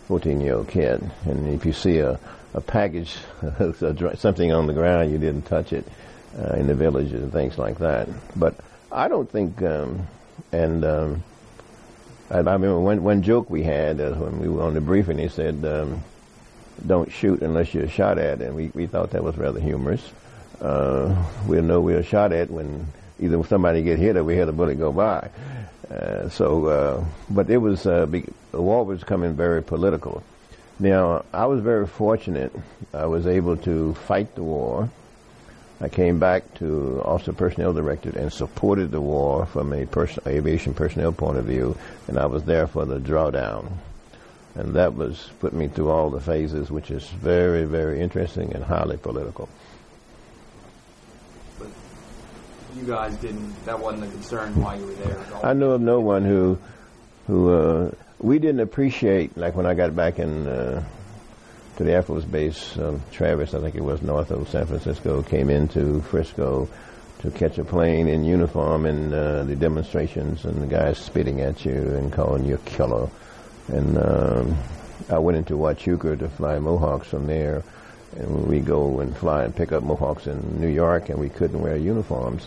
14 0.09 0.41
year 0.41 0.57
old 0.57 0.69
kid. 0.69 1.09
And 1.25 1.49
if 1.55 1.65
you 1.65 1.73
see 1.73 1.99
a, 2.01 2.19
a 2.53 2.61
package, 2.61 3.17
something 4.17 4.53
on 4.53 4.67
the 4.67 4.73
ground, 4.73 5.13
you 5.13 5.19
didn't 5.19 5.43
touch 5.43 5.73
it 5.73 5.87
in 6.57 6.67
the 6.67 6.75
villages 6.75 7.23
and 7.23 7.33
things 7.33 7.57
like 7.57 7.79
that. 7.79 8.09
But 8.35 8.57
I 8.91 9.07
don't 9.07 9.31
think, 9.31 9.63
um, 9.63 10.09
and 10.51 10.85
um, 10.85 11.23
I, 12.31 12.37
I 12.37 12.39
remember 12.39 12.81
one, 12.81 13.03
one 13.03 13.23
joke 13.23 13.51
we 13.51 13.63
had 13.63 14.01
uh, 14.01 14.13
when 14.13 14.39
we 14.39 14.49
were 14.49 14.63
on 14.63 14.75
the 14.75 14.81
briefing, 14.81 15.19
he 15.19 15.29
said, 15.29 15.65
um, 15.65 16.03
don't 16.87 17.13
shoot 17.13 17.43
unless 17.43 17.75
you're 17.75 17.89
shot 17.89 18.19
at. 18.19 18.41
And 18.41 18.55
we, 18.55 18.71
we 18.75 18.87
thought 18.87 19.11
that 19.11 19.25
was 19.25 19.37
rather 19.37 19.61
humorous. 19.61 20.03
Uh, 20.61 21.25
we'll 21.47 21.63
know 21.63 21.81
we're 21.81 22.03
shot 22.03 22.33
at 22.33 22.51
when 22.51 22.87
either 23.19 23.43
somebody 23.45 23.83
get 23.83 23.99
hit 23.99 24.17
or 24.17 24.25
we 24.25 24.37
had 24.37 24.49
a 24.49 24.53
bullet 24.53 24.77
go 24.77 24.93
by. 24.93 25.29
Uh, 25.91 26.29
so, 26.29 26.67
uh, 26.67 27.05
but 27.29 27.51
it 27.51 27.57
was 27.59 27.87
uh, 27.87 28.07
be- 28.07 28.25
the 28.53 28.63
war 28.63 28.85
was 28.85 29.03
coming 29.03 29.35
very 29.35 29.63
political. 29.63 30.23
Now, 30.79 31.25
I 31.33 31.47
was 31.47 31.61
very 31.61 31.87
fortunate. 31.87 32.53
I 32.95 33.07
was 33.07 33.27
able 33.27 33.57
to 33.59 33.95
fight 33.95 34.35
the 34.35 34.43
war. 34.43 34.89
I 35.81 35.89
came 35.89 36.19
back 36.19 36.55
to 36.55 37.01
Officer 37.05 37.33
Personnel 37.33 37.73
Director 37.73 38.11
and 38.15 38.31
supported 38.31 38.91
the 38.91 39.01
war 39.01 39.47
from 39.47 39.73
a 39.73 39.87
pers- 39.87 40.19
aviation 40.27 40.75
personnel 40.75 41.13
point 41.13 41.39
of 41.39 41.47
view, 41.47 41.77
and 42.07 42.19
I 42.19 42.27
was 42.27 42.45
there 42.45 42.67
for 42.67 42.85
the 42.85 42.99
drawdown. 42.99 43.73
And 44.55 44.75
that 44.75 44.95
was 44.95 45.31
put 45.41 45.55
me 45.55 45.69
through 45.69 45.91
all 45.91 46.11
the 46.11 46.21
phases, 46.21 46.71
which 46.71 46.91
is 46.91 47.07
very, 47.09 47.65
very 47.65 48.01
interesting 48.01 48.53
and 48.53 48.63
highly 48.63 48.99
political. 48.99 49.49
But 51.59 51.69
you 52.77 52.83
guys 52.83 53.17
didn't. 53.17 53.65
That 53.65 53.79
wasn't 53.81 54.05
a 54.05 54.09
concern 54.09 54.61
while 54.61 54.79
you 54.79 54.87
were 54.87 54.93
there. 54.95 55.19
at 55.19 55.33
all. 55.33 55.47
I 55.47 55.53
know 55.55 55.71
of 55.71 55.81
no 55.81 56.01
one 56.01 56.25
who, 56.25 56.59
who 57.27 57.55
uh, 57.55 57.91
we 58.19 58.39
didn't 58.39 58.61
appreciate. 58.61 59.39
Like 59.39 59.55
when 59.55 59.67
I 59.67 59.73
got 59.73 59.97
back 59.97 60.19
in 60.19 60.47
uh, 60.47 60.85
to 61.81 61.85
the 61.85 61.93
Air 61.93 62.03
Force 62.03 62.27
Base, 62.27 62.77
um, 62.77 63.01
Travis, 63.11 63.55
I 63.55 63.61
think 63.61 63.75
it 63.75 63.83
was 63.83 64.03
north 64.03 64.31
of 64.31 64.47
San 64.51 64.67
Francisco, 64.67 65.23
came 65.23 65.49
into 65.49 66.03
Frisco 66.03 66.69
to 67.21 67.31
catch 67.31 67.57
a 67.57 67.65
plane 67.65 68.07
in 68.07 68.23
uniform, 68.23 68.85
and 68.85 69.15
uh, 69.15 69.45
the 69.45 69.57
demonstrations 69.57 70.45
and 70.45 70.61
the 70.61 70.67
guys 70.67 70.99
spitting 70.99 71.41
at 71.41 71.65
you 71.65 71.73
and 71.73 72.13
calling 72.13 72.45
you 72.45 72.57
a 72.57 72.59
killer. 72.59 73.09
And 73.69 73.97
um, 73.97 74.59
I 75.09 75.21
went 75.21 75.39
into 75.39 75.55
Huachuca 75.55 76.19
to 76.19 76.29
fly 76.29 76.59
Mohawks 76.59 77.09
from 77.09 77.27
there. 77.27 77.63
And 78.15 78.47
we 78.47 78.61
go 78.61 79.01
and 79.01 79.17
fly 79.17 79.45
and 79.45 79.57
pick 79.57 79.73
up 79.73 79.83
Mohawks 79.83 80.27
in 80.27 80.61
New 80.61 80.69
York, 80.69 81.09
and 81.09 81.19
we 81.19 81.31
couldn't 81.31 81.63
wear 81.63 81.79
uniforms 81.79 82.47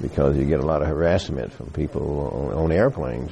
because 0.00 0.36
you 0.36 0.46
get 0.46 0.58
a 0.58 0.66
lot 0.66 0.82
of 0.82 0.88
harassment 0.88 1.52
from 1.52 1.70
people 1.70 2.50
on, 2.52 2.64
on 2.64 2.72
airplanes. 2.72 3.30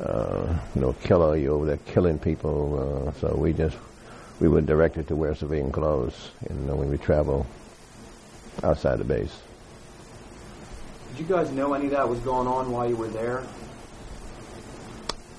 Uh, 0.00 0.58
you 0.74 0.80
know, 0.80 0.94
killer, 0.94 1.36
you 1.36 1.52
over 1.52 1.66
there 1.66 1.76
killing 1.76 2.18
people. 2.18 3.08
Uh, 3.08 3.12
so 3.20 3.36
we 3.36 3.52
just 3.52 3.76
we 4.40 4.48
were 4.48 4.60
directed 4.60 5.08
to 5.08 5.16
wear 5.16 5.34
civilian 5.34 5.72
clothes, 5.72 6.30
you 6.48 6.54
know, 6.56 6.76
when 6.76 6.90
we 6.90 6.98
travel 6.98 7.46
outside 8.62 8.98
the 8.98 9.04
base. 9.04 9.40
Did 11.10 11.20
you 11.20 11.34
guys 11.34 11.50
know 11.50 11.72
any 11.72 11.86
of 11.86 11.92
that 11.92 12.08
was 12.08 12.18
going 12.20 12.46
on 12.46 12.70
while 12.70 12.88
you 12.88 12.96
were 12.96 13.08
there? 13.08 13.42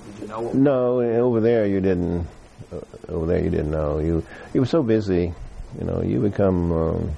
Did 0.06 0.22
you 0.22 0.28
know 0.28 0.40
what? 0.40 0.54
No, 0.54 1.00
over 1.00 1.40
there 1.40 1.66
you 1.66 1.80
didn't. 1.80 2.26
Uh, 2.72 2.80
over 3.08 3.26
there 3.26 3.42
you 3.42 3.50
didn't 3.50 3.70
know. 3.70 3.98
You 3.98 4.24
you 4.52 4.60
were 4.60 4.66
so 4.66 4.82
busy. 4.82 5.32
You 5.78 5.84
know, 5.84 6.02
you 6.02 6.20
become 6.20 6.72
um, 6.72 7.16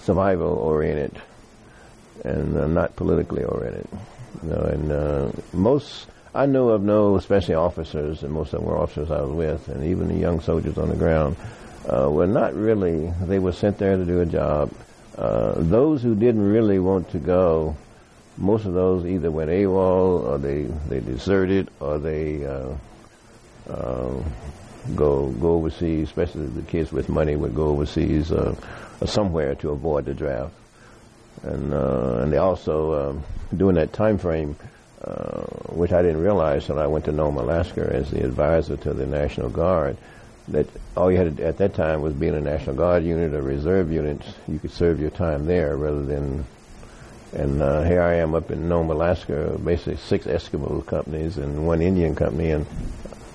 survival 0.00 0.54
oriented 0.54 1.20
and 2.24 2.56
uh, 2.56 2.66
not 2.68 2.96
politically 2.96 3.44
oriented. 3.44 3.88
You 4.42 4.48
know, 4.48 4.60
and 4.62 4.92
uh, 4.92 5.32
most 5.52 6.06
I 6.34 6.46
know 6.46 6.70
of 6.70 6.82
no, 6.82 7.16
especially 7.16 7.54
officers, 7.54 8.22
and 8.22 8.32
most 8.32 8.54
of 8.54 8.60
them 8.60 8.68
were 8.68 8.78
officers 8.78 9.10
I 9.10 9.20
was 9.20 9.32
with, 9.32 9.68
and 9.68 9.84
even 9.84 10.08
the 10.08 10.14
young 10.14 10.40
soldiers 10.40 10.78
on 10.78 10.88
the 10.88 10.96
ground 10.96 11.36
uh, 11.86 12.08
were 12.10 12.26
not 12.26 12.54
really. 12.54 13.12
They 13.22 13.38
were 13.38 13.52
sent 13.52 13.78
there 13.78 13.96
to 13.98 14.04
do 14.04 14.20
a 14.20 14.26
job. 14.26 14.72
Uh, 15.16 15.52
those 15.56 16.02
who 16.02 16.14
didn't 16.14 16.50
really 16.50 16.78
want 16.78 17.10
to 17.10 17.18
go, 17.18 17.76
most 18.38 18.64
of 18.64 18.72
those 18.72 19.04
either 19.04 19.30
went 19.30 19.50
AWOL 19.50 20.24
or 20.24 20.38
they 20.38 20.62
they 20.88 21.00
deserted 21.00 21.68
or 21.80 21.98
they 21.98 22.46
uh, 22.46 22.74
uh, 23.68 24.14
go 24.96 25.28
go 25.32 25.56
overseas. 25.56 26.08
Especially 26.08 26.46
the 26.46 26.62
kids 26.62 26.92
with 26.92 27.10
money 27.10 27.36
would 27.36 27.54
go 27.54 27.68
overseas 27.68 28.32
uh, 28.32 28.54
or 29.02 29.06
somewhere 29.06 29.54
to 29.56 29.70
avoid 29.70 30.06
the 30.06 30.14
draft. 30.14 30.54
And 31.42 31.74
uh, 31.74 32.20
and 32.22 32.32
they 32.32 32.38
also 32.38 33.10
um, 33.10 33.24
during 33.54 33.74
that 33.74 33.92
time 33.92 34.16
frame, 34.16 34.56
uh, 35.02 35.42
which 35.74 35.92
I 35.92 36.02
didn't 36.02 36.22
realize 36.22 36.62
until 36.68 36.78
I 36.78 36.86
went 36.86 37.06
to 37.06 37.12
Nome, 37.12 37.36
Alaska, 37.36 37.88
as 37.92 38.10
the 38.10 38.24
advisor 38.24 38.76
to 38.76 38.92
the 38.92 39.06
National 39.06 39.50
Guard. 39.50 39.96
That 40.48 40.66
all 40.96 41.10
you 41.10 41.18
had 41.18 41.36
to, 41.36 41.44
at 41.44 41.58
that 41.58 41.74
time 41.74 42.02
was 42.02 42.14
being 42.14 42.34
a 42.34 42.40
National 42.40 42.76
Guard 42.76 43.04
unit 43.04 43.32
or 43.34 43.42
reserve 43.42 43.90
unit. 43.90 44.22
You 44.48 44.58
could 44.58 44.72
serve 44.72 45.00
your 45.00 45.10
time 45.10 45.46
there 45.46 45.76
rather 45.76 46.02
than 46.02 46.44
and 47.32 47.62
uh, 47.62 47.82
here 47.82 48.02
I 48.02 48.16
am 48.16 48.34
up 48.34 48.50
in 48.50 48.68
Nome, 48.68 48.90
Alaska, 48.90 49.58
basically 49.64 49.96
six 49.96 50.26
Eskimo 50.26 50.84
companies 50.84 51.38
and 51.38 51.66
one 51.66 51.80
Indian 51.80 52.14
company, 52.14 52.50
and 52.50 52.66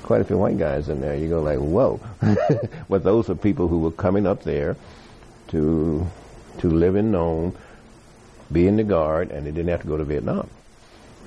quite 0.03 0.21
a 0.21 0.23
few 0.23 0.37
white 0.37 0.57
guys 0.59 0.87
in 0.87 1.01
there. 1.01 1.15
You 1.15 1.29
go 1.29 1.41
like, 1.41 1.57
whoa! 1.57 1.99
but 2.89 3.03
those 3.03 3.29
are 3.29 3.35
people 3.35 3.67
who 3.67 3.79
were 3.79 3.91
coming 3.91 4.27
up 4.27 4.43
there 4.43 4.75
to 5.49 6.05
to 6.59 6.69
live 6.69 6.95
in 6.95 7.11
Nome, 7.11 7.55
be 8.51 8.67
in 8.67 8.77
the 8.77 8.83
Guard, 8.83 9.31
and 9.31 9.47
they 9.47 9.51
didn't 9.51 9.69
have 9.69 9.81
to 9.81 9.87
go 9.87 9.97
to 9.97 10.03
Vietnam 10.03 10.47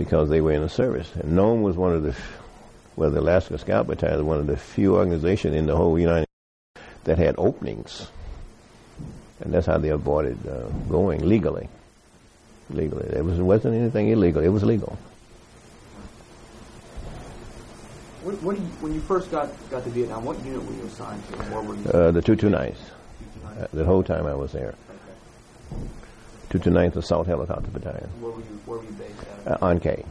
because 0.00 0.30
they 0.30 0.40
were 0.40 0.52
in 0.52 0.62
the 0.62 0.68
service. 0.70 1.14
And 1.14 1.36
Nome 1.36 1.60
was 1.60 1.76
one 1.76 1.92
of 1.92 2.02
the, 2.02 2.16
well, 2.96 3.10
the 3.10 3.20
Alaska 3.20 3.58
Scout 3.58 3.86
Battalion 3.86 4.16
was 4.16 4.24
one 4.24 4.38
of 4.38 4.46
the 4.46 4.56
few 4.56 4.96
organizations 4.96 5.54
in 5.54 5.66
the 5.66 5.76
whole 5.76 5.98
United 5.98 6.26
States 6.74 6.88
that 7.04 7.18
had 7.18 7.34
openings. 7.36 8.08
And 9.40 9.52
that's 9.52 9.66
how 9.66 9.76
they 9.76 9.90
avoided 9.90 10.38
uh, 10.46 10.68
going 10.88 11.28
legally. 11.28 11.68
Legally. 12.70 13.14
It, 13.14 13.22
was, 13.22 13.38
wasn't 13.40 13.74
anything 13.74 14.08
illegal. 14.08 14.42
It 14.42 14.48
was 14.48 14.62
legal. 14.62 14.98
What, 18.22 18.42
what 18.42 18.56
you, 18.56 18.64
when 18.80 18.94
you 18.94 19.00
first 19.00 19.30
got, 19.30 19.50
got 19.68 19.84
to 19.84 19.90
Vietnam, 19.90 20.24
what 20.24 20.42
unit 20.42 20.64
were 20.64 20.72
you 20.72 20.84
assigned 20.84 21.22
to? 21.28 21.40
And 21.40 21.52
where 21.52 21.62
were 21.62 21.76
you? 21.76 21.84
Uh, 21.90 22.10
the 22.10 22.22
229s. 22.22 22.74
Uh, 23.44 23.66
the 23.74 23.84
whole 23.84 24.02
time 24.02 24.24
I 24.24 24.34
was 24.34 24.52
there. 24.52 24.74
Okay. 25.74 25.86
229th 26.50 26.96
Assault 26.96 27.26
Helicopter 27.26 27.70
Battalion. 27.70 28.08
Where 28.20 28.32
were 28.32 28.38
you, 28.38 28.60
where 28.66 28.78
were 28.78 28.84
you 28.84 28.90
based 28.92 29.46
at? 29.46 29.62
Uh, 29.62 29.66
An 29.66 29.80
Khe. 29.80 30.04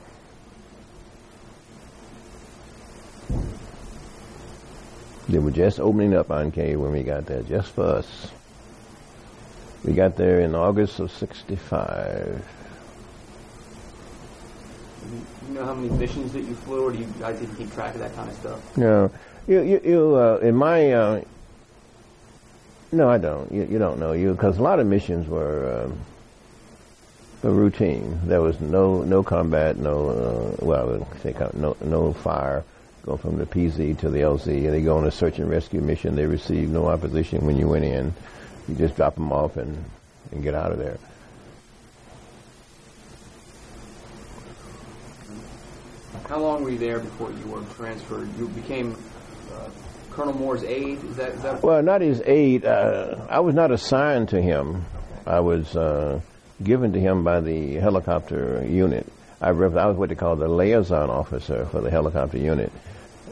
They 5.27 5.39
were 5.39 5.51
just 5.51 5.79
opening 5.79 6.15
up 6.15 6.29
An 6.29 6.51
Khe 6.51 6.75
when 6.75 6.91
we 6.91 7.03
got 7.03 7.25
there, 7.25 7.43
just 7.43 7.71
for 7.71 7.83
us. 7.83 8.31
We 9.83 9.93
got 9.93 10.15
there 10.15 10.41
in 10.41 10.55
August 10.55 10.99
of 10.99 11.11
65 11.11 12.43
you 15.49 15.55
know 15.55 15.65
how 15.65 15.73
many 15.73 15.89
missions 15.97 16.33
that 16.33 16.41
you 16.41 16.53
flew, 16.55 16.83
or 16.83 16.91
do 16.91 16.99
you 16.99 17.05
guys 17.19 17.41
even 17.41 17.55
keep 17.55 17.71
track 17.73 17.93
of 17.95 18.01
that 18.01 18.13
kind 18.15 18.29
of 18.29 18.35
stuff? 18.35 18.77
No, 18.77 19.11
you 19.47 19.61
you, 19.61 19.81
you 19.83 20.15
uh, 20.15 20.37
in 20.41 20.55
my 20.55 20.91
uh, 20.91 21.21
no, 22.91 23.09
I 23.09 23.17
don't. 23.17 23.51
You, 23.51 23.67
you 23.69 23.79
don't 23.79 23.99
know 23.99 24.13
you 24.13 24.33
because 24.33 24.57
a 24.57 24.61
lot 24.61 24.79
of 24.79 24.87
missions 24.87 25.27
were 25.27 25.85
um, 25.85 25.99
were 27.41 27.51
routine. 27.51 28.19
There 28.25 28.41
was 28.41 28.59
no 28.59 29.03
no 29.03 29.23
combat, 29.23 29.77
no 29.77 30.09
uh, 30.09 30.65
well, 30.65 31.07
no 31.53 31.75
no 31.81 32.13
fire. 32.13 32.63
Go 33.05 33.17
from 33.17 33.37
the 33.37 33.45
PZ 33.45 33.97
to 33.99 34.09
the 34.09 34.19
LZ. 34.19 34.45
They 34.69 34.81
go 34.81 34.97
on 34.97 35.07
a 35.07 35.11
search 35.11 35.39
and 35.39 35.49
rescue 35.49 35.81
mission. 35.81 36.15
They 36.15 36.25
receive 36.25 36.69
no 36.69 36.87
opposition 36.87 37.45
when 37.45 37.57
you 37.57 37.67
went 37.67 37.85
in. 37.85 38.13
You 38.67 38.75
just 38.75 38.95
drop 38.95 39.15
them 39.15 39.31
off 39.31 39.57
and 39.57 39.83
and 40.31 40.43
get 40.43 40.53
out 40.53 40.71
of 40.71 40.77
there. 40.77 40.97
How 46.27 46.37
long 46.37 46.63
were 46.63 46.69
you 46.69 46.77
there 46.77 46.99
before 46.99 47.31
you 47.31 47.45
were 47.47 47.63
transferred? 47.75 48.29
You 48.37 48.49
became 48.49 48.95
uh, 49.51 49.69
Colonel 50.11 50.33
Moore's 50.33 50.63
aide. 50.63 51.03
Is 51.03 51.15
that, 51.15 51.31
is 51.31 51.41
that 51.41 51.63
well, 51.63 51.81
not 51.81 52.01
his 52.01 52.21
aide. 52.23 52.65
Uh, 52.65 53.25
I 53.27 53.39
was 53.39 53.55
not 53.55 53.71
assigned 53.71 54.29
to 54.29 54.41
him. 54.41 54.85
I 55.25 55.39
was 55.39 55.75
uh, 55.75 56.21
given 56.63 56.93
to 56.93 56.99
him 56.99 57.23
by 57.23 57.41
the 57.41 57.75
helicopter 57.75 58.65
unit. 58.67 59.05
I, 59.41 59.51
was 59.51 59.95
what 59.95 60.09
they 60.09 60.15
call 60.15 60.35
the 60.35 60.49
liaison 60.49 61.09
officer 61.09 61.65
for 61.67 61.79
the 61.79 61.89
helicopter 61.89 62.37
unit, 62.37 62.71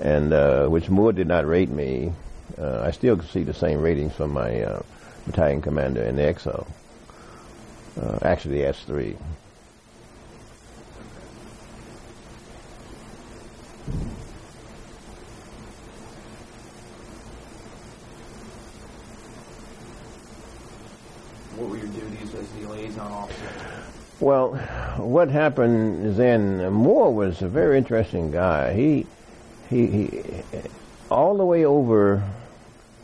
and 0.02 0.32
uh, 0.32 0.68
which 0.68 0.90
Moore 0.90 1.12
did 1.12 1.28
not 1.28 1.46
rate 1.46 1.70
me. 1.70 2.13
Uh, 2.58 2.82
I 2.82 2.92
still 2.92 3.22
see 3.22 3.44
the 3.44 3.54
same 3.54 3.82
ratings 3.82 4.13
from 4.13 4.32
my 4.32 4.62
uh, 4.62 4.82
battalion 5.26 5.62
commander 5.62 6.04
in 6.04 6.16
the 6.16 6.22
XO. 6.24 6.66
actually, 8.24 8.62
the 8.62 8.70
S3. 8.70 9.18
What 21.58 21.70
were 21.70 21.78
your 21.78 21.88
duties 21.88 22.36
as 22.36 22.48
the 22.52 22.68
liaison 22.70 23.12
officer? 23.12 23.50
Well, 24.28 24.56
what 24.98 25.30
happened 25.30 26.18
then? 26.18 26.74
Moore 26.74 27.13
was 27.13 27.42
a 27.42 27.48
very 27.48 27.78
interesting 27.78 28.30
guy. 28.30 28.74
He, 28.74 29.06
he, 29.70 29.88
he 29.88 30.22
all 31.10 31.38
the 31.38 31.46
way 31.46 31.63
over 31.63 32.22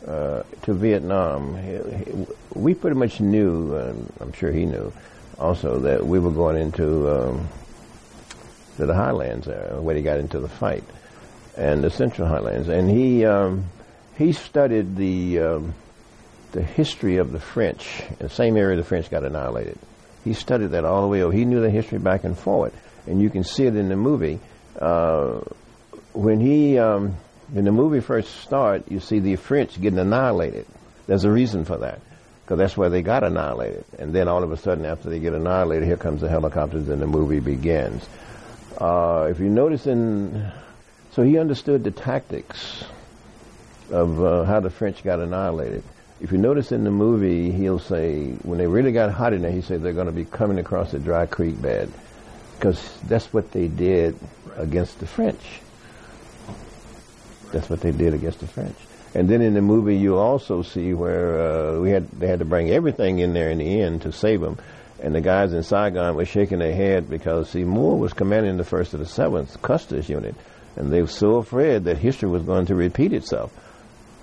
uh, 0.06 0.42
to 0.64 0.74
Vietnam. 0.74 1.56
He, 1.56 1.94
he, 1.96 2.26
we 2.52 2.74
pretty 2.74 2.96
much 2.96 3.20
knew, 3.20 3.74
and 3.74 4.12
I'm 4.20 4.34
sure 4.34 4.52
he 4.52 4.66
knew, 4.66 4.92
also 5.38 5.78
that 5.78 6.06
we 6.06 6.18
were 6.18 6.30
going 6.30 6.58
into 6.58 7.08
um, 7.08 7.48
to 8.76 8.84
the 8.84 8.94
highlands 8.94 9.46
there, 9.46 9.80
where 9.80 9.96
he 9.96 10.02
got 10.02 10.18
into 10.18 10.40
the 10.40 10.48
fight, 10.50 10.84
and 11.56 11.82
the 11.82 11.90
Central 11.90 12.28
Highlands. 12.28 12.68
And 12.68 12.90
he 12.90 13.24
um, 13.24 13.64
he 14.18 14.32
studied 14.32 14.96
the 14.96 15.38
um, 15.38 15.74
the 16.52 16.62
history 16.62 17.16
of 17.16 17.32
the 17.32 17.40
French, 17.40 18.02
the 18.18 18.28
same 18.28 18.58
area 18.58 18.76
the 18.76 18.84
French 18.84 19.10
got 19.10 19.24
annihilated. 19.24 19.78
He 20.24 20.34
studied 20.34 20.70
that 20.70 20.84
all 20.84 21.02
the 21.02 21.08
way 21.08 21.22
over. 21.22 21.32
He 21.32 21.44
knew 21.44 21.60
the 21.60 21.70
history 21.70 21.98
back 21.98 22.24
and 22.24 22.36
forward, 22.36 22.72
and 23.06 23.20
you 23.20 23.30
can 23.30 23.44
see 23.44 23.66
it 23.66 23.76
in 23.76 23.88
the 23.88 23.96
movie. 23.96 24.40
Uh, 24.78 25.40
when 26.12 26.40
he 26.40 26.78
um, 26.78 27.16
the 27.52 27.70
movie 27.70 28.00
first 28.00 28.40
starts, 28.40 28.90
you 28.90 29.00
see 29.00 29.20
the 29.20 29.36
French 29.36 29.80
getting 29.80 29.98
annihilated. 29.98 30.66
There's 31.06 31.24
a 31.24 31.30
reason 31.30 31.64
for 31.64 31.76
that 31.78 32.00
because 32.42 32.58
that's 32.58 32.76
where 32.76 32.90
they 32.90 33.02
got 33.02 33.24
annihilated. 33.24 33.84
And 33.98 34.14
then 34.14 34.28
all 34.28 34.42
of 34.42 34.52
a 34.52 34.56
sudden, 34.56 34.84
after 34.84 35.08
they 35.08 35.18
get 35.18 35.34
annihilated, 35.34 35.86
here 35.86 35.96
comes 35.96 36.20
the 36.20 36.28
helicopters, 36.28 36.88
and 36.88 37.00
the 37.00 37.06
movie 37.06 37.40
begins. 37.40 38.06
Uh, 38.78 39.28
if 39.30 39.40
you 39.40 39.48
notice 39.48 39.86
in, 39.86 40.50
so 41.12 41.22
he 41.22 41.38
understood 41.38 41.84
the 41.84 41.90
tactics 41.90 42.84
of 43.90 44.22
uh, 44.22 44.44
how 44.44 44.60
the 44.60 44.70
French 44.70 45.02
got 45.04 45.20
annihilated. 45.20 45.84
If 46.24 46.32
you 46.32 46.38
notice 46.38 46.72
in 46.72 46.84
the 46.84 46.90
movie, 46.90 47.52
he'll 47.52 47.78
say 47.78 48.32
when 48.42 48.58
they 48.58 48.66
really 48.66 48.92
got 48.92 49.12
hot 49.12 49.34
in 49.34 49.42
there, 49.42 49.52
he 49.52 49.60
said 49.60 49.82
they're 49.82 49.92
going 49.92 50.06
to 50.06 50.12
be 50.12 50.24
coming 50.24 50.58
across 50.58 50.94
a 50.94 50.98
dry 50.98 51.26
creek 51.26 51.60
bed 51.60 51.92
because 52.58 52.98
that's 53.06 53.30
what 53.30 53.50
they 53.52 53.68
did 53.68 54.18
against 54.56 54.98
the 55.00 55.06
French. 55.06 55.60
That's 57.52 57.68
what 57.68 57.82
they 57.82 57.92
did 57.92 58.14
against 58.14 58.40
the 58.40 58.46
French. 58.46 58.76
And 59.14 59.28
then 59.28 59.42
in 59.42 59.52
the 59.52 59.60
movie, 59.60 59.96
you 59.96 60.16
also 60.16 60.62
see 60.62 60.94
where 60.94 61.40
uh, 61.40 61.80
we 61.80 61.90
had 61.90 62.10
they 62.12 62.26
had 62.26 62.38
to 62.38 62.46
bring 62.46 62.70
everything 62.70 63.18
in 63.18 63.34
there 63.34 63.50
in 63.50 63.58
the 63.58 63.82
end 63.82 64.02
to 64.02 64.10
save 64.10 64.40
them 64.40 64.58
and 65.04 65.14
the 65.14 65.20
guys 65.20 65.52
in 65.52 65.62
Saigon 65.62 66.14
were 66.14 66.24
shaking 66.24 66.60
their 66.60 66.74
head 66.74 67.10
because, 67.10 67.50
see, 67.50 67.64
Moore 67.64 67.98
was 67.98 68.14
commanding 68.14 68.56
the 68.56 68.64
1st 68.64 68.94
of 68.94 69.00
the 69.00 69.04
7th 69.04 69.60
Custer's 69.60 70.08
unit, 70.08 70.34
and 70.76 70.90
they 70.90 71.02
were 71.02 71.08
so 71.08 71.36
afraid 71.36 71.84
that 71.84 71.98
history 71.98 72.30
was 72.30 72.42
going 72.42 72.64
to 72.66 72.74
repeat 72.74 73.12
itself. 73.12 73.52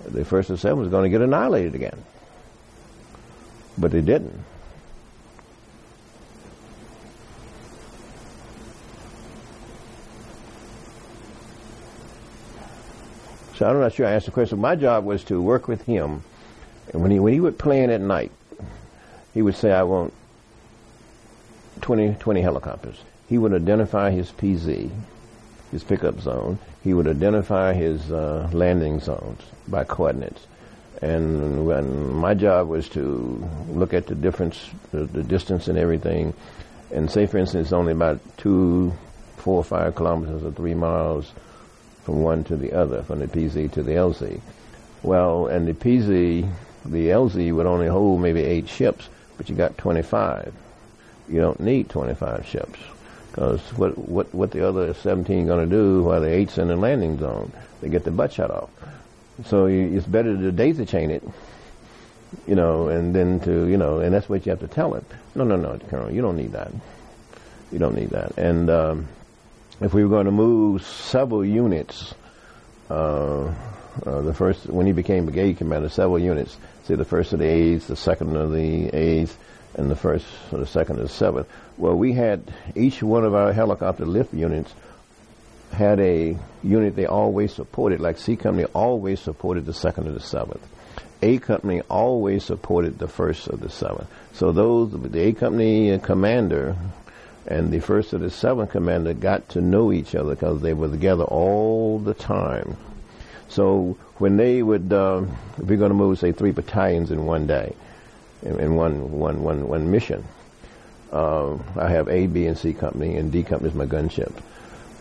The 0.04 0.22
1st 0.22 0.50
Assembly 0.50 0.82
was 0.84 0.90
going 0.90 1.04
to 1.04 1.10
get 1.10 1.20
annihilated 1.22 1.74
again. 1.74 2.02
But 3.78 3.90
they 3.90 4.00
didn't. 4.00 4.44
So 13.56 13.68
I'm 13.68 13.78
not 13.78 13.92
sure 13.92 14.06
I 14.06 14.12
asked 14.12 14.26
the 14.26 14.32
question. 14.32 14.58
My 14.58 14.74
job 14.74 15.04
was 15.04 15.22
to 15.24 15.40
work 15.40 15.68
with 15.68 15.82
him, 15.82 16.24
and 16.92 17.00
when 17.00 17.10
he 17.10 17.20
when 17.20 17.32
he 17.32 17.40
would 17.40 17.58
plan 17.58 17.90
at 17.90 18.00
night, 18.00 18.32
he 19.32 19.40
would 19.40 19.54
say, 19.54 19.70
"I 19.70 19.84
want 19.84 20.12
20, 21.80 22.16
20 22.18 22.40
helicopters. 22.40 23.04
He 23.28 23.38
would 23.38 23.54
identify 23.54 24.10
his 24.10 24.32
PZ, 24.32 24.90
his 25.72 25.82
pickup 25.82 26.20
zone. 26.20 26.58
He 26.84 26.94
would 26.94 27.08
identify 27.08 27.72
his 27.72 28.12
uh, 28.12 28.48
landing 28.52 29.00
zones 29.00 29.42
by 29.66 29.84
coordinates. 29.84 30.46
And 31.00 31.66
when 31.66 32.14
my 32.14 32.34
job 32.34 32.68
was 32.68 32.88
to 32.90 33.48
look 33.68 33.92
at 33.92 34.06
the 34.06 34.14
difference, 34.14 34.70
the, 34.92 35.04
the 35.04 35.24
distance 35.24 35.66
and 35.66 35.76
everything, 35.76 36.34
and 36.92 37.10
say, 37.10 37.26
for 37.26 37.38
instance, 37.38 37.66
it's 37.66 37.72
only 37.72 37.92
about 37.92 38.20
two, 38.36 38.92
four 39.38 39.56
or 39.56 39.64
five 39.64 39.96
kilometers 39.96 40.44
or 40.44 40.52
three 40.52 40.74
miles 40.74 41.32
from 42.04 42.22
one 42.22 42.44
to 42.44 42.56
the 42.56 42.72
other, 42.72 43.02
from 43.02 43.18
the 43.18 43.26
PZ 43.26 43.72
to 43.72 43.82
the 43.82 43.92
LZ. 43.92 44.40
Well, 45.02 45.46
and 45.46 45.66
the 45.66 45.72
PZ, 45.72 46.48
the 46.84 47.08
LZ 47.08 47.52
would 47.56 47.66
only 47.66 47.88
hold 47.88 48.20
maybe 48.20 48.42
eight 48.42 48.68
ships, 48.68 49.08
but 49.36 49.48
you 49.48 49.56
got 49.56 49.76
25 49.78 50.54
you 51.28 51.40
don't 51.40 51.60
need 51.60 51.88
25 51.88 52.46
ships 52.46 52.78
because 53.32 53.60
what 53.78 53.96
what 53.96 54.34
what 54.34 54.50
the 54.50 54.68
other 54.68 54.92
17 54.92 55.46
going 55.46 55.66
to 55.66 55.74
do 55.74 56.02
while 56.02 56.20
the 56.20 56.28
eight's 56.28 56.58
in 56.58 56.68
the 56.68 56.76
landing 56.76 57.18
zone? 57.18 57.50
They 57.80 57.88
get 57.88 58.04
the 58.04 58.10
butt 58.10 58.34
shot 58.34 58.50
off. 58.50 58.68
So 59.46 59.66
you, 59.66 59.96
it's 59.96 60.06
better 60.06 60.36
to 60.36 60.52
daisy 60.52 60.84
chain 60.84 61.10
it, 61.10 61.26
you 62.46 62.54
know, 62.54 62.88
and 62.88 63.14
then 63.14 63.40
to 63.40 63.66
you 63.66 63.78
know, 63.78 64.00
and 64.00 64.12
that's 64.12 64.28
what 64.28 64.44
you 64.44 64.50
have 64.50 64.60
to 64.60 64.68
tell 64.68 64.94
it. 64.96 65.04
No, 65.34 65.44
no, 65.44 65.56
no, 65.56 65.78
Colonel, 65.88 66.12
you 66.12 66.20
don't 66.20 66.36
need 66.36 66.52
that. 66.52 66.70
You 67.70 67.78
don't 67.78 67.94
need 67.94 68.10
that. 68.10 68.36
And 68.36 68.68
um, 68.68 69.08
if 69.80 69.94
we 69.94 70.04
were 70.04 70.10
going 70.10 70.26
to 70.26 70.32
move 70.32 70.84
several 70.84 71.42
units, 71.42 72.14
uh, 72.90 73.44
uh, 74.04 74.20
the 74.20 74.34
first 74.34 74.66
when 74.66 74.86
he 74.86 74.92
became 74.92 75.24
brigade 75.24 75.56
commander, 75.56 75.88
several 75.88 76.18
units. 76.18 76.54
Say 76.84 76.96
the 76.96 77.04
first 77.06 77.32
of 77.32 77.38
the 77.38 77.46
A's, 77.46 77.86
the 77.86 77.96
second 77.96 78.36
of 78.36 78.52
the 78.52 78.88
A's, 78.88 79.34
and 79.74 79.90
the 79.90 79.96
first 79.96 80.26
or 80.52 80.58
the 80.58 80.66
second 80.66 80.98
or 80.98 81.04
the 81.04 81.08
seventh. 81.08 81.48
Well, 81.82 81.96
we 81.96 82.12
had 82.12 82.44
each 82.76 83.02
one 83.02 83.24
of 83.24 83.34
our 83.34 83.52
helicopter 83.52 84.06
lift 84.06 84.32
units 84.32 84.72
had 85.72 85.98
a 85.98 86.38
unit 86.62 86.94
they 86.94 87.06
always 87.06 87.52
supported, 87.52 87.98
like 87.98 88.18
C 88.18 88.36
Company 88.36 88.68
always 88.72 89.18
supported 89.18 89.66
the 89.66 89.74
second 89.74 90.06
or 90.06 90.12
the 90.12 90.20
seventh. 90.20 90.64
A 91.22 91.38
Company 91.38 91.80
always 91.90 92.44
supported 92.44 93.00
the 93.00 93.08
first 93.08 93.48
of 93.48 93.58
the 93.58 93.68
seventh. 93.68 94.06
So 94.32 94.52
those, 94.52 94.92
the 94.92 95.22
A 95.22 95.32
Company 95.32 95.98
commander 95.98 96.76
and 97.48 97.72
the 97.72 97.80
first 97.80 98.12
of 98.12 98.20
the 98.20 98.30
seventh 98.30 98.70
commander 98.70 99.12
got 99.12 99.48
to 99.48 99.60
know 99.60 99.90
each 99.90 100.14
other 100.14 100.36
because 100.36 100.62
they 100.62 100.74
were 100.74 100.88
together 100.88 101.24
all 101.24 101.98
the 101.98 102.14
time. 102.14 102.76
So 103.48 103.98
when 104.18 104.36
they 104.36 104.62
would, 104.62 104.92
uh, 104.92 105.24
if 105.58 105.64
we're 105.64 105.78
going 105.78 105.90
to 105.90 105.96
move, 105.96 106.20
say, 106.20 106.30
three 106.30 106.52
battalions 106.52 107.10
in 107.10 107.26
one 107.26 107.48
day, 107.48 107.74
in, 108.42 108.60
in 108.60 108.76
one, 108.76 109.10
one, 109.10 109.42
one, 109.42 109.66
one 109.66 109.90
mission, 109.90 110.24
uh, 111.12 111.58
I 111.76 111.90
have 111.90 112.08
A, 112.08 112.26
B, 112.26 112.46
and 112.46 112.56
C 112.56 112.72
company, 112.72 113.16
and 113.16 113.30
D 113.30 113.42
company 113.42 113.70
is 113.70 113.76
my 113.76 113.86
gunship. 113.86 114.32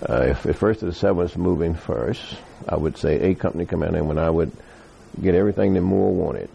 Uh, 0.07 0.23
if 0.29 0.43
the 0.43 0.53
first 0.53 0.81
of 0.81 0.87
the 0.87 0.95
seventh 0.95 1.17
was 1.17 1.37
moving 1.37 1.75
first, 1.75 2.35
I 2.67 2.75
would 2.75 2.97
say 2.97 3.31
A 3.31 3.35
company 3.35 3.65
commander, 3.65 3.99
and 3.99 4.07
when 4.07 4.17
I 4.17 4.29
would 4.29 4.51
get 5.21 5.35
everything 5.35 5.73
that 5.73 5.81
Moore 5.81 6.13
wanted, 6.13 6.49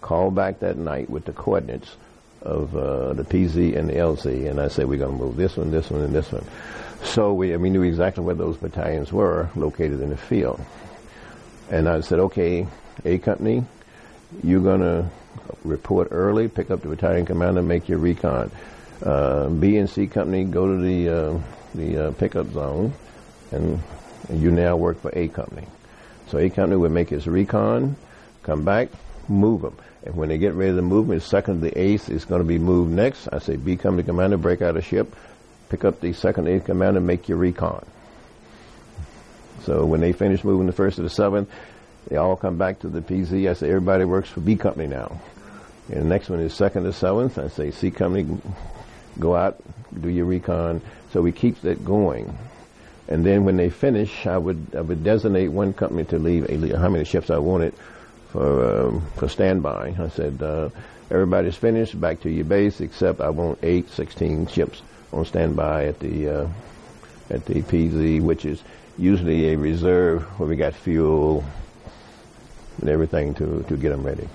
call 0.00 0.30
back 0.30 0.60
that 0.60 0.76
night 0.76 1.10
with 1.10 1.24
the 1.24 1.32
coordinates 1.32 1.96
of 2.42 2.74
uh, 2.74 3.12
the 3.12 3.24
PZ 3.24 3.76
and 3.76 3.88
the 3.88 3.94
LZ, 3.94 4.48
and 4.50 4.60
I 4.60 4.68
say 4.68 4.84
we're 4.84 4.98
going 4.98 5.16
to 5.16 5.24
move 5.24 5.36
this 5.36 5.56
one, 5.56 5.70
this 5.70 5.90
one, 5.90 6.02
and 6.02 6.14
this 6.14 6.32
one. 6.32 6.44
So 7.02 7.32
we, 7.32 7.56
we 7.56 7.70
knew 7.70 7.82
exactly 7.82 8.24
where 8.24 8.34
those 8.34 8.56
battalions 8.56 9.12
were 9.12 9.50
located 9.56 10.00
in 10.00 10.10
the 10.10 10.16
field. 10.16 10.60
And 11.70 11.88
I 11.88 12.00
said, 12.00 12.18
okay, 12.18 12.66
A 13.04 13.18
company, 13.18 13.64
you're 14.42 14.62
going 14.62 14.80
to 14.80 15.10
report 15.64 16.08
early, 16.10 16.48
pick 16.48 16.70
up 16.70 16.82
the 16.82 16.88
battalion 16.88 17.26
commander, 17.26 17.62
make 17.62 17.88
your 17.88 17.98
recon. 17.98 18.50
Uh, 19.02 19.48
B 19.48 19.76
and 19.76 19.88
C 19.88 20.06
company, 20.06 20.44
go 20.44 20.66
to 20.66 20.82
the 20.82 21.08
uh, 21.08 21.40
the 21.74 22.08
uh, 22.08 22.10
pickup 22.12 22.52
zone, 22.52 22.92
and, 23.50 23.80
you 24.32 24.50
now 24.50 24.76
work 24.76 25.00
for 25.00 25.10
A 25.14 25.28
company. 25.28 25.66
So 26.28 26.38
A 26.38 26.50
company 26.50 26.76
would 26.76 26.92
make 26.92 27.08
his 27.08 27.26
recon, 27.26 27.96
come 28.42 28.64
back, 28.64 28.90
move 29.28 29.62
them. 29.62 29.76
And 30.04 30.14
when 30.14 30.28
they 30.28 30.38
get 30.38 30.54
ready 30.54 30.74
to 30.74 30.82
move 30.82 31.08
the 31.08 31.20
second 31.20 31.60
the 31.60 31.76
eighth 31.78 32.10
is 32.10 32.24
going 32.24 32.40
to 32.40 32.46
be 32.46 32.58
moved 32.58 32.92
next. 32.92 33.28
I 33.32 33.38
say, 33.38 33.56
B 33.56 33.76
company 33.76 34.02
commander, 34.02 34.36
break 34.36 34.62
out 34.62 34.76
a 34.76 34.82
ship, 34.82 35.14
pick 35.68 35.84
up 35.84 36.00
the 36.00 36.12
second 36.12 36.48
eighth 36.48 36.64
commander, 36.66 37.00
make 37.00 37.28
your 37.28 37.38
recon. 37.38 37.84
So 39.62 39.84
when 39.84 40.00
they 40.00 40.12
finish 40.12 40.42
moving 40.42 40.66
the 40.66 40.72
first 40.72 40.96
to 40.96 41.02
the 41.02 41.10
seventh, 41.10 41.50
they 42.08 42.16
all 42.16 42.36
come 42.36 42.56
back 42.56 42.80
to 42.80 42.88
the 42.88 43.00
PZ. 43.00 43.48
I 43.48 43.52
say 43.54 43.68
everybody 43.68 44.04
works 44.04 44.28
for 44.28 44.40
B 44.40 44.56
company 44.56 44.86
now. 44.86 45.20
And 45.88 46.02
the 46.02 46.04
next 46.04 46.28
one 46.28 46.40
is 46.40 46.54
second 46.54 46.84
to 46.84 46.92
seventh. 46.92 47.38
I 47.38 47.48
say 47.48 47.70
C 47.70 47.90
company, 47.90 48.38
go 49.18 49.34
out, 49.34 49.60
do 49.98 50.08
your 50.08 50.26
recon. 50.26 50.80
So 51.12 51.20
we 51.20 51.32
keep 51.32 51.60
that 51.62 51.84
going. 51.84 52.36
And 53.08 53.26
then 53.26 53.44
when 53.44 53.56
they 53.56 53.70
finish, 53.70 54.26
I 54.26 54.38
would 54.38 54.74
I 54.76 54.82
would 54.82 55.02
designate 55.02 55.48
one 55.48 55.72
company 55.72 56.04
to 56.06 56.18
leave 56.18 56.48
how 56.76 56.88
many 56.88 57.04
ships 57.04 57.28
I 57.28 57.38
wanted 57.38 57.74
for 58.30 58.86
um, 58.86 59.06
for 59.16 59.28
standby. 59.28 59.96
I 59.98 60.08
said 60.08 60.40
uh, 60.40 60.70
everybody's 61.10 61.56
finished, 61.56 62.00
back 62.00 62.20
to 62.20 62.30
your 62.30 62.44
base, 62.44 62.80
except 62.80 63.20
I 63.20 63.30
want 63.30 63.58
eight, 63.64 63.90
16 63.90 64.46
ships 64.46 64.82
on 65.12 65.24
standby 65.24 65.86
at 65.86 65.98
the 65.98 66.28
uh, 66.28 66.48
at 67.30 67.44
the 67.46 67.62
PZ, 67.62 68.20
which 68.20 68.44
is 68.44 68.62
usually 68.96 69.52
a 69.52 69.58
reserve 69.58 70.22
where 70.38 70.48
we 70.48 70.54
got 70.54 70.74
fuel 70.74 71.44
and 72.80 72.88
everything 72.88 73.34
to, 73.34 73.64
to 73.68 73.76
get 73.76 73.90
them 73.90 74.02
ready. 74.02 74.28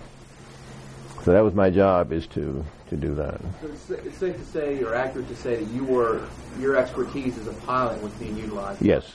So 1.23 1.31
that 1.31 1.43
was 1.43 1.55
my 1.55 1.71
job 1.71 2.11
is 2.11 2.27
to, 2.27 2.63
to 2.89 2.95
do 2.95 3.15
that. 3.15 3.41
So 3.61 3.95
it's, 3.95 4.17
safe 4.17 4.37
to 4.37 4.45
say, 4.45 4.83
or 4.83 4.93
accurate 4.93 5.27
to 5.29 5.35
say, 5.35 5.55
that 5.55 5.73
you 5.73 5.83
were 5.83 6.21
your 6.59 6.77
expertise 6.77 7.37
as 7.37 7.47
a 7.47 7.53
pilot 7.53 8.01
was 8.01 8.11
being 8.13 8.37
utilized. 8.37 8.81
Yes, 8.81 9.11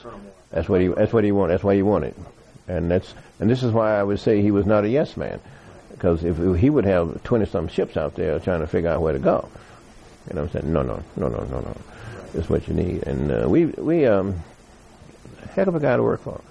that's 0.51 0.67
what 0.67 0.81
he 0.81 0.87
that's 0.87 1.13
what 1.13 1.23
he 1.23 1.31
wanted. 1.31 1.53
That's 1.53 1.63
why 1.63 1.75
he 1.75 1.81
wanted, 1.81 2.13
and 2.67 2.91
that's 2.91 3.13
and 3.39 3.49
this 3.49 3.63
is 3.63 3.71
why 3.71 3.97
I 3.97 4.03
would 4.03 4.19
say 4.19 4.41
he 4.41 4.51
was 4.51 4.65
not 4.65 4.83
a 4.83 4.89
yes 4.89 5.15
man, 5.15 5.39
because 5.91 6.25
if 6.25 6.37
he 6.59 6.69
would 6.69 6.85
have 6.85 7.23
twenty 7.23 7.45
some 7.45 7.69
ships 7.69 7.95
out 7.95 8.15
there 8.15 8.37
trying 8.39 8.59
to 8.59 8.67
figure 8.67 8.89
out 8.89 9.01
where 9.01 9.13
to 9.13 9.19
go, 9.19 9.47
you 10.29 10.35
know, 10.35 10.43
I'm 10.43 10.49
saying 10.49 10.71
no, 10.71 10.83
no, 10.83 11.01
no, 11.15 11.29
no, 11.29 11.39
no, 11.45 11.59
no, 11.61 11.61
right. 11.61 12.35
it's 12.35 12.49
what 12.49 12.67
you 12.67 12.73
need, 12.73 13.03
and 13.03 13.31
uh, 13.31 13.47
we 13.47 13.67
we 13.67 14.05
um 14.05 14.43
heck 15.55 15.67
of 15.67 15.75
a 15.75 15.79
guy 15.79 15.95
to 15.95 16.03
work 16.03 16.21
for. 16.21 16.41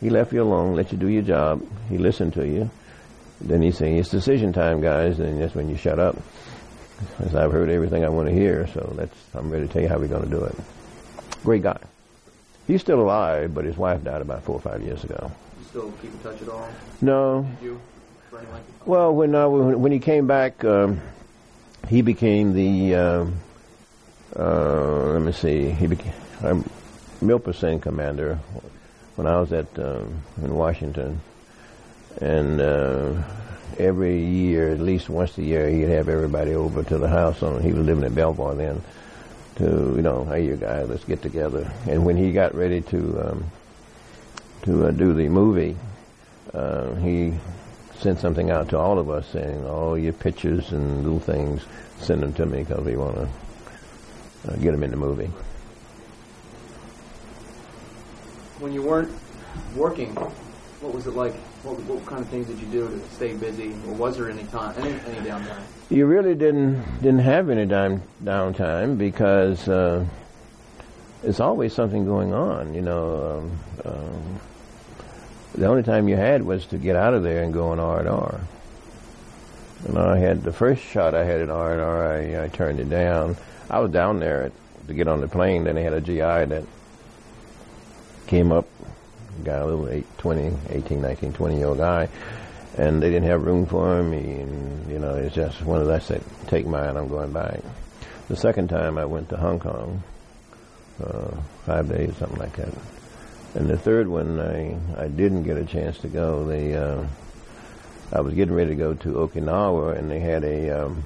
He 0.00 0.10
left 0.10 0.32
you 0.32 0.42
alone, 0.42 0.76
let 0.76 0.92
you 0.92 0.98
do 0.98 1.08
your 1.08 1.22
job. 1.22 1.62
He 1.88 1.98
listened 1.98 2.34
to 2.34 2.46
you. 2.46 2.70
Then 3.40 3.62
he's 3.62 3.78
saying, 3.78 3.96
it's 3.96 4.08
decision 4.08 4.52
time, 4.52 4.80
guys, 4.80 5.18
and 5.18 5.40
that's 5.40 5.54
when 5.54 5.68
you 5.68 5.76
shut 5.76 5.98
up. 5.98 6.16
As 7.20 7.34
I've 7.34 7.52
heard 7.52 7.70
everything 7.70 8.04
I 8.04 8.08
want 8.08 8.28
to 8.28 8.34
hear, 8.34 8.66
so 8.68 8.92
that's, 8.96 9.16
I'm 9.34 9.50
ready 9.50 9.66
to 9.66 9.72
tell 9.72 9.82
you 9.82 9.88
how 9.88 9.98
we're 9.98 10.08
going 10.08 10.24
to 10.24 10.30
do 10.30 10.44
it. 10.44 10.56
Great 11.44 11.62
guy. 11.62 11.78
He's 12.66 12.80
still 12.80 13.00
alive, 13.00 13.54
but 13.54 13.64
his 13.64 13.76
wife 13.76 14.02
died 14.02 14.20
about 14.20 14.42
four 14.42 14.56
or 14.56 14.60
five 14.60 14.82
years 14.82 15.04
ago. 15.04 15.30
You 15.58 15.66
still 15.66 15.92
keep 16.02 16.12
in 16.12 16.18
touch 16.18 16.42
at 16.42 16.48
all? 16.48 16.68
No. 17.00 17.48
Did 17.60 17.64
you? 17.64 17.80
Well, 18.84 19.14
when 19.14 19.34
uh, 19.34 19.48
when 19.48 19.90
he 19.90 19.98
came 19.98 20.26
back, 20.26 20.64
um, 20.64 21.00
he 21.88 22.02
became 22.02 22.52
the. 22.52 22.94
Uh, 22.94 23.26
uh, 24.36 25.12
let 25.12 25.22
me 25.22 25.32
see. 25.32 25.70
He 25.70 25.86
became. 25.86 26.12
I'm, 26.42 26.64
commander 27.80 28.38
when 29.18 29.26
I 29.26 29.40
was 29.40 29.52
at 29.52 29.66
um, 29.80 30.22
in 30.40 30.54
Washington, 30.54 31.20
and 32.20 32.60
uh, 32.60 33.20
every 33.76 34.24
year, 34.24 34.70
at 34.70 34.78
least 34.78 35.08
once 35.08 35.36
a 35.38 35.42
year, 35.42 35.68
he'd 35.68 35.88
have 35.88 36.08
everybody 36.08 36.54
over 36.54 36.84
to 36.84 36.98
the 36.98 37.08
house. 37.08 37.42
On 37.42 37.60
he 37.60 37.72
was 37.72 37.84
living 37.84 38.04
in 38.04 38.14
Belvoir 38.14 38.54
then. 38.54 38.80
To 39.56 39.64
you 39.96 40.02
know, 40.02 40.24
hey, 40.26 40.44
you 40.44 40.54
guys, 40.54 40.88
let's 40.88 41.02
get 41.02 41.20
together. 41.20 41.68
And 41.88 42.06
when 42.06 42.16
he 42.16 42.30
got 42.30 42.54
ready 42.54 42.80
to 42.80 43.30
um, 43.30 43.50
to 44.62 44.86
uh, 44.86 44.90
do 44.92 45.12
the 45.12 45.28
movie, 45.28 45.76
uh, 46.54 46.94
he 46.94 47.34
sent 47.96 48.20
something 48.20 48.52
out 48.52 48.68
to 48.68 48.78
all 48.78 49.00
of 49.00 49.10
us 49.10 49.26
saying, 49.32 49.66
"All 49.66 49.98
your 49.98 50.12
pictures 50.12 50.70
and 50.70 51.02
little 51.02 51.18
things, 51.18 51.64
send 51.98 52.22
them 52.22 52.34
to 52.34 52.46
me 52.46 52.62
because 52.62 52.84
we 52.84 52.96
want 52.96 53.16
to 53.16 53.28
uh, 54.52 54.56
get 54.58 54.70
them 54.70 54.84
in 54.84 54.92
the 54.92 54.96
movie." 54.96 55.32
When 58.60 58.72
you 58.72 58.82
weren't 58.82 59.12
working, 59.76 60.14
what 60.14 60.94
was 60.94 61.06
it 61.06 61.14
like? 61.14 61.34
What, 61.62 61.78
what 61.82 62.06
kind 62.06 62.22
of 62.22 62.28
things 62.28 62.46
did 62.46 62.58
you 62.60 62.66
do 62.66 62.88
to 62.88 63.00
stay 63.10 63.34
busy, 63.34 63.72
or 63.86 63.94
was 63.94 64.16
there 64.16 64.30
any 64.30 64.44
time, 64.44 64.74
any, 64.78 64.90
any 64.90 65.28
downtime? 65.28 65.62
You 65.90 66.06
really 66.06 66.34
didn't 66.34 66.82
didn't 67.02 67.20
have 67.20 67.50
any 67.50 67.66
down 67.66 68.02
downtime 68.22 68.96
because 68.96 69.68
uh, 69.68 70.04
there's 71.22 71.40
always 71.40 71.72
something 71.72 72.04
going 72.04 72.32
on. 72.32 72.74
You 72.74 72.82
know, 72.82 73.50
um, 73.84 73.92
um, 73.92 74.40
the 75.54 75.66
only 75.66 75.82
time 75.82 76.08
you 76.08 76.16
had 76.16 76.42
was 76.44 76.66
to 76.66 76.78
get 76.78 76.94
out 76.94 77.14
of 77.14 77.22
there 77.22 77.42
and 77.42 77.52
go 77.52 77.68
on 77.68 77.80
R 77.80 78.00
and 78.00 78.08
R. 78.08 78.40
And 79.86 79.98
I 79.98 80.18
had 80.18 80.42
the 80.42 80.52
first 80.52 80.82
shot 80.82 81.14
I 81.14 81.24
had 81.24 81.40
at 81.40 81.50
R 81.50 81.72
and 81.72 81.80
R, 81.80 82.12
I, 82.12 82.44
I 82.44 82.48
turned 82.48 82.80
it 82.80 82.90
down. 82.90 83.36
I 83.70 83.80
was 83.80 83.90
down 83.90 84.18
there 84.18 84.50
to 84.86 84.94
get 84.94 85.08
on 85.08 85.20
the 85.20 85.28
plane. 85.28 85.64
Then 85.64 85.74
they 85.74 85.82
had 85.82 85.92
a 85.92 86.00
GI 86.00 86.16
that 86.16 86.64
came 88.28 88.52
up, 88.52 88.68
got 89.42 89.62
a 89.62 89.64
little 89.64 89.88
8, 89.88 90.18
20, 90.18 90.56
18, 90.70 91.00
19, 91.00 91.32
20 91.32 91.56
year 91.56 91.66
old 91.66 91.78
guy, 91.78 92.08
and 92.76 93.02
they 93.02 93.10
didn't 93.10 93.28
have 93.28 93.42
room 93.42 93.66
for 93.66 93.98
him. 93.98 94.12
And, 94.12 94.90
you 94.90 94.98
know, 94.98 95.14
it's 95.14 95.34
just 95.34 95.62
one 95.62 95.80
of 95.80 95.86
those 95.86 96.06
that 96.08 96.22
take 96.46 96.66
mine, 96.66 96.96
I'm 96.96 97.08
going 97.08 97.32
back. 97.32 97.60
The 98.28 98.36
second 98.36 98.68
time 98.68 98.98
I 98.98 99.06
went 99.06 99.30
to 99.30 99.36
Hong 99.36 99.58
Kong, 99.58 100.02
uh, 101.02 101.36
five 101.64 101.88
days, 101.88 102.14
something 102.18 102.38
like 102.38 102.54
that. 102.56 102.72
And 103.54 103.68
the 103.68 103.78
third 103.78 104.06
one, 104.06 104.38
I, 104.38 104.76
I 105.02 105.08
didn't 105.08 105.44
get 105.44 105.56
a 105.56 105.64
chance 105.64 105.98
to 105.98 106.08
go. 106.08 106.44
They, 106.44 106.74
uh, 106.74 107.04
I 108.12 108.20
was 108.20 108.34
getting 108.34 108.54
ready 108.54 108.70
to 108.70 108.76
go 108.76 108.94
to 108.94 109.08
Okinawa, 109.08 109.98
and 109.98 110.10
they 110.10 110.20
had 110.20 110.44
a 110.44 110.84
um, 110.84 111.02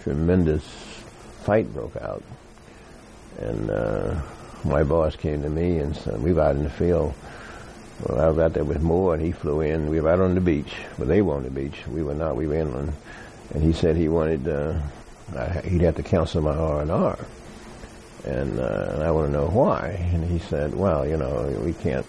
tremendous 0.00 0.64
fight 1.44 1.72
broke 1.72 1.96
out. 1.96 2.24
And 3.38 3.70
uh, 3.70 4.20
my 4.64 4.82
boss 4.82 5.16
came 5.16 5.42
to 5.42 5.48
me 5.48 5.78
and 5.78 5.96
said, 5.96 6.20
we 6.22 6.32
were 6.32 6.42
out 6.42 6.56
in 6.56 6.64
the 6.64 6.70
field. 6.70 7.14
Well, 8.02 8.20
I 8.20 8.28
was 8.28 8.38
out 8.38 8.52
there 8.52 8.64
with 8.64 8.82
Moore, 8.82 9.14
and 9.14 9.22
he 9.22 9.32
flew 9.32 9.62
in. 9.62 9.88
We 9.88 10.00
were 10.00 10.10
out 10.10 10.20
on 10.20 10.34
the 10.34 10.40
beach, 10.40 10.74
but 10.98 11.08
they 11.08 11.22
were 11.22 11.34
on 11.34 11.44
the 11.44 11.50
beach. 11.50 11.86
We 11.86 12.02
were 12.02 12.14
not. 12.14 12.36
We 12.36 12.46
were 12.46 12.56
inland. 12.56 12.92
And 13.54 13.62
he 13.62 13.72
said 13.72 13.96
he 13.96 14.08
wanted, 14.08 14.46
uh, 14.48 14.80
I, 15.34 15.60
he'd 15.60 15.80
have 15.82 15.96
to 15.96 16.02
cancel 16.02 16.42
my 16.42 16.54
R&R. 16.54 17.18
And, 18.24 18.58
uh, 18.58 18.90
and 18.92 19.02
I 19.02 19.10
want 19.12 19.28
to 19.28 19.32
know 19.32 19.46
why. 19.46 20.10
And 20.12 20.28
he 20.28 20.38
said, 20.38 20.74
well, 20.74 21.06
you 21.06 21.16
know, 21.16 21.60
we 21.64 21.72
can't 21.72 22.06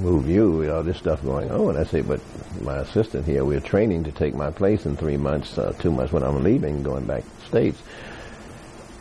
move 0.00 0.28
you, 0.28 0.62
you 0.62 0.68
know, 0.68 0.82
this 0.82 0.98
stuff 0.98 1.22
going 1.22 1.50
on. 1.50 1.76
And 1.76 1.78
I 1.78 1.84
say, 1.84 2.00
but 2.00 2.20
my 2.60 2.78
assistant 2.78 3.26
here, 3.26 3.44
we're 3.44 3.60
training 3.60 4.04
to 4.04 4.12
take 4.12 4.34
my 4.34 4.50
place 4.50 4.84
in 4.84 4.96
three 4.96 5.16
months, 5.16 5.56
uh, 5.58 5.72
two 5.78 5.92
months 5.92 6.12
when 6.12 6.22
I'm 6.22 6.42
leaving, 6.42 6.82
going 6.82 7.06
back 7.06 7.22
to 7.22 7.40
the 7.40 7.46
States. 7.46 7.82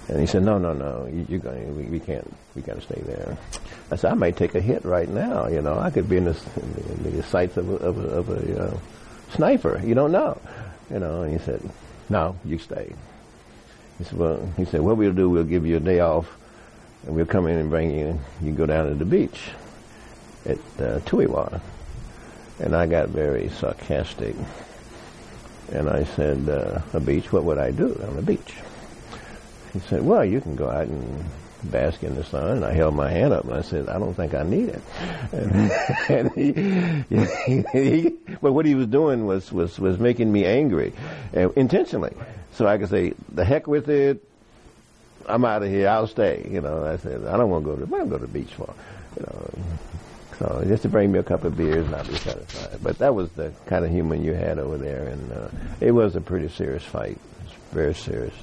And 0.09 0.19
he 0.19 0.25
said, 0.25 0.43
"No, 0.43 0.57
no, 0.57 0.73
no. 0.73 1.07
You, 1.11 1.25
you're 1.29 1.39
going. 1.39 1.77
We, 1.77 1.83
we 1.83 1.99
can't. 1.99 2.27
We 2.55 2.63
got 2.63 2.75
to 2.75 2.81
stay 2.81 2.99
there." 3.05 3.37
I 3.91 3.95
said, 3.95 4.11
"I 4.11 4.15
might 4.15 4.37
take 4.37 4.55
a 4.55 4.61
hit 4.61 4.83
right 4.83 5.07
now. 5.07 5.47
You 5.47 5.61
know, 5.61 5.77
I 5.77 5.91
could 5.91 6.09
be 6.09 6.17
in 6.17 6.25
the, 6.25 6.37
in 6.55 7.17
the, 7.17 7.23
sights 7.23 7.57
of 7.57 7.69
a, 7.69 7.75
of 7.75 7.97
a, 7.97 8.07
of 8.07 8.29
a 8.29 8.63
uh, 8.63 8.77
sniper. 9.35 9.79
You 9.83 9.93
don't 9.93 10.11
know. 10.11 10.41
You 10.89 10.99
know." 10.99 11.21
And 11.21 11.31
he 11.31 11.45
said, 11.45 11.61
"No, 12.09 12.35
you 12.43 12.57
stay." 12.57 12.93
He 13.99 14.03
said, 14.03 14.17
"Well," 14.17 14.51
he 14.57 14.65
said, 14.65 14.81
"What 14.81 14.97
we'll 14.97 15.13
do, 15.13 15.29
we'll 15.29 15.43
give 15.43 15.65
you 15.65 15.77
a 15.77 15.79
day 15.79 15.99
off, 15.99 16.27
and 17.05 17.15
we'll 17.15 17.27
come 17.27 17.45
in 17.45 17.57
and 17.59 17.69
bring 17.69 17.91
you. 17.91 18.19
You 18.41 18.51
go 18.53 18.65
down 18.65 18.89
to 18.89 18.95
the 18.95 19.05
beach 19.05 19.51
at 20.45 20.57
uh, 20.79 20.99
Tuy 21.05 21.25
Hoa." 21.25 21.61
And 22.59 22.75
I 22.75 22.87
got 22.87 23.09
very 23.09 23.49
sarcastic. 23.49 24.35
And 25.71 25.89
I 25.89 26.03
said, 26.03 26.49
uh, 26.49 26.81
a 26.93 26.99
beach, 26.99 27.31
what 27.31 27.43
would 27.43 27.57
I 27.57 27.71
do 27.71 27.97
on 28.05 28.15
the 28.15 28.21
beach? 28.21 28.55
He 29.79 29.87
said, 29.87 30.03
well, 30.03 30.25
you 30.25 30.41
can 30.41 30.55
go 30.55 30.69
out 30.69 30.87
and 30.87 31.25
bask 31.63 32.03
in 32.03 32.15
the 32.15 32.23
sun. 32.23 32.57
And 32.57 32.65
I 32.65 32.73
held 32.73 32.95
my 32.95 33.09
hand 33.09 33.33
up 33.33 33.45
and 33.45 33.53
I 33.53 33.61
said, 33.61 33.89
I 33.89 33.99
don't 33.99 34.13
think 34.13 34.33
I 34.33 34.43
need 34.43 34.69
it. 34.69 34.81
And, 35.31 35.71
and 36.09 36.31
he, 36.33 37.63
he, 37.71 38.09
but 38.41 38.53
what 38.53 38.65
he 38.65 38.75
was 38.75 38.87
doing 38.87 39.25
was, 39.25 39.51
was, 39.51 39.79
was 39.79 39.99
making 39.99 40.31
me 40.31 40.45
angry 40.45 40.93
uh, 41.35 41.49
intentionally. 41.51 42.15
So 42.53 42.67
I 42.67 42.77
could 42.77 42.89
say, 42.89 43.13
the 43.33 43.45
heck 43.45 43.67
with 43.67 43.89
it. 43.89 44.23
I'm 45.27 45.45
out 45.45 45.61
of 45.61 45.69
here. 45.69 45.87
I'll 45.87 46.07
stay. 46.07 46.47
You 46.49 46.61
know, 46.61 46.85
I 46.85 46.97
said, 46.97 47.25
I 47.25 47.37
don't 47.37 47.49
want 47.49 47.63
to 47.63 47.71
go 47.71 47.75
to, 47.75 47.85
to 47.85 48.05
go 48.05 48.17
to 48.17 48.25
the 48.25 48.27
beach 48.27 48.53
for? 48.55 48.73
You 49.17 49.23
know, 49.23 49.51
so 50.39 50.63
just 50.65 50.83
to 50.83 50.89
bring 50.89 51.11
me 51.11 51.19
a 51.19 51.23
couple 51.23 51.47
of 51.47 51.57
beers 51.57 51.85
and 51.85 51.95
I'll 51.95 52.05
be 52.05 52.15
satisfied. 52.15 52.79
But 52.81 52.97
that 52.99 53.13
was 53.13 53.29
the 53.31 53.51
kind 53.65 53.83
of 53.83 53.91
humor 53.91 54.15
you 54.15 54.33
had 54.33 54.57
over 54.57 54.77
there, 54.77 55.07
and 55.07 55.31
uh, 55.33 55.49
it 55.81 55.91
was 55.91 56.15
a 56.15 56.21
pretty 56.21 56.47
serious 56.47 56.83
fight. 56.83 57.11
It 57.11 57.43
was 57.43 57.53
very 57.71 57.93
serious. 57.93 58.33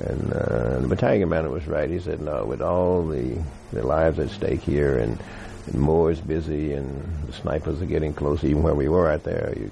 And 0.00 0.32
uh, 0.32 0.78
the 0.80 0.88
battalion 0.88 1.22
commander 1.22 1.50
was 1.50 1.66
right. 1.66 1.90
He 1.90 2.00
said, 2.00 2.20
no, 2.20 2.44
with 2.44 2.62
all 2.62 3.06
the, 3.06 3.38
the 3.72 3.82
lives 3.82 4.18
at 4.18 4.30
stake 4.30 4.62
here 4.62 4.98
and, 4.98 5.18
and 5.66 5.80
Moore's 5.80 6.20
busy 6.20 6.72
and 6.72 7.26
the 7.26 7.32
snipers 7.32 7.82
are 7.82 7.86
getting 7.86 8.14
close, 8.14 8.42
even 8.44 8.62
where 8.62 8.74
we 8.74 8.88
were 8.88 9.10
out 9.10 9.24
there, 9.24 9.52
you 9.56 9.70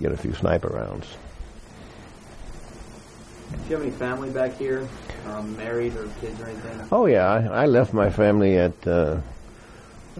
get 0.00 0.12
a 0.12 0.16
few 0.16 0.34
sniper 0.34 0.68
rounds. 0.68 1.06
Do 3.50 3.58
you 3.68 3.76
have 3.76 3.82
any 3.82 3.90
family 3.90 4.30
back 4.30 4.56
here? 4.56 4.86
Um, 5.26 5.56
married 5.56 5.96
or 5.96 6.08
kids 6.20 6.40
or 6.40 6.46
anything? 6.46 6.88
Oh, 6.92 7.06
yeah. 7.06 7.26
I, 7.26 7.62
I 7.62 7.66
left 7.66 7.92
my 7.92 8.10
family 8.10 8.58
at 8.58 8.86
uh, 8.86 9.20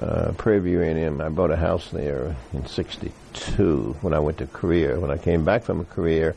uh, 0.01 0.33
Prairie 0.37 0.61
View 0.61 0.83
A&M. 0.83 1.21
I 1.21 1.29
bought 1.29 1.51
a 1.51 1.57
house 1.57 1.91
there 1.91 2.35
in 2.53 2.67
62 2.67 3.97
when 4.01 4.15
I 4.15 4.19
went 4.19 4.39
to 4.39 4.47
Korea. 4.47 4.99
When 4.99 5.11
I 5.11 5.19
came 5.19 5.45
back 5.45 5.63
from 5.63 5.85
Korea, 5.85 6.35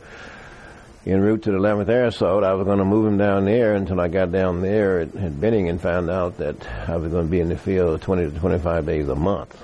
en 1.06 1.20
route 1.20 1.42
to 1.42 1.52
the 1.52 1.58
11th 1.58 1.88
Air 1.88 2.06
Assault, 2.06 2.44
I 2.44 2.54
was 2.54 2.64
going 2.64 2.78
to 2.78 2.84
move 2.84 3.06
him 3.06 3.18
down 3.18 3.44
there 3.44 3.74
until 3.74 4.00
I 4.00 4.08
got 4.08 4.32
down 4.32 4.62
there 4.62 5.00
at, 5.00 5.14
at 5.16 5.38
Benning 5.40 5.68
and 5.68 5.80
found 5.80 6.08
out 6.08 6.38
that 6.38 6.66
I 6.88 6.96
was 6.96 7.12
going 7.12 7.26
to 7.26 7.30
be 7.30 7.40
in 7.40 7.50
the 7.50 7.58
field 7.58 8.00
20 8.00 8.30
to 8.30 8.38
25 8.38 8.86
days 8.86 9.08
a 9.08 9.14
month. 9.14 9.62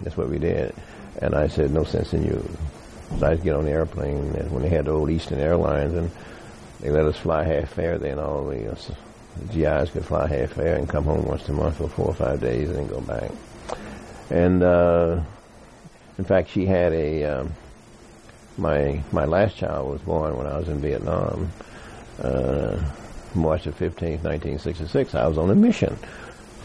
That's 0.00 0.16
what 0.16 0.28
we 0.28 0.38
did. 0.38 0.74
And 1.20 1.34
I 1.34 1.48
said, 1.48 1.72
no 1.72 1.84
sense 1.84 2.12
in 2.12 2.24
you. 2.24 2.48
So 3.18 3.26
I'd 3.26 3.42
get 3.42 3.54
on 3.54 3.64
the 3.64 3.70
airplane 3.70 4.34
and 4.34 4.50
when 4.52 4.62
they 4.62 4.68
had 4.68 4.84
the 4.84 4.92
old 4.92 5.10
Eastern 5.10 5.40
Airlines 5.40 5.94
and 5.94 6.10
they 6.80 6.90
let 6.90 7.06
us 7.06 7.16
fly 7.16 7.44
half 7.44 7.70
fare 7.70 7.98
then 7.98 8.18
all 8.18 8.44
the, 8.46 8.70
uh, 8.70 8.74
GIs 9.52 9.90
could 9.90 10.04
fly 10.04 10.26
half 10.26 10.50
fare 10.50 10.76
and 10.76 10.88
come 10.88 11.04
home 11.04 11.24
once 11.24 11.48
a 11.48 11.52
month 11.52 11.76
for 11.76 11.88
four 11.88 12.06
or 12.06 12.14
five 12.14 12.40
days 12.40 12.68
and 12.68 12.78
then 12.78 12.86
go 12.86 13.00
back. 13.00 13.30
And 14.30 14.62
uh, 14.62 15.20
in 16.18 16.24
fact, 16.24 16.50
she 16.50 16.66
had 16.66 16.92
a 16.92 17.24
um, 17.24 17.52
my 18.58 19.02
my 19.12 19.24
last 19.24 19.56
child 19.56 19.90
was 19.90 20.00
born 20.02 20.36
when 20.36 20.46
I 20.46 20.58
was 20.58 20.68
in 20.68 20.80
Vietnam, 20.80 21.50
uh, 22.22 22.78
March 23.34 23.64
the 23.64 23.72
fifteenth, 23.72 24.24
nineteen 24.24 24.58
sixty 24.58 24.86
six. 24.86 25.14
I 25.14 25.26
was 25.26 25.38
on 25.38 25.50
a 25.50 25.54
mission, 25.54 25.96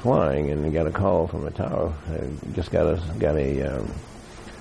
flying, 0.02 0.52
and 0.52 0.72
got 0.74 0.88
a 0.88 0.92
call 0.92 1.28
from 1.28 1.44
the 1.44 1.52
tower. 1.52 1.94
I 2.10 2.54
just 2.54 2.72
got 2.72 2.86
a 2.88 3.02
got 3.20 3.36
a 3.36 3.78
um, 3.78 3.92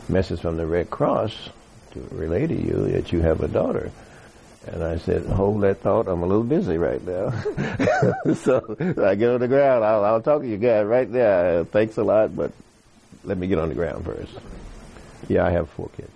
message 0.09 0.41
from 0.41 0.57
the 0.57 0.66
Red 0.66 0.91
Cross 0.91 1.51
to 1.93 2.01
relay 2.11 2.47
to 2.47 2.55
you 2.55 2.89
that 2.93 3.12
you 3.12 3.20
have 3.20 3.41
a 3.41 3.49
daughter. 3.49 3.91
And 4.66 4.85
I 4.85 4.99
said, 4.99 5.24
hold 5.24 5.62
that 5.62 5.81
thought. 5.81 6.07
I'm 6.07 6.22
a 6.22 6.26
little 6.26 6.45
busy 6.45 6.76
right 6.76 7.03
now. 7.05 7.31
so 8.35 8.76
I 9.03 9.14
get 9.14 9.31
on 9.31 9.41
the 9.41 9.49
ground. 9.49 9.85
I'll, 9.85 10.05
I'll 10.05 10.20
talk 10.20 10.43
to 10.43 10.49
you 10.49 10.59
guys 10.59 10.85
right 10.85 11.11
there. 11.11 11.64
Thanks 11.64 11.97
a 11.97 12.05
lot, 12.05 12.37
but 12.37 12.53
let 13.24 13.39
me 13.39 13.47
get 13.47 13.59
on 13.59 13.70
the 13.70 13.74
ground 13.74 14.05
first. 14.05 14.33
Yeah, 15.28 15.47
I 15.47 15.51
have 15.51 15.70
four 15.70 15.89
kids. 15.97 16.12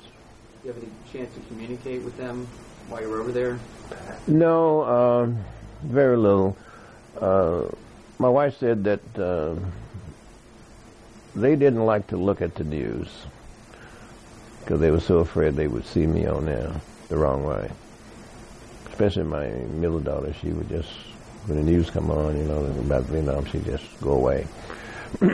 Do 0.65 0.69
you 0.71 0.75
have 0.77 0.83
any 0.83 0.93
chance 1.12 1.35
to 1.35 1.41
communicate 1.49 2.03
with 2.05 2.17
them 2.17 2.49
while 2.89 3.03
you 3.03 3.11
were 3.11 3.21
over 3.21 3.33
there? 3.33 3.59
No, 4.27 4.83
um, 4.85 5.45
very 5.83 6.17
little. 6.17 6.57
Uh, 7.21 7.67
my 8.19 8.31
wife 8.31 8.57
said 8.57 8.83
that 8.85 9.19
uh, 9.19 9.57
they 11.37 11.55
didn't 11.55 11.85
like 11.85 12.07
to 12.07 12.17
look 12.17 12.41
at 12.41 12.55
the 12.55 12.65
news 12.65 13.09
because 14.61 14.81
they 14.81 14.91
were 14.91 15.01
so 15.01 15.19
afraid 15.19 15.55
they 15.55 15.69
would 15.69 15.85
see 15.85 16.07
me 16.07 16.25
on 16.25 16.47
there 16.47 16.73
the 17.11 17.19
wrong 17.19 17.45
way. 17.45 17.71
Especially 18.89 19.25
my 19.25 19.49
middle 19.49 20.01
daughter, 20.01 20.33
she 20.33 20.49
would 20.49 20.71
just, 20.71 20.89
when 21.45 21.59
the 21.59 21.62
news 21.62 21.91
come 21.91 22.11
on, 22.11 22.39
you 22.39 22.45
know, 22.45 22.65
about 22.65 23.03
Vietnam, 23.03 23.45
she'd 23.45 23.67
just 23.67 24.01
go 24.01 24.12
away. 24.12 24.47
I 25.21 25.27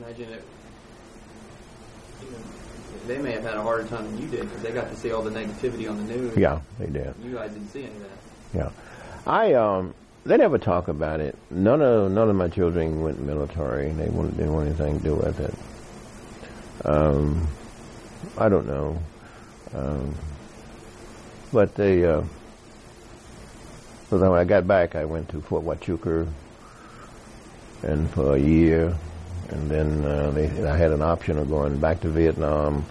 imagine 0.00 0.32
it. 0.32 0.44
They 3.06 3.18
may 3.18 3.32
have 3.32 3.42
had 3.42 3.54
a 3.54 3.62
harder 3.62 3.86
time 3.86 4.06
than 4.06 4.18
you 4.18 4.28
did 4.28 4.42
because 4.48 4.62
they 4.62 4.72
got 4.72 4.88
to 4.88 4.96
see 4.96 5.12
all 5.12 5.22
the 5.22 5.30
negativity 5.30 5.88
on 5.88 5.98
the 5.98 6.14
news. 6.16 6.36
Yeah, 6.36 6.60
they 6.78 6.86
did. 6.86 7.14
You 7.22 7.34
guys 7.34 7.50
didn't 7.52 7.68
see 7.68 7.84
any 7.84 7.92
of 7.92 8.00
that. 8.00 8.08
Yeah, 8.54 8.70
I 9.26 9.52
um, 9.54 9.94
they 10.24 10.36
never 10.38 10.56
talk 10.58 10.88
about 10.88 11.20
it. 11.20 11.36
None 11.50 11.82
of 11.82 12.10
none 12.10 12.30
of 12.30 12.36
my 12.36 12.48
children 12.48 13.02
went 13.02 13.20
military. 13.20 13.90
They 13.90 14.04
didn't 14.04 14.52
want 14.52 14.68
anything 14.68 14.98
to 14.98 15.04
do 15.04 15.14
with 15.16 15.38
it. 15.40 15.54
Um, 16.86 17.46
I 18.38 18.48
don't 18.48 18.66
know, 18.66 18.98
um, 19.74 20.14
but 21.52 21.74
they. 21.74 22.04
Uh, 22.04 22.22
so 24.08 24.18
then 24.18 24.30
when 24.30 24.40
I 24.40 24.44
got 24.44 24.66
back, 24.66 24.94
I 24.96 25.04
went 25.04 25.28
to 25.30 25.40
Fort 25.42 25.64
Huachuca, 25.64 26.26
and 27.82 28.08
for 28.10 28.36
a 28.36 28.38
year, 28.38 28.96
and 29.50 29.70
then 29.70 30.04
uh, 30.04 30.30
they, 30.30 30.46
I 30.66 30.76
had 30.76 30.92
an 30.92 31.02
option 31.02 31.38
of 31.38 31.48
going 31.48 31.78
back 31.78 32.00
to 32.00 32.08
Vietnam. 32.08 32.84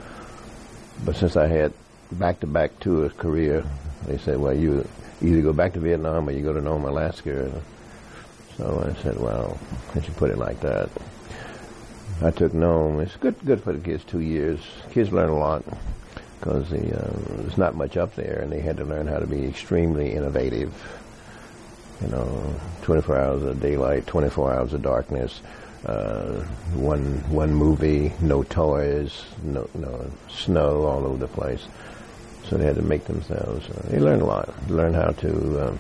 But 1.06 1.16
since 1.16 1.36
I 1.36 1.48
had 1.48 1.74
back-to-back 2.12 2.80
tours 2.80 3.12
Korea, 3.14 3.66
they 4.06 4.18
said, 4.18 4.40
"Well, 4.40 4.54
you 4.54 4.88
either 5.22 5.42
go 5.42 5.54
back 5.54 5.74
to 5.74 5.80
Vietnam 5.80 6.30
or 6.30 6.32
you 6.32 6.44
go 6.44 6.54
to 6.54 6.62
Nome, 6.62 6.86
Alaska." 6.86 7.52
So 8.58 8.88
I 8.88 9.02
said, 9.02 9.20
"Well, 9.20 9.58
I 9.96 10.02
should 10.02 10.16
put 10.16 10.30
it 10.30 10.38
like 10.38 10.60
that." 10.62 10.90
I 12.22 12.32
took 12.32 12.54
Nome. 12.54 13.02
It's 13.02 13.16
good, 13.18 13.36
good 13.46 13.62
for 13.62 13.74
the 13.74 13.80
kids. 13.80 14.04
Two 14.04 14.22
years, 14.22 14.60
kids 14.92 15.12
learn 15.12 15.30
a 15.30 15.38
lot 15.38 15.64
because 16.40 16.70
the, 16.70 16.98
uh, 16.98 17.12
there's 17.38 17.58
not 17.58 17.76
much 17.76 17.98
up 17.98 18.16
there, 18.16 18.40
and 18.42 18.52
they 18.52 18.60
had 18.60 18.78
to 18.78 18.86
learn 18.86 19.08
how 19.08 19.20
to 19.20 19.26
be 19.26 19.46
extremely 19.46 20.12
innovative. 20.12 20.74
You 22.02 22.10
know, 22.10 22.56
24 22.82 23.18
hours 23.18 23.44
of 23.44 23.62
daylight, 23.62 24.08
24 24.08 24.54
hours 24.54 24.74
of 24.74 24.82
darkness, 24.82 25.42
uh, 25.86 26.42
one 26.76 27.16
one 27.30 27.54
movie, 27.54 28.14
no 28.22 28.44
toys, 28.44 29.26
no 29.44 29.70
no 29.74 30.10
snow 30.30 30.84
all 30.86 31.06
over 31.06 31.18
the 31.18 31.28
place. 31.28 31.66
So 32.50 32.58
they 32.58 32.66
had 32.66 32.76
to 32.76 32.82
make 32.82 33.06
themselves. 33.06 33.70
Uh, 33.70 33.82
they 33.90 34.00
learned 34.00 34.22
a 34.22 34.26
lot. 34.26 34.50
Learn 34.70 34.94
how 34.94 35.12
to 35.12 35.68
um, 35.68 35.80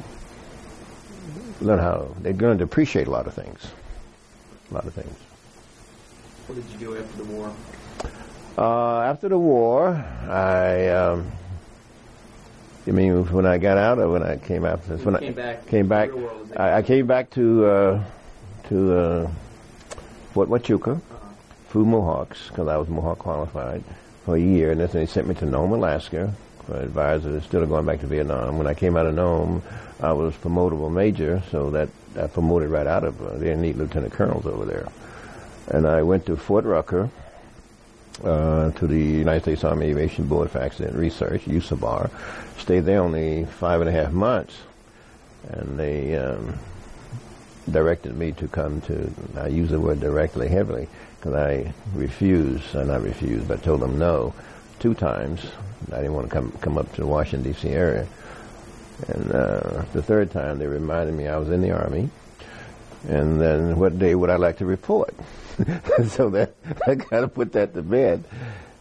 learn 1.62 1.80
how 1.80 2.08
they 2.22 2.34
learned 2.34 2.60
to 2.60 2.66
appreciate 2.66 3.08
a 3.08 3.12
lot 3.12 3.28
of 3.28 3.34
things. 3.34 3.68
A 4.72 4.74
lot 4.74 4.86
of 4.86 4.93
things. 4.93 5.16
What 6.47 6.56
did 6.56 6.66
you 6.72 6.78
do 6.78 6.97
after 6.97 7.18
the 7.18 7.24
war? 7.26 7.54
Uh, 8.58 9.01
after 9.01 9.30
the 9.30 9.39
war, 9.39 9.89
I. 10.30 10.88
Um, 10.89 11.32
you 12.86 12.91
mean 12.91 13.26
when 13.32 13.45
I 13.45 13.58
got 13.58 13.78
out, 13.78 13.97
or 13.99 14.10
when 14.10 14.24
I 14.24 14.36
came 14.36 14.66
out? 14.66 14.80
When 14.89 14.99
when 14.99 15.16
I 15.16 15.20
came 15.20 15.34
back, 15.34 15.68
came 15.68 15.88
back. 15.88 16.10
the 16.10 16.16
real 16.16 16.26
world 16.26 16.39
was 16.41 16.49
like- 16.49 16.60
I, 16.60 16.78
I 16.78 16.82
came 16.82 17.08
back 17.08 17.30
to 17.32 17.66
uh, 17.66 18.04
to 18.68 18.97
uh, 18.97 19.32
Fort 20.34 20.49
Huachuca, 20.49 20.99
flew 21.69 21.86
Mohawks 21.86 22.47
because 22.49 22.67
I 22.67 22.77
was 22.77 22.89
Mohawk 22.89 23.19
qualified 23.19 23.84
for 24.25 24.36
a 24.36 24.39
year, 24.39 24.71
and 24.71 24.81
then 24.81 24.89
they 24.91 25.05
sent 25.05 25.27
me 25.27 25.36
to 25.36 25.45
Nome, 25.45 25.73
Alaska, 25.73 26.34
for 26.65 26.77
advisor 26.77 27.29
instead 27.29 27.61
of 27.61 27.69
going 27.69 27.86
back 27.86 27.99
to 27.99 28.07
Vietnam. 28.07 28.57
When 28.57 28.65
I 28.65 28.73
came 28.73 28.97
out 28.97 29.05
of 29.05 29.13
Nome, 29.13 29.61
I 30.01 30.11
was 30.13 30.34
promotable 30.36 30.91
major, 30.91 31.43
so 31.51 31.69
that 31.71 31.89
I 32.19 32.27
promoted 32.27 32.69
right 32.69 32.88
out 32.88 33.03
of. 33.03 33.21
Uh, 33.21 33.38
didn't 33.38 33.61
need 33.61 33.75
lieutenant 33.77 34.13
colonels 34.13 34.47
over 34.47 34.65
there, 34.65 34.88
and 35.67 35.88
I 35.88 36.01
went 36.01 36.25
to 36.25 36.36
Fort 36.36 36.65
Rucker. 36.65 37.09
Uh, 38.23 38.69
to 38.73 38.86
the 38.86 38.95
United 38.95 39.41
States 39.41 39.63
Army 39.63 39.88
Aviation 39.88 40.27
Board 40.27 40.51
for 40.51 40.59
Accident 40.59 40.95
Research, 40.95 41.45
USABAR. 41.45 42.11
Stayed 42.59 42.81
there 42.81 43.01
only 43.01 43.45
five 43.45 43.81
and 43.81 43.89
a 43.89 43.91
half 43.91 44.11
months, 44.11 44.55
and 45.49 45.79
they 45.79 46.15
um, 46.15 46.53
directed 47.70 48.18
me 48.18 48.32
to 48.34 48.47
come 48.47 48.82
to. 48.82 49.11
I 49.38 49.47
use 49.47 49.70
the 49.70 49.80
word 49.80 49.99
directly 49.99 50.47
heavily 50.47 50.88
because 51.18 51.36
I 51.36 51.74
refused, 51.93 52.76
and 52.76 52.91
I 52.91 52.97
refused, 52.97 53.47
but 53.47 53.64
told 53.64 53.82
them 53.82 53.97
no 53.97 54.34
two 54.80 54.93
times. 54.93 55.45
I 55.91 55.97
didn't 55.97 56.14
want 56.14 56.30
to 56.30 56.34
come 56.34 56.51
come 56.61 56.78
up 56.78 56.91
to 56.95 57.01
the 57.01 57.07
Washington 57.07 57.51
D.C. 57.51 57.70
area, 57.70 58.07
and 59.07 59.32
uh, 59.32 59.84
the 59.93 60.01
third 60.01 60.32
time 60.32 60.59
they 60.59 60.68
reminded 60.68 61.16
me 61.16 61.28
I 61.28 61.38
was 61.38 61.49
in 61.49 61.61
the 61.61 61.72
army, 61.72 62.09
and 63.07 63.39
then 63.39 63.78
what 63.78 63.97
day 63.99 64.16
would 64.16 64.30
I 64.30 64.36
like 64.36 64.57
to 64.57 64.66
report? 64.66 65.14
so 66.07 66.30
that 66.32 66.55
I 66.88 66.95
kind 66.95 67.24
of 67.24 67.34
put 67.34 67.53
that 67.53 67.74
to 67.74 67.82
bed. 67.82 68.24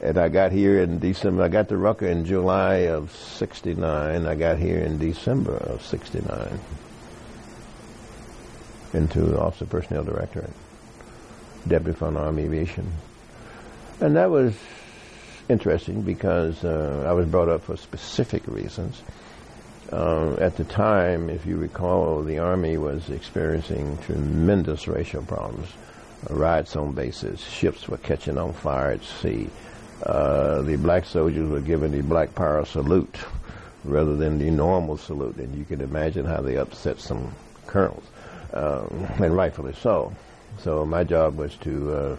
And 0.00 0.18
I 0.18 0.28
got 0.28 0.50
here 0.50 0.82
in 0.82 0.98
December. 0.98 1.44
I 1.44 1.48
got 1.48 1.68
to 1.68 1.76
Rucker 1.76 2.08
in 2.08 2.24
July 2.24 2.88
of 2.88 3.12
'69. 3.12 4.26
I 4.26 4.34
got 4.34 4.58
here 4.58 4.80
in 4.80 4.98
December 4.98 5.54
of 5.54 5.84
'69 5.84 6.58
into 8.92 9.38
Office 9.38 9.62
of 9.62 9.70
Personnel 9.70 10.04
Directorate, 10.04 10.52
Deputy 11.66 11.98
Fund 11.98 12.16
Army 12.16 12.44
Aviation. 12.44 12.90
And 14.00 14.16
that 14.16 14.30
was 14.30 14.54
interesting 15.48 16.02
because 16.02 16.64
uh, 16.64 17.04
I 17.06 17.12
was 17.12 17.26
brought 17.26 17.48
up 17.48 17.62
for 17.62 17.76
specific 17.76 18.46
reasons. 18.46 19.02
Uh, 19.92 20.34
at 20.40 20.56
the 20.56 20.64
time, 20.64 21.28
if 21.28 21.44
you 21.44 21.56
recall, 21.56 22.22
the 22.22 22.38
Army 22.38 22.78
was 22.78 23.10
experiencing 23.10 23.98
tremendous 23.98 24.88
racial 24.88 25.22
problems. 25.22 25.68
Uh, 26.28 26.34
riots 26.34 26.76
on 26.76 26.92
bases, 26.92 27.40
ships 27.40 27.88
were 27.88 27.98
catching 27.98 28.38
on 28.38 28.52
fire 28.52 28.92
at 28.92 29.04
sea. 29.04 29.50
Uh, 30.04 30.62
the 30.62 30.76
black 30.76 31.04
soldiers 31.04 31.48
were 31.48 31.60
given 31.60 31.92
the 31.92 32.02
black 32.02 32.34
power 32.34 32.64
salute 32.64 33.16
rather 33.84 34.16
than 34.16 34.38
the 34.38 34.50
normal 34.50 34.96
salute, 34.96 35.36
and 35.36 35.54
you 35.56 35.64
can 35.64 35.80
imagine 35.80 36.24
how 36.24 36.40
they 36.40 36.56
upset 36.56 36.98
some 37.00 37.32
colonels, 37.66 38.04
um, 38.52 39.06
and 39.18 39.34
rightfully 39.34 39.74
so. 39.74 40.14
So 40.58 40.84
my 40.84 41.04
job 41.04 41.36
was 41.36 41.54
to, 41.58 41.92
uh, 41.92 42.16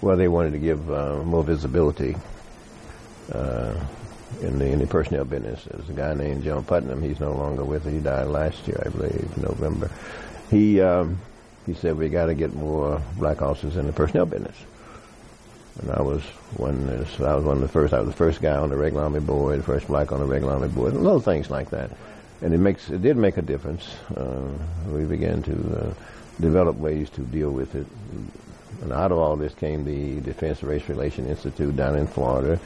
well, 0.00 0.16
they 0.16 0.28
wanted 0.28 0.52
to 0.52 0.58
give 0.58 0.90
uh, 0.90 1.22
more 1.24 1.42
visibility 1.42 2.16
uh, 3.32 3.74
in 4.40 4.58
the 4.58 4.66
in 4.66 4.78
the 4.78 4.86
personnel 4.86 5.24
business. 5.24 5.64
There's 5.64 5.88
a 5.88 5.92
guy 5.92 6.14
named 6.14 6.44
John 6.44 6.64
Putnam. 6.64 7.02
He's 7.02 7.20
no 7.20 7.32
longer 7.32 7.64
with 7.64 7.86
us. 7.86 7.92
He 7.92 7.98
died 7.98 8.26
last 8.26 8.66
year, 8.68 8.82
I 8.84 8.88
believe, 8.90 9.36
November. 9.38 9.90
He 10.50 10.80
um, 10.80 11.18
he 11.66 11.74
said 11.74 11.96
we 11.96 12.08
got 12.08 12.26
to 12.26 12.34
get 12.34 12.54
more 12.54 13.02
black 13.16 13.42
officers 13.42 13.76
in 13.76 13.86
the 13.86 13.92
personnel 13.92 14.26
business. 14.26 14.56
And 15.80 15.90
I 15.92 16.02
was 16.02 16.22
one. 16.56 16.88
I 16.88 17.34
was 17.34 17.44
one 17.44 17.56
of 17.56 17.60
the 17.62 17.68
first. 17.68 17.94
I 17.94 18.00
was 18.00 18.08
the 18.08 18.14
first 18.14 18.42
guy 18.42 18.56
on 18.56 18.70
the 18.70 18.76
regular 18.76 19.04
army 19.04 19.20
board, 19.20 19.60
the 19.60 19.64
first 19.64 19.86
black 19.86 20.12
on 20.12 20.20
the 20.20 20.26
regular 20.26 20.54
army 20.54 20.68
board, 20.68 20.94
little 20.94 21.20
things 21.20 21.50
like 21.50 21.70
that. 21.70 21.90
And 22.40 22.54
it 22.54 22.58
makes 22.58 22.88
it 22.88 23.02
did 23.02 23.16
make 23.16 23.36
a 23.36 23.42
difference. 23.42 23.96
Uh, 24.16 24.48
we 24.88 25.04
began 25.04 25.42
to 25.42 25.52
uh, 25.52 25.94
develop 26.40 26.76
ways 26.76 27.10
to 27.10 27.22
deal 27.22 27.50
with 27.50 27.74
it. 27.74 27.86
And 28.82 28.92
out 28.92 29.10
of 29.10 29.18
all 29.18 29.36
this 29.36 29.54
came 29.54 29.84
the 29.84 30.20
Defense 30.20 30.62
Race 30.62 30.88
Relation 30.88 31.26
Institute 31.26 31.74
down 31.76 31.96
in 31.96 32.06
Florida, 32.06 32.60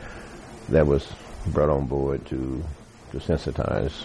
that 0.68 0.86
was 0.86 1.10
brought 1.48 1.70
on 1.70 1.86
board 1.86 2.24
to 2.26 2.62
to 3.12 3.18
sensitize 3.18 4.04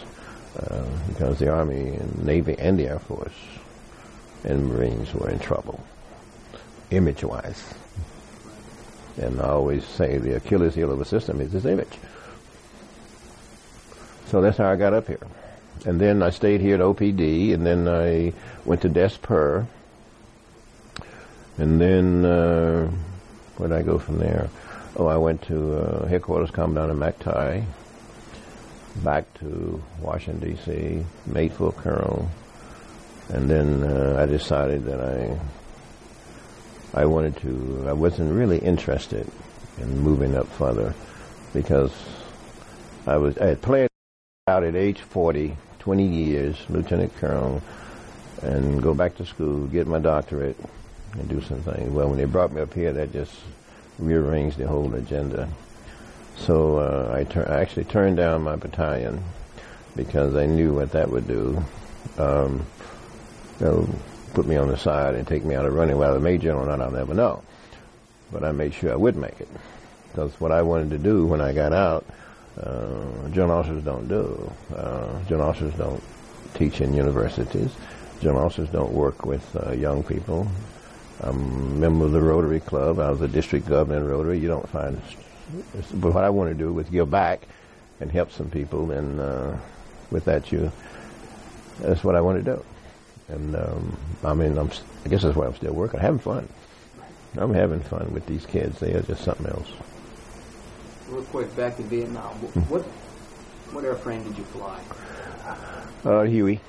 uh, 0.59 0.85
because 1.09 1.39
the 1.39 1.49
Army 1.49 1.95
and 1.95 2.23
Navy 2.23 2.55
and 2.57 2.79
the 2.79 2.87
Air 2.87 2.99
Force 2.99 3.33
and 4.43 4.67
Marines 4.67 5.13
were 5.13 5.29
in 5.29 5.39
trouble, 5.39 5.83
image-wise. 6.91 7.73
And 9.17 9.41
I 9.41 9.49
always 9.49 9.85
say 9.85 10.17
the 10.17 10.35
Achilles 10.35 10.75
heel 10.75 10.91
of 10.91 11.01
a 11.01 11.05
system 11.05 11.41
is 11.41 11.53
its 11.53 11.65
image. 11.65 11.97
So 14.27 14.41
that's 14.41 14.57
how 14.57 14.69
I 14.69 14.75
got 14.75 14.93
up 14.93 15.07
here. 15.07 15.19
And 15.85 15.99
then 15.99 16.23
I 16.23 16.29
stayed 16.29 16.61
here 16.61 16.75
at 16.75 16.81
OPD, 16.81 17.53
and 17.53 17.65
then 17.65 17.87
I 17.87 18.33
went 18.65 18.81
to 18.81 18.89
DCSPER. 18.89 19.65
And 21.57 21.81
then, 21.81 22.25
uh, 22.25 22.91
where 23.57 23.69
did 23.69 23.77
I 23.77 23.81
go 23.81 23.97
from 23.97 24.19
there? 24.19 24.49
Oh, 24.95 25.07
I 25.07 25.17
went 25.17 25.41
to 25.43 25.77
uh, 25.77 26.07
headquarters, 26.07 26.51
down 26.51 26.75
in 26.77 26.97
McTy, 26.97 27.65
back 29.03 29.31
to 29.39 29.83
Washington, 30.01 30.55
D.C., 30.55 31.05
made 31.25 31.53
full 31.53 31.71
colonel. 31.71 32.29
And 33.29 33.49
then 33.49 33.83
uh, 33.83 34.17
I 34.19 34.25
decided 34.25 34.85
that 34.85 35.01
I 35.01 35.39
I 36.93 37.05
wanted 37.05 37.37
to, 37.37 37.85
I 37.87 37.93
wasn't 37.93 38.33
really 38.33 38.59
interested 38.59 39.29
in 39.77 39.99
moving 39.99 40.35
up 40.35 40.47
further 40.47 40.95
because 41.53 41.93
I 43.05 43.17
was, 43.17 43.37
I 43.37 43.47
had 43.47 43.61
played 43.61 43.89
out 44.47 44.63
at 44.63 44.75
age 44.75 45.01
40, 45.01 45.57
20 45.87 46.03
years, 46.05 46.57
lieutenant 46.67 47.15
colonel, 47.15 47.61
and 48.41 48.83
go 48.83 48.93
back 48.93 49.15
to 49.15 49.25
school, 49.25 49.67
get 49.67 49.87
my 49.87 49.99
doctorate, 49.99 50.57
and 51.13 51.29
do 51.29 51.39
some 51.39 51.61
things. 51.61 51.89
Well, 51.89 52.09
when 52.09 52.17
they 52.17 52.25
brought 52.25 52.51
me 52.51 52.59
up 52.59 52.73
here, 52.73 52.91
that 52.91 53.13
just 53.13 53.33
rearranged 53.97 54.57
the 54.57 54.67
whole 54.67 54.93
agenda. 54.95 55.47
So 56.35 56.79
uh, 56.79 57.15
I, 57.15 57.23
tur- 57.23 57.49
I 57.49 57.61
actually 57.61 57.85
turned 57.85 58.17
down 58.17 58.43
my 58.43 58.57
battalion 58.57 59.23
because 59.95 60.35
I 60.35 60.45
knew 60.45 60.73
what 60.73 60.91
that 60.91 61.09
would 61.09 61.25
do. 61.25 61.63
Um, 62.17 62.65
they'll 63.59 63.87
put 64.33 64.45
me 64.45 64.57
on 64.57 64.67
the 64.67 64.77
side 64.77 65.15
and 65.15 65.25
take 65.25 65.45
me 65.45 65.55
out 65.55 65.65
of 65.65 65.73
running. 65.73 65.97
Well, 65.97 66.15
the 66.15 66.19
major 66.19 66.51
or 66.51 66.65
not, 66.65 66.81
I'll 66.81 66.91
never 66.91 67.13
know. 67.13 67.43
But 68.29 68.43
I 68.43 68.51
made 68.51 68.73
sure 68.73 68.91
I 68.91 68.97
would 68.97 69.15
make 69.15 69.39
it. 69.39 69.47
Because 70.11 70.37
what 70.41 70.51
I 70.51 70.63
wanted 70.63 70.89
to 70.89 70.97
do 70.97 71.25
when 71.25 71.39
I 71.39 71.53
got 71.53 71.71
out, 71.71 72.05
uh, 72.61 73.51
officers 73.51 73.83
don't 73.83 74.07
do. 74.07 74.51
Uh, 74.75 75.23
general 75.27 75.49
officers 75.49 75.73
don't 75.75 76.01
teach 76.53 76.81
in 76.81 76.93
universities. 76.93 77.71
General 78.21 78.45
officers 78.45 78.69
don't 78.69 78.91
work 78.91 79.25
with 79.25 79.55
uh, 79.55 79.71
young 79.73 80.03
people. 80.03 80.47
I'm 81.21 81.35
a 81.35 81.79
member 81.79 82.05
of 82.05 82.11
the 82.11 82.21
Rotary 82.21 82.59
Club. 82.59 82.99
I 82.99 83.09
was 83.09 83.21
a 83.21 83.27
district 83.27 83.67
governor 83.67 83.97
in 83.97 84.07
Rotary. 84.07 84.39
You 84.39 84.47
don't 84.47 84.69
find, 84.69 85.01
but 85.95 86.13
what 86.13 86.23
I 86.23 86.29
want 86.29 86.51
to 86.51 86.55
do 86.55 86.73
was 86.73 86.87
give 86.89 87.09
back 87.09 87.47
and 87.99 88.11
help 88.11 88.31
some 88.31 88.49
people, 88.49 88.91
and 88.91 89.19
uh, 89.19 89.55
with 90.11 90.25
that, 90.25 90.51
you, 90.51 90.71
that's 91.79 92.03
what 92.03 92.15
I 92.15 92.21
want 92.21 92.43
to 92.43 92.55
do. 92.55 92.65
And 93.29 93.55
um, 93.55 93.97
I 94.23 94.33
mean, 94.33 94.57
I'm, 94.57 94.69
I 95.05 95.09
guess 95.09 95.23
that's 95.23 95.35
why 95.35 95.45
I'm 95.45 95.55
still 95.55 95.73
working. 95.73 95.99
I'm 95.99 96.05
having 96.05 96.19
fun. 96.19 96.49
I'm 97.35 97.53
having 97.53 97.81
fun 97.81 98.13
with 98.13 98.25
these 98.25 98.45
kids. 98.45 98.79
They 98.79 98.93
are 98.93 99.01
just 99.01 99.23
something 99.23 99.47
else. 99.47 99.71
Real 101.09 101.23
quick, 101.23 101.55
back 101.55 101.77
to 101.77 101.83
Vietnam. 101.83 102.35
What 102.69 102.81
what 103.71 103.83
airframe 103.83 104.23
did 104.25 104.37
you 104.37 104.43
fly? 104.45 104.79
Uh, 106.03 106.23
Huey. 106.23 106.59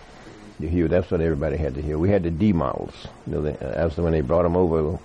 The 0.61 0.69
Huey. 0.69 0.89
That's 0.89 1.11
what 1.11 1.21
everybody 1.21 1.57
had 1.57 1.75
to 1.75 1.83
hear. 1.83 1.99
We 1.99 2.11
had 2.11 2.23
the 2.23 2.31
D 2.31 2.53
models. 2.53 2.95
You 3.27 3.35
know, 3.35 3.43
they, 3.43 3.57
uh, 3.59 3.89
when 4.03 4.13
they 4.13 4.21
brought 4.21 4.43
them 4.43 4.57
over. 4.57 4.99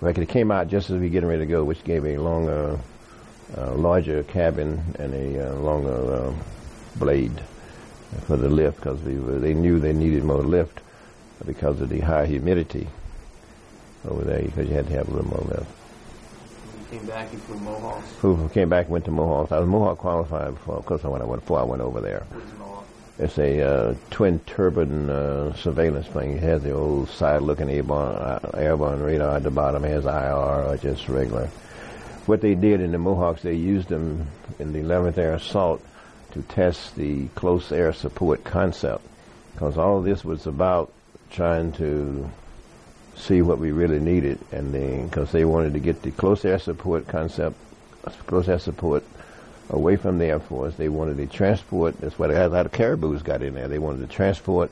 Like 0.00 0.18
it 0.18 0.28
came 0.28 0.50
out 0.50 0.68
just 0.68 0.90
as 0.90 0.96
we 0.96 1.06
were 1.06 1.08
getting 1.08 1.28
ready 1.28 1.42
to 1.42 1.46
go, 1.46 1.64
which 1.64 1.82
gave 1.82 2.04
a 2.04 2.18
longer, 2.18 2.78
uh, 3.56 3.74
larger 3.74 4.22
cabin 4.24 4.82
and 4.98 5.14
a 5.14 5.50
uh, 5.50 5.54
longer 5.54 6.14
uh, 6.14 6.32
blade 6.96 7.42
for 8.26 8.36
the 8.36 8.48
lift 8.48 8.76
because 8.76 9.02
they, 9.02 9.14
they 9.14 9.54
knew 9.54 9.80
they 9.80 9.92
needed 9.92 10.22
more 10.22 10.42
lift 10.42 10.80
because 11.46 11.80
of 11.80 11.88
the 11.88 12.00
high 12.00 12.26
humidity 12.26 12.88
over 14.06 14.22
there 14.22 14.42
because 14.42 14.68
you 14.68 14.74
had 14.74 14.86
to 14.86 14.92
have 14.92 15.08
a 15.08 15.12
little 15.12 15.28
more 15.28 15.44
lift. 15.48 15.75
Came 16.90 17.06
back, 17.06 17.32
you 17.32 17.38
flew 17.38 17.58
Mohawks? 17.58 18.08
Who 18.20 18.48
came 18.50 18.68
back, 18.68 18.86
and 18.86 18.92
went 18.92 19.04
to 19.06 19.10
Mohawks. 19.10 19.50
I 19.50 19.58
was 19.58 19.68
Mohawk 19.68 19.98
qualified 19.98 20.54
before, 20.54 20.76
of 20.76 20.86
course, 20.86 21.02
when 21.02 21.20
I 21.20 21.24
went, 21.24 21.42
before 21.42 21.58
I 21.58 21.64
went 21.64 21.82
over 21.82 22.00
there. 22.00 22.24
It's 23.18 23.38
a 23.38 23.62
uh, 23.62 23.94
twin 24.10 24.38
turbine 24.40 25.08
uh, 25.08 25.54
surveillance 25.54 26.06
plane. 26.06 26.36
It 26.36 26.42
has 26.42 26.62
the 26.62 26.72
old 26.72 27.08
side-looking 27.08 27.70
airborne, 27.70 28.14
uh, 28.14 28.50
airborne 28.54 29.02
radar 29.02 29.36
at 29.36 29.42
the 29.42 29.50
bottom. 29.50 29.84
It 29.84 29.88
has 29.88 30.04
IR 30.04 30.10
or 30.12 30.76
just 30.76 31.08
regular. 31.08 31.46
What 32.26 32.40
they 32.40 32.54
did 32.54 32.80
in 32.80 32.92
the 32.92 32.98
Mohawks, 32.98 33.42
they 33.42 33.54
used 33.54 33.88
them 33.88 34.26
in 34.58 34.72
the 34.72 34.80
11th 34.80 35.16
Air 35.16 35.34
Assault 35.34 35.82
to 36.32 36.42
test 36.42 36.94
the 36.94 37.26
close 37.28 37.72
air 37.72 37.92
support 37.92 38.44
concept, 38.44 39.02
because 39.54 39.78
all 39.78 40.02
this 40.02 40.24
was 40.24 40.46
about 40.46 40.92
trying 41.30 41.72
to 41.72 42.30
see 43.16 43.42
what 43.42 43.58
we 43.58 43.72
really 43.72 43.98
needed, 43.98 44.38
and 44.52 44.72
then 44.72 45.08
because 45.08 45.32
they 45.32 45.44
wanted 45.44 45.72
to 45.72 45.80
get 45.80 46.02
the 46.02 46.10
close 46.10 46.44
air 46.44 46.58
support 46.58 47.08
concept, 47.08 47.56
close 48.26 48.48
air 48.48 48.58
support 48.58 49.04
away 49.70 49.96
from 49.96 50.18
the 50.18 50.26
Air 50.26 50.40
Force. 50.40 50.74
They 50.76 50.88
wanted 50.88 51.16
to 51.16 51.26
transport. 51.26 52.00
That's 52.00 52.18
what 52.18 52.30
a 52.30 52.48
lot 52.48 52.66
of 52.66 52.72
caribous 52.72 53.22
got 53.22 53.42
in 53.42 53.54
there. 53.54 53.68
They 53.68 53.78
wanted 53.78 54.08
to 54.08 54.14
transport 54.14 54.70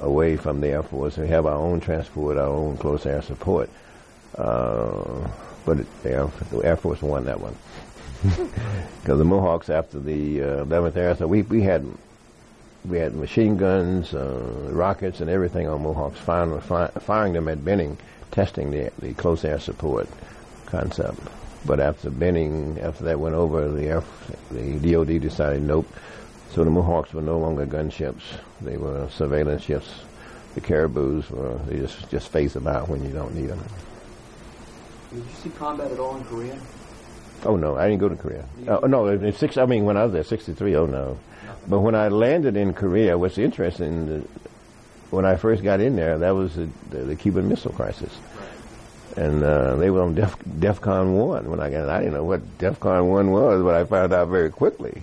away 0.00 0.36
from 0.36 0.60
the 0.60 0.68
Air 0.68 0.82
Force 0.82 1.16
and 1.16 1.28
have 1.28 1.46
our 1.46 1.56
own 1.56 1.80
transport, 1.80 2.36
our 2.36 2.48
own 2.48 2.76
close 2.76 3.06
air 3.06 3.22
support. 3.22 3.70
Uh, 4.36 5.28
but 5.64 5.78
the, 6.02 6.10
Air, 6.10 6.26
the 6.50 6.58
Air 6.58 6.76
Force 6.76 7.02
won 7.02 7.24
that 7.26 7.40
one 7.40 7.54
because 8.22 9.18
the 9.18 9.24
Mohawks 9.24 9.70
after 9.70 10.00
the 10.00 10.42
uh, 10.42 10.64
11th 10.64 10.96
Air, 10.96 11.16
so 11.16 11.26
we 11.26 11.42
we 11.42 11.62
had 11.62 11.86
we 12.84 12.98
had 12.98 13.14
machine 13.14 13.56
guns, 13.56 14.12
uh, 14.14 14.68
rockets, 14.70 15.20
and 15.20 15.30
everything 15.30 15.68
on 15.68 15.82
Mohawks, 15.82 16.18
firing, 16.18 16.60
firing 16.60 17.32
them 17.32 17.48
at 17.48 17.64
Benning, 17.64 17.96
testing 18.30 18.70
the, 18.70 18.90
the 18.98 19.14
close 19.14 19.44
air 19.44 19.60
support 19.60 20.08
concept. 20.66 21.18
But 21.64 21.78
after 21.78 22.10
Benning, 22.10 22.80
after 22.80 23.04
that 23.04 23.20
went 23.20 23.36
over, 23.36 23.68
the, 23.68 23.86
air, 23.86 24.02
the 24.50 24.78
DoD 24.78 25.20
decided 25.20 25.62
nope. 25.62 25.86
So 26.50 26.64
the 26.64 26.70
Mohawks 26.70 27.14
were 27.14 27.22
no 27.22 27.38
longer 27.38 27.64
gunships; 27.66 28.22
they 28.60 28.76
were 28.76 29.08
surveillance 29.08 29.62
ships. 29.62 29.88
The 30.54 30.60
caribous 30.60 31.30
were 31.30 31.58
they 31.66 31.78
just 31.78 32.10
just 32.10 32.28
face 32.28 32.54
out 32.56 32.88
when 32.90 33.02
you 33.02 33.10
don't 33.10 33.34
need 33.34 33.46
them. 33.46 33.64
Did 35.10 35.24
you 35.24 35.34
see 35.34 35.48
combat 35.50 35.90
at 35.90 35.98
all 35.98 36.16
in 36.16 36.24
Korea? 36.24 36.58
Oh 37.44 37.56
no, 37.56 37.76
I 37.76 37.88
didn't 37.88 38.00
go 38.00 38.10
to 38.10 38.16
Korea. 38.16 38.44
Oh 38.68 38.86
no, 38.86 39.06
in 39.06 39.32
six. 39.32 39.56
I 39.56 39.64
mean, 39.64 39.86
when 39.86 39.96
I 39.96 40.04
was 40.04 40.12
there, 40.12 40.24
sixty-three. 40.24 40.76
Oh 40.76 40.84
no. 40.84 41.18
But 41.68 41.80
when 41.80 41.94
I 41.94 42.08
landed 42.08 42.56
in 42.56 42.74
Korea, 42.74 43.16
what's 43.16 43.38
interesting, 43.38 44.28
when 45.10 45.24
I 45.24 45.36
first 45.36 45.62
got 45.62 45.80
in 45.80 45.96
there, 45.96 46.18
that 46.18 46.30
was 46.30 46.56
the, 46.56 46.68
the, 46.90 46.98
the 46.98 47.16
Cuban 47.16 47.48
Missile 47.48 47.72
Crisis. 47.72 48.12
And 49.16 49.42
uh, 49.42 49.76
they 49.76 49.90
were 49.90 50.02
on 50.02 50.14
Def, 50.14 50.38
DEFCON 50.38 51.12
1 51.14 51.50
when 51.50 51.60
I 51.60 51.70
got 51.70 51.84
in. 51.84 51.88
I 51.90 51.98
didn't 51.98 52.14
know 52.14 52.24
what 52.24 52.58
DEFCON 52.58 53.06
1 53.06 53.30
was, 53.30 53.62
but 53.62 53.74
I 53.74 53.84
found 53.84 54.12
out 54.12 54.28
very 54.28 54.50
quickly 54.50 55.02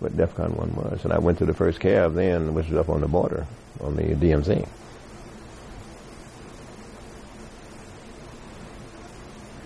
what 0.00 0.16
DEFCON 0.16 0.56
1 0.56 0.74
was. 0.74 1.04
And 1.04 1.12
I 1.12 1.18
went 1.18 1.38
to 1.38 1.46
the 1.46 1.54
first 1.54 1.78
CAV 1.78 2.14
then, 2.14 2.54
which 2.54 2.68
was 2.68 2.76
up 2.76 2.88
on 2.88 3.02
the 3.02 3.08
border, 3.08 3.46
on 3.80 3.94
the 3.94 4.02
DMZ. 4.02 4.66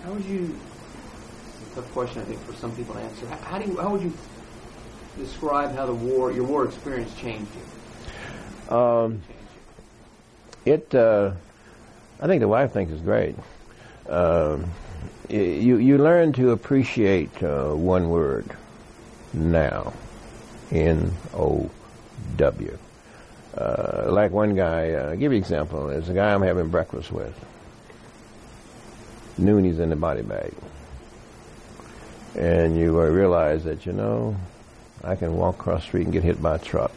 How 0.03 0.11
would 0.11 0.25
you 0.25 0.55
it's 1.65 1.75
tough 1.75 1.91
question, 1.91 2.21
I 2.21 2.25
think, 2.25 2.39
for 2.41 2.53
some 2.53 2.75
people 2.75 2.93
to 2.93 3.01
answer. 3.01 3.27
How, 3.27 3.37
how 3.37 3.59
do 3.59 3.69
you, 3.69 3.77
how 3.77 3.89
would 3.89 4.01
you 4.01 4.13
describe 5.17 5.75
how 5.75 5.85
the 5.85 5.93
war, 5.93 6.31
your 6.31 6.45
war 6.45 6.65
experience 6.65 7.13
changed 7.15 7.51
you? 8.69 8.75
Um, 8.75 9.21
it, 10.65 10.93
uh, 10.95 11.31
I 12.21 12.27
think 12.27 12.41
the 12.41 12.47
wife 12.47 12.71
thinks 12.71 12.91
it's 12.91 13.01
great. 13.01 13.35
Um, 14.09 14.65
you 15.29 15.77
you 15.77 15.97
learn 15.97 16.33
to 16.33 16.51
appreciate 16.51 17.41
uh, 17.41 17.73
one 17.73 18.09
word 18.09 18.45
now, 19.33 19.93
N 20.71 21.11
O 21.33 21.69
W. 22.37 22.77
Uh, 23.57 24.05
like 24.09 24.31
one 24.31 24.55
guy, 24.55 24.91
uh, 24.93 25.09
I'll 25.09 25.15
give 25.15 25.31
you 25.31 25.37
an 25.37 25.43
example. 25.43 25.87
There's 25.87 26.09
a 26.09 26.13
guy 26.13 26.33
I'm 26.33 26.41
having 26.41 26.67
breakfast 26.67 27.11
with. 27.11 27.33
Noon 29.37 29.63
he's 29.63 29.79
in 29.79 29.89
the 29.89 29.95
body 29.95 30.21
bag. 30.21 30.53
And 32.37 32.77
you 32.77 32.99
uh, 32.99 33.05
realize 33.05 33.63
that, 33.63 33.85
you 33.85 33.93
know, 33.93 34.35
I 35.05 35.15
can 35.15 35.35
walk 35.35 35.59
across 35.59 35.81
the 35.81 35.87
street 35.87 36.03
and 36.03 36.13
get 36.13 36.23
hit 36.23 36.41
by 36.41 36.55
a 36.55 36.59
truck. 36.59 36.91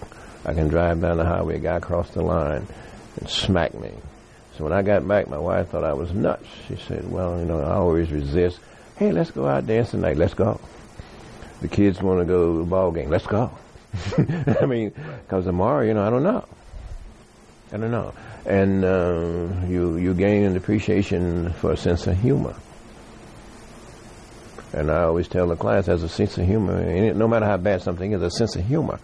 I 0.45 0.55
can 0.55 0.69
drive 0.69 1.01
down 1.01 1.19
the 1.19 1.25
highway, 1.25 1.57
a 1.57 1.59
guy 1.59 1.77
across 1.77 2.11
the 2.11 2.23
line 2.23 2.67
and 3.19 3.29
smack 3.29 3.75
me. 3.75 3.93
So 4.57 4.65
when 4.65 4.73
I 4.73 4.83
got 4.83 5.07
back, 5.07 5.29
my 5.29 5.39
wife 5.39 5.69
thought 5.69 5.85
I 5.85 5.93
was 5.93 6.13
nuts. 6.13 6.47
She 6.67 6.77
said, 6.77 7.11
well, 7.11 7.39
you 7.39 7.45
know, 7.45 7.61
I 7.61 7.75
always 7.75 8.11
resist. 8.11 8.59
Hey, 8.97 9.13
let's 9.13 9.31
go 9.31 9.47
out 9.47 9.67
dancing 9.67 10.01
tonight. 10.01 10.17
Let's 10.17 10.35
go. 10.35 10.61
The 11.61 11.69
kids 11.69 12.03
want 12.03 12.21
to 12.21 12.25
go 12.25 12.53
to 12.53 12.59
the 12.61 12.65
ball 12.65 12.91
game. 12.91 13.11
Let's 13.11 13.27
go. 13.27 13.51
I 14.61 14.67
mean, 14.67 14.93
because 15.23 15.45
tomorrow, 15.45 15.85
you 15.85 15.95
know, 15.95 16.07
I 16.07 16.11
don't 16.11 16.23
know. 16.23 16.45
I 17.73 17.77
don't 17.77 17.91
know. 17.91 18.15
And 18.47 18.85
uh, 18.85 19.67
you 19.67 19.97
you 19.97 20.15
gain 20.15 20.45
an 20.45 20.57
appreciation 20.57 21.53
for 21.55 21.73
a 21.73 21.77
sense 21.77 22.07
of 22.07 22.19
humor. 22.19 22.55
And 24.73 24.91
I 24.91 25.03
always 25.03 25.29
tell 25.29 25.47
the 25.47 25.57
class, 25.57 25.87
there's 25.87 26.03
a 26.03 26.09
sense 26.09 26.37
of 26.39 26.47
humor. 26.47 26.77
And 26.77 27.19
no 27.19 27.27
matter 27.27 27.47
how 27.47 27.57
bad 27.57 27.83
something 27.83 28.12
is, 28.12 28.23
a 28.23 28.31
sense 28.31 28.57
of 28.57 28.66
humor. 28.66 29.01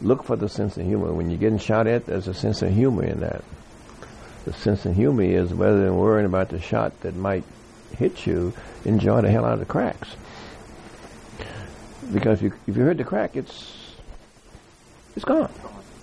Look 0.00 0.24
for 0.24 0.36
the 0.36 0.48
sense 0.48 0.76
of 0.76 0.84
humor. 0.84 1.12
When 1.12 1.30
you're 1.30 1.38
getting 1.38 1.58
shot 1.58 1.86
at, 1.86 2.06
there's 2.06 2.28
a 2.28 2.34
sense 2.34 2.62
of 2.62 2.72
humor 2.72 3.04
in 3.04 3.20
that. 3.20 3.44
The 4.44 4.52
sense 4.52 4.84
of 4.84 4.94
humor 4.94 5.22
is 5.22 5.52
rather 5.52 5.80
than 5.80 5.96
worrying 5.96 6.26
about 6.26 6.50
the 6.50 6.60
shot 6.60 7.00
that 7.00 7.16
might 7.16 7.44
hit 7.96 8.26
you, 8.26 8.52
enjoy 8.84 9.20
the 9.22 9.30
hell 9.30 9.44
out 9.44 9.54
of 9.54 9.58
the 9.60 9.64
cracks. 9.64 10.16
Because 12.12 12.38
if 12.38 12.42
you, 12.42 12.52
if 12.66 12.76
you 12.76 12.94
the 12.94 13.04
crack, 13.04 13.36
it's 13.36 13.76
it's 15.16 15.24
gone. 15.24 15.50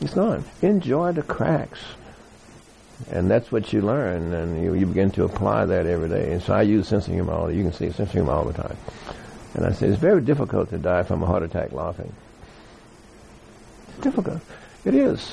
It's 0.01 0.13
gone. 0.13 0.43
Enjoy 0.61 1.11
the 1.11 1.21
cracks. 1.21 1.79
And 3.11 3.29
that's 3.29 3.51
what 3.51 3.73
you 3.73 3.81
learn, 3.81 4.33
and 4.33 4.63
you, 4.63 4.73
you 4.73 4.85
begin 4.85 5.11
to 5.11 5.25
apply 5.25 5.65
that 5.65 5.85
every 5.85 6.09
day. 6.09 6.31
And 6.31 6.41
so 6.41 6.53
I 6.53 6.61
use 6.61 6.87
sense 6.87 7.07
of 7.07 7.13
humor 7.13 7.33
all 7.33 7.51
You 7.51 7.63
can 7.63 7.73
see 7.73 7.87
sense 7.87 7.99
of 7.99 8.11
humor 8.11 8.31
all 8.31 8.45
the 8.45 8.53
time. 8.53 8.77
And 9.55 9.65
I 9.65 9.71
say 9.71 9.87
it's 9.87 9.99
very 9.99 10.21
difficult 10.21 10.69
to 10.69 10.77
die 10.77 11.03
from 11.03 11.21
a 11.21 11.25
heart 11.25 11.43
attack 11.43 11.71
laughing. 11.71 12.13
It's 13.89 13.99
difficult. 13.99 14.41
It 14.85 14.95
is. 14.95 15.31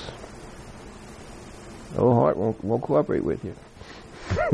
The 1.95 2.01
old 2.01 2.15
heart 2.15 2.37
won't, 2.37 2.63
won't 2.63 2.83
cooperate 2.83 3.25
with 3.25 3.45
you. 3.45 3.55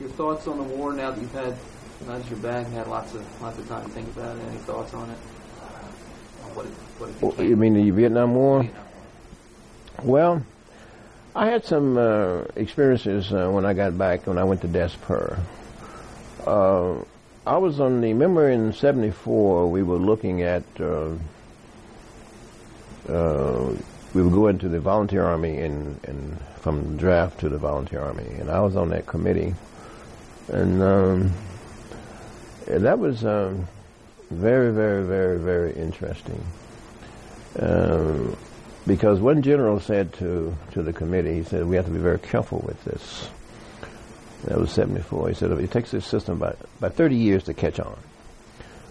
Your 0.00 0.10
thoughts 0.10 0.46
on 0.48 0.56
the 0.58 0.64
war 0.64 0.92
now 0.92 1.12
that 1.12 1.20
you've 1.20 1.32
had, 1.32 1.56
now 2.06 2.18
that 2.18 2.28
you're 2.28 2.38
back, 2.40 2.66
had 2.68 2.88
lots 2.88 3.14
of 3.14 3.42
lots 3.42 3.56
of 3.58 3.68
time 3.68 3.84
to 3.84 3.90
think 3.90 4.08
about 4.08 4.36
it. 4.36 4.42
Any 4.48 4.58
thoughts 4.58 4.92
on 4.94 5.08
it? 5.10 5.18
Uh, 5.60 5.64
what 6.54 6.66
it, 6.66 6.72
what 6.98 7.10
it 7.10 7.38
oh, 7.38 7.42
you 7.42 7.56
mean 7.56 7.74
the 7.74 7.90
Vietnam 7.90 8.34
War? 8.34 8.62
Vietnam. 8.62 8.83
Well, 10.02 10.42
I 11.34 11.46
had 11.46 11.64
some 11.64 11.96
uh, 11.96 12.42
experiences 12.56 13.32
uh, 13.32 13.50
when 13.50 13.64
I 13.64 13.72
got 13.72 13.96
back 13.96 14.26
when 14.26 14.38
I 14.38 14.44
went 14.44 14.60
to 14.62 14.68
Des 14.68 14.90
Peres. 15.06 15.38
Uh, 16.46 16.96
I 17.46 17.56
was 17.58 17.80
on 17.80 18.00
the, 18.00 18.08
remember 18.08 18.48
in 18.48 18.72
74 18.72 19.70
we 19.70 19.82
were 19.82 19.96
looking 19.96 20.42
at, 20.42 20.62
uh, 20.78 21.10
uh, 23.08 23.74
we 24.14 24.22
were 24.22 24.30
going 24.30 24.58
to 24.58 24.68
the 24.68 24.80
volunteer 24.80 25.24
army 25.24 25.58
and, 25.58 25.98
and 26.04 26.40
from 26.60 26.96
draft 26.96 27.40
to 27.40 27.48
the 27.48 27.58
volunteer 27.58 28.00
army. 28.00 28.26
And 28.38 28.50
I 28.50 28.60
was 28.60 28.76
on 28.76 28.90
that 28.90 29.06
committee. 29.06 29.54
And 30.48 30.82
um, 30.82 31.32
that 32.66 32.98
was 32.98 33.24
um, 33.24 33.66
very, 34.30 34.72
very, 34.72 35.04
very, 35.04 35.38
very 35.38 35.72
interesting. 35.72 36.44
Um, 37.58 38.36
because 38.86 39.20
one 39.20 39.42
general 39.42 39.80
said 39.80 40.12
to, 40.14 40.54
to 40.72 40.82
the 40.82 40.92
committee, 40.92 41.34
he 41.34 41.42
said, 41.44 41.66
we 41.66 41.76
have 41.76 41.86
to 41.86 41.90
be 41.90 41.98
very 41.98 42.18
careful 42.18 42.62
with 42.66 42.82
this. 42.84 43.28
That 44.44 44.58
was 44.58 44.72
74. 44.72 45.28
He 45.28 45.34
said, 45.34 45.50
it 45.52 45.70
takes 45.70 45.90
this 45.90 46.04
system 46.04 46.36
about, 46.36 46.58
about 46.78 46.94
30 46.94 47.16
years 47.16 47.44
to 47.44 47.54
catch 47.54 47.80
on. 47.80 47.98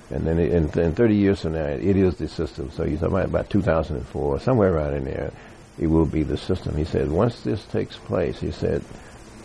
And 0.09 0.25
then 0.25 0.39
in, 0.39 0.79
in 0.79 0.93
30 0.93 1.15
years 1.15 1.41
from 1.41 1.53
now, 1.53 1.65
it 1.65 1.95
is 1.95 2.15
the 2.17 2.27
system. 2.27 2.71
So 2.71 2.83
he's 2.83 2.99
talking 2.99 3.15
about, 3.15 3.25
about 3.25 3.49
2004, 3.49 4.39
somewhere 4.39 4.73
around 4.73 4.95
in 4.95 5.05
there, 5.05 5.31
it 5.79 5.87
will 5.87 6.05
be 6.05 6.23
the 6.23 6.37
system. 6.37 6.75
He 6.75 6.85
said, 6.85 7.09
once 7.09 7.41
this 7.41 7.63
takes 7.65 7.97
place, 7.97 8.39
he 8.39 8.51
said, 8.51 8.83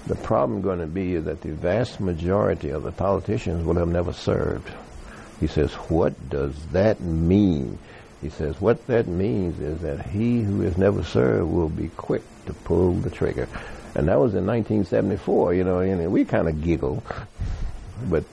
the 0.07 0.15
problem 0.15 0.63
going 0.63 0.79
to 0.79 0.87
be 0.87 1.17
that 1.17 1.43
the 1.43 1.53
vast 1.53 2.01
majority 2.01 2.71
of 2.71 2.83
the 2.83 2.93
politicians 2.93 3.65
will 3.65 3.77
have 3.77 3.89
never 3.89 4.13
served. 4.13 4.71
He 5.41 5.47
says, 5.47 5.73
what 5.75 6.31
does 6.31 6.55
that 6.73 7.01
mean? 7.01 7.79
He 8.21 8.31
says, 8.31 8.61
what 8.61 8.87
that 8.89 9.07
means 9.07 9.61
is 9.61 9.81
that 9.83 10.07
he 10.07 10.43
who 10.43 10.63
has 10.63 10.77
never 10.77 11.05
served 11.05 11.51
will 11.51 11.69
be 11.69 11.89
quick 11.97 12.23
to 12.47 12.53
pull 12.53 12.95
the 12.95 13.11
trigger. 13.11 13.49
And 13.95 14.09
that 14.09 14.19
was 14.19 14.35
in 14.35 14.47
1974, 14.47 15.55
you 15.55 15.65
know, 15.65 15.79
and 15.81 16.13
we 16.13 16.25
kind 16.25 16.49
of 16.49 16.63
giggle. 16.63 17.03
But 18.09 18.25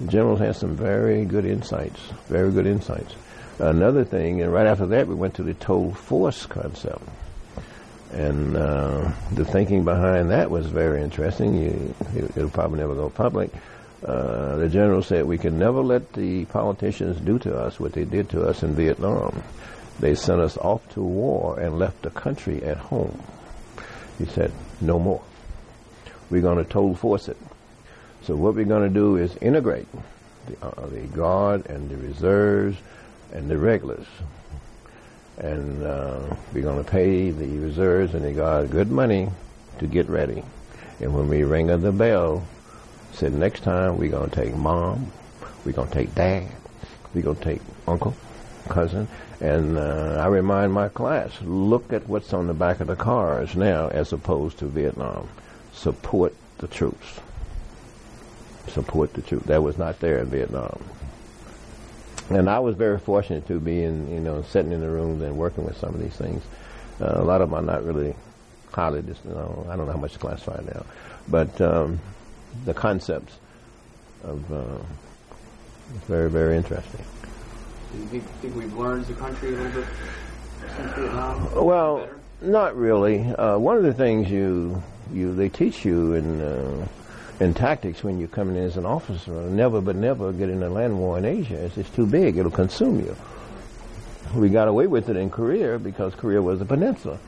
the 0.00 0.06
general 0.06 0.36
has 0.36 0.58
some 0.58 0.76
very 0.76 1.24
good 1.24 1.46
insights, 1.46 2.00
very 2.28 2.50
good 2.50 2.66
insights. 2.66 3.14
Another 3.58 4.04
thing, 4.04 4.42
and 4.42 4.52
right 4.52 4.66
after 4.66 4.86
that, 4.86 5.08
we 5.08 5.14
went 5.14 5.34
to 5.34 5.42
the 5.42 5.54
total 5.54 5.94
force 5.94 6.46
concept. 6.46 7.02
And 8.12 8.56
uh, 8.56 9.12
the 9.32 9.44
thinking 9.44 9.84
behind 9.84 10.30
that 10.30 10.50
was 10.50 10.66
very 10.66 11.02
interesting. 11.02 11.54
You, 11.54 11.94
it'll 12.36 12.50
probably 12.50 12.80
never 12.80 12.94
go 12.94 13.08
public. 13.08 13.50
Uh, 14.04 14.56
the 14.56 14.68
general 14.68 15.02
said 15.02 15.24
we 15.24 15.38
can 15.38 15.58
never 15.58 15.80
let 15.80 16.12
the 16.14 16.44
politicians 16.46 17.20
do 17.20 17.38
to 17.38 17.56
us 17.56 17.78
what 17.78 17.92
they 17.92 18.04
did 18.04 18.28
to 18.30 18.42
us 18.42 18.62
in 18.62 18.74
Vietnam. 18.74 19.42
They 20.00 20.14
sent 20.14 20.40
us 20.40 20.56
off 20.56 20.88
to 20.94 21.00
war 21.00 21.60
and 21.60 21.78
left 21.78 22.02
the 22.02 22.10
country 22.10 22.62
at 22.64 22.76
home. 22.76 23.22
He 24.18 24.24
said, 24.24 24.52
no 24.80 24.98
more. 24.98 25.22
We're 26.30 26.42
going 26.42 26.58
to 26.58 26.64
total 26.64 26.94
force 26.94 27.28
it. 27.28 27.36
So 28.22 28.34
what 28.34 28.54
we're 28.54 28.64
going 28.64 28.88
to 28.88 28.94
do 28.94 29.16
is 29.16 29.36
integrate 29.36 29.88
the, 30.46 30.66
uh, 30.66 30.86
the 30.86 31.00
guard 31.02 31.66
and 31.66 31.88
the 31.88 31.96
reserves 31.96 32.76
and 33.32 33.48
the 33.48 33.58
regulars. 33.58 34.06
And 35.38 35.82
uh, 35.82 36.34
we're 36.52 36.62
going 36.62 36.82
to 36.82 36.90
pay 36.90 37.30
the 37.30 37.58
reserves 37.58 38.14
and 38.14 38.24
the 38.24 38.32
guard 38.32 38.70
good 38.70 38.90
money 38.90 39.28
to 39.78 39.86
get 39.86 40.08
ready. 40.08 40.42
And 41.00 41.14
when 41.14 41.28
we 41.28 41.42
ring 41.44 41.66
the 41.66 41.92
bell, 41.92 42.46
Said 43.12 43.34
next 43.34 43.62
time 43.62 43.98
we're 43.98 44.10
to 44.10 44.28
take 44.30 44.54
mom, 44.54 45.12
we're 45.64 45.72
to 45.72 45.86
take 45.86 46.14
dad, 46.14 46.48
we're 47.14 47.22
to 47.22 47.34
take 47.34 47.60
uncle, 47.86 48.14
cousin, 48.68 49.06
and 49.40 49.76
uh, 49.76 50.16
I 50.20 50.26
remind 50.26 50.72
my 50.72 50.88
class, 50.88 51.30
look 51.42 51.92
at 51.92 52.08
what's 52.08 52.32
on 52.32 52.46
the 52.46 52.54
back 52.54 52.80
of 52.80 52.86
the 52.86 52.96
cars 52.96 53.54
now 53.54 53.88
as 53.88 54.12
opposed 54.12 54.58
to 54.58 54.66
Vietnam. 54.66 55.28
Support 55.72 56.34
the 56.58 56.68
troops. 56.68 57.20
Support 58.68 59.14
the 59.14 59.22
troops. 59.22 59.46
That 59.46 59.62
was 59.62 59.78
not 59.78 59.98
there 60.00 60.18
in 60.18 60.26
Vietnam. 60.26 60.82
And 62.30 62.48
I 62.48 62.60
was 62.60 62.76
very 62.76 62.98
fortunate 62.98 63.46
to 63.48 63.58
be 63.58 63.82
in, 63.82 64.10
you 64.10 64.20
know, 64.20 64.42
sitting 64.42 64.72
in 64.72 64.80
the 64.80 64.88
rooms 64.88 65.22
and 65.22 65.36
working 65.36 65.64
with 65.64 65.76
some 65.76 65.94
of 65.94 66.00
these 66.00 66.16
things. 66.16 66.42
Uh, 67.00 67.14
a 67.16 67.24
lot 67.24 67.40
of 67.40 67.50
them 67.50 67.58
are 67.58 67.62
not 67.62 67.84
really 67.84 68.14
highly, 68.70 69.00
you 69.00 69.14
know, 69.24 69.66
I 69.68 69.76
don't 69.76 69.86
know 69.86 69.92
how 69.92 69.98
much 69.98 70.12
to 70.14 70.18
classify 70.18 70.62
now. 70.64 70.86
But 71.28 71.60
um, 71.60 72.00
the 72.64 72.74
concepts 72.74 73.38
of 74.24 74.52
uh, 74.52 74.64
very 76.06 76.30
very 76.30 76.56
interesting. 76.56 77.04
Do 77.92 77.98
you 77.98 78.06
think, 78.06 78.24
think, 78.40 78.56
we've 78.56 78.72
learned 78.76 79.04
the 79.06 79.14
country 79.14 79.48
a 79.48 79.52
little 79.52 79.82
bit 79.82 79.88
since 80.76 80.92
Vietnam? 80.94 81.64
Well, 81.64 82.08
not 82.40 82.76
really. 82.76 83.20
Uh, 83.20 83.58
one 83.58 83.76
of 83.76 83.82
the 83.82 83.92
things 83.92 84.30
you 84.30 84.82
you 85.12 85.34
they 85.34 85.48
teach 85.48 85.84
you 85.84 86.14
in 86.14 86.40
uh, 86.40 86.88
in 87.40 87.54
tactics 87.54 88.02
when 88.02 88.18
you 88.18 88.28
come 88.28 88.50
in 88.50 88.56
as 88.56 88.76
an 88.76 88.86
officer, 88.86 89.32
never 89.50 89.80
but 89.80 89.96
never 89.96 90.32
get 90.32 90.48
in 90.48 90.62
a 90.62 90.70
land 90.70 90.98
war 90.98 91.18
in 91.18 91.24
Asia. 91.24 91.56
It's, 91.56 91.76
it's 91.76 91.90
too 91.90 92.06
big; 92.06 92.36
it'll 92.36 92.50
consume 92.50 93.00
you. 93.00 93.16
We 94.34 94.48
got 94.48 94.68
away 94.68 94.86
with 94.86 95.10
it 95.10 95.16
in 95.16 95.28
Korea 95.28 95.78
because 95.78 96.14
Korea 96.14 96.40
was 96.40 96.60
a 96.60 96.64
peninsula. 96.64 97.18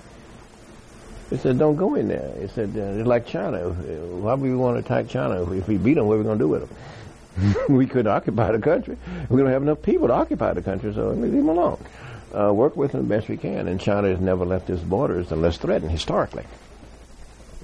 He 1.35 1.41
said, 1.41 1.59
don't 1.59 1.75
go 1.75 1.97
in 1.97 2.07
there. 2.07 2.33
He 2.41 2.47
said, 2.47 2.77
it's 2.77 3.09
like 3.09 3.27
China. 3.27 3.71
Why 3.71 4.35
would 4.35 4.49
we 4.49 4.55
want 4.55 4.77
to 4.77 4.85
attack 4.85 5.09
China? 5.11 5.43
If 5.53 5.67
we 5.67 5.79
beat 5.79 5.95
them, 5.95 6.07
what 6.07 6.15
are 6.15 6.19
we 6.19 6.25
going 6.25 6.39
to 6.39 6.45
do 6.45 6.49
with 6.49 6.69
them? 6.69 7.67
we 7.77 7.87
couldn't 7.87 8.07
occupy 8.07 8.53
the 8.53 8.61
country. 8.61 8.97
We 9.29 9.43
don't 9.43 9.51
have 9.51 9.63
enough 9.63 9.83
people 9.83 10.07
to 10.07 10.15
occupy 10.15 10.53
the 10.53 10.63
country, 10.63 10.95
so 10.95 11.11
leave 11.11 11.33
them 11.33 11.49
alone. 11.49 11.85
Uh, 12.33 12.53
work 12.53 12.77
with 12.77 12.93
them 12.93 13.09
the 13.09 13.17
best 13.17 13.29
we 13.29 13.37
can. 13.37 13.67
And 13.67 13.81
China 13.81 14.11
has 14.11 14.21
never 14.21 14.45
left 14.45 14.71
its 14.71 14.81
borders 14.81 15.33
unless 15.33 15.57
threatened 15.59 15.91
historically. 15.91 16.45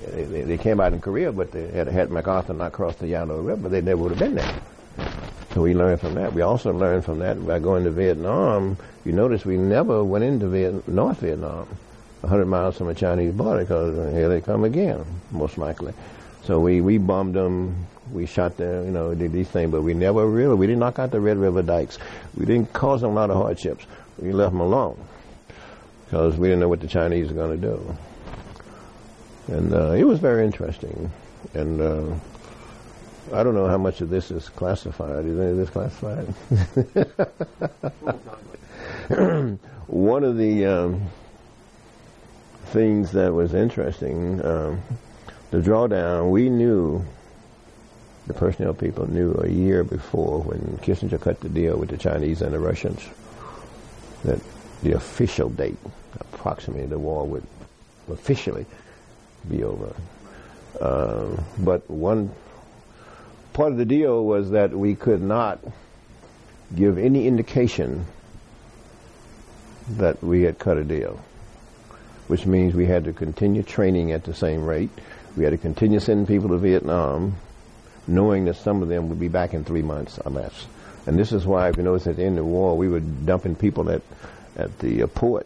They, 0.05 0.25
they, 0.25 0.43
they 0.43 0.59
came 0.59 0.81
out 0.81 0.93
in 0.93 1.01
Korea, 1.01 1.31
but 1.31 1.53
they 1.53 1.69
had 1.69 1.87
had 1.87 2.11
MacArthur 2.11 2.55
not 2.55 2.73
crossed 2.73 2.99
the 2.99 3.07
Yalu 3.07 3.41
River, 3.41 3.69
they 3.69 3.83
never 3.83 4.03
would 4.03 4.11
have 4.11 4.19
been 4.19 4.35
there. 4.35 4.55
So 5.55 5.63
we 5.63 5.75
learned 5.75 6.01
from 6.01 6.15
that. 6.15 6.33
We 6.33 6.43
also 6.43 6.73
learned 6.73 7.05
from 7.05 7.21
that 7.21 7.45
by 7.47 7.61
going 7.61 7.85
to 7.85 7.91
Vietnam. 7.93 8.79
You 9.05 9.13
notice 9.13 9.45
we 9.45 9.57
never 9.57 10.03
went 10.03 10.25
into 10.25 10.49
Viet- 10.49 10.89
North 10.89 11.21
Vietnam, 11.21 11.69
100 12.23 12.47
miles 12.47 12.77
from 12.77 12.89
a 12.89 12.95
Chinese 12.95 13.33
border, 13.33 13.61
because 13.61 14.13
here 14.13 14.29
they 14.29 14.41
come 14.41 14.65
again, 14.65 15.05
most 15.31 15.59
likely. 15.59 15.93
So 16.45 16.61
we, 16.61 16.81
we 16.81 16.99
bombed 16.99 17.35
them. 17.35 17.87
We 18.13 18.27
shot 18.27 18.57
them, 18.57 18.87
you 18.87 18.91
know, 18.91 19.15
did 19.15 19.33
these 19.33 19.49
things, 19.49 19.71
but 19.71 19.83
we 19.83 19.95
never 19.95 20.27
really, 20.27 20.57
we 20.57 20.67
didn't 20.67 20.81
knock 20.81 20.99
out 20.99 21.13
the 21.13 21.21
Red 21.21 21.39
River 21.39 21.63
dikes. 21.63 21.99
We 22.37 22.45
didn't 22.45 22.73
cause 22.73 23.03
them 23.03 23.13
a 23.13 23.15
lot 23.15 23.31
of 23.31 23.37
hardships. 23.37 23.87
We 24.19 24.33
left 24.33 24.53
them 24.53 24.61
alone 24.61 24.99
because 26.05 26.37
we 26.37 26.49
didn't 26.49 26.61
know 26.61 26.69
what 26.69 26.81
the 26.81 26.89
Chinese 26.89 27.29
were 27.29 27.35
going 27.35 27.61
to 27.61 27.69
do. 27.69 27.97
And 29.47 29.73
uh, 29.73 29.93
it 29.93 30.05
was 30.05 30.19
very 30.19 30.45
interesting. 30.45 31.11
And 31.55 31.81
uh, 31.81 32.07
I 33.33 33.45
don't 33.45 33.55
know 33.55 33.69
how 33.69 33.79
much 33.79 34.01
of 34.01 34.11
this 34.11 34.33
is 34.33 34.49
classified. 34.49 35.25
Is 35.25 35.39
any 35.39 35.51
of 35.53 35.57
this 35.57 35.71
classified? 35.71 36.27
One 39.87 40.25
of 40.25 40.37
the 40.37 40.67
um, 40.67 41.03
things 42.71 43.13
that 43.13 43.33
was 43.33 43.55
interesting, 43.55 44.45
um, 44.45 44.81
the 45.51 45.59
drawdown, 45.59 46.31
we 46.31 46.49
knew, 46.49 47.05
the 48.27 48.35
personnel 48.35 48.75
people 48.75 49.11
knew 49.11 49.33
a 49.35 49.49
year 49.49 49.83
before 49.83 50.41
when 50.41 50.79
Kissinger 50.79 51.21
cut 51.21 51.41
the 51.41 51.49
deal 51.49 51.77
with 51.77 51.89
the 51.89 51.97
Chinese 51.97 52.43
and 52.43 52.53
the 52.53 52.59
Russians 52.59 53.05
that 54.25 54.41
the 54.83 54.93
official 54.93 55.49
date, 55.49 55.79
approximately 56.21 56.87
the 56.87 56.99
war 56.99 57.27
would 57.27 57.47
officially 58.11 58.67
be 59.49 59.65
over. 59.65 59.95
Uh, 60.81 61.27
but 61.59 61.89
one 61.91 62.31
part 63.53 63.73
of 63.73 63.79
the 63.79 63.85
deal 63.85 64.25
was 64.25 64.51
that 64.51 64.71
we 64.71 64.95
could 64.95 65.21
not 65.21 65.59
give 66.75 66.99
any 66.99 67.27
indication 67.27 68.07
that 69.89 70.23
we 70.23 70.43
had 70.43 70.59
cut 70.59 70.77
a 70.77 70.85
deal, 70.85 71.21
which 72.31 72.47
means 72.47 72.75
we 72.75 72.87
had 72.87 73.03
to 73.05 73.13
continue 73.13 73.61
training 73.61 74.13
at 74.13 74.23
the 74.23 74.33
same 74.33 74.65
rate. 74.65 74.91
We 75.37 75.43
had 75.43 75.51
to 75.51 75.59
continue 75.59 75.99
sending 75.99 76.29
people 76.29 76.51
to 76.51 76.59
Vietnam, 76.59 77.35
knowing 78.07 78.45
that 78.45 78.55
some 78.55 78.83
of 78.83 78.89
them 78.89 79.09
would 79.09 79.19
be 79.19 79.27
back 79.27 79.53
in 79.53 79.65
three 79.65 79.83
months 79.83 80.17
or 80.25 80.31
less. 80.31 80.67
And 81.09 81.19
this 81.19 81.33
is 81.33 81.45
why, 81.45 81.71
if 81.71 81.77
you 81.77 81.83
notice, 81.83 82.07
at 82.07 82.15
the 82.15 82.23
end 82.23 82.39
of 82.39 82.45
the 82.45 82.51
war, 82.51 82.77
we 82.77 82.89
were 82.89 83.01
dumping 83.01 83.57
people 83.57 83.91
at 83.91 84.03
at 84.57 84.79
the 84.79 85.03
uh, 85.03 85.07
port. 85.09 85.45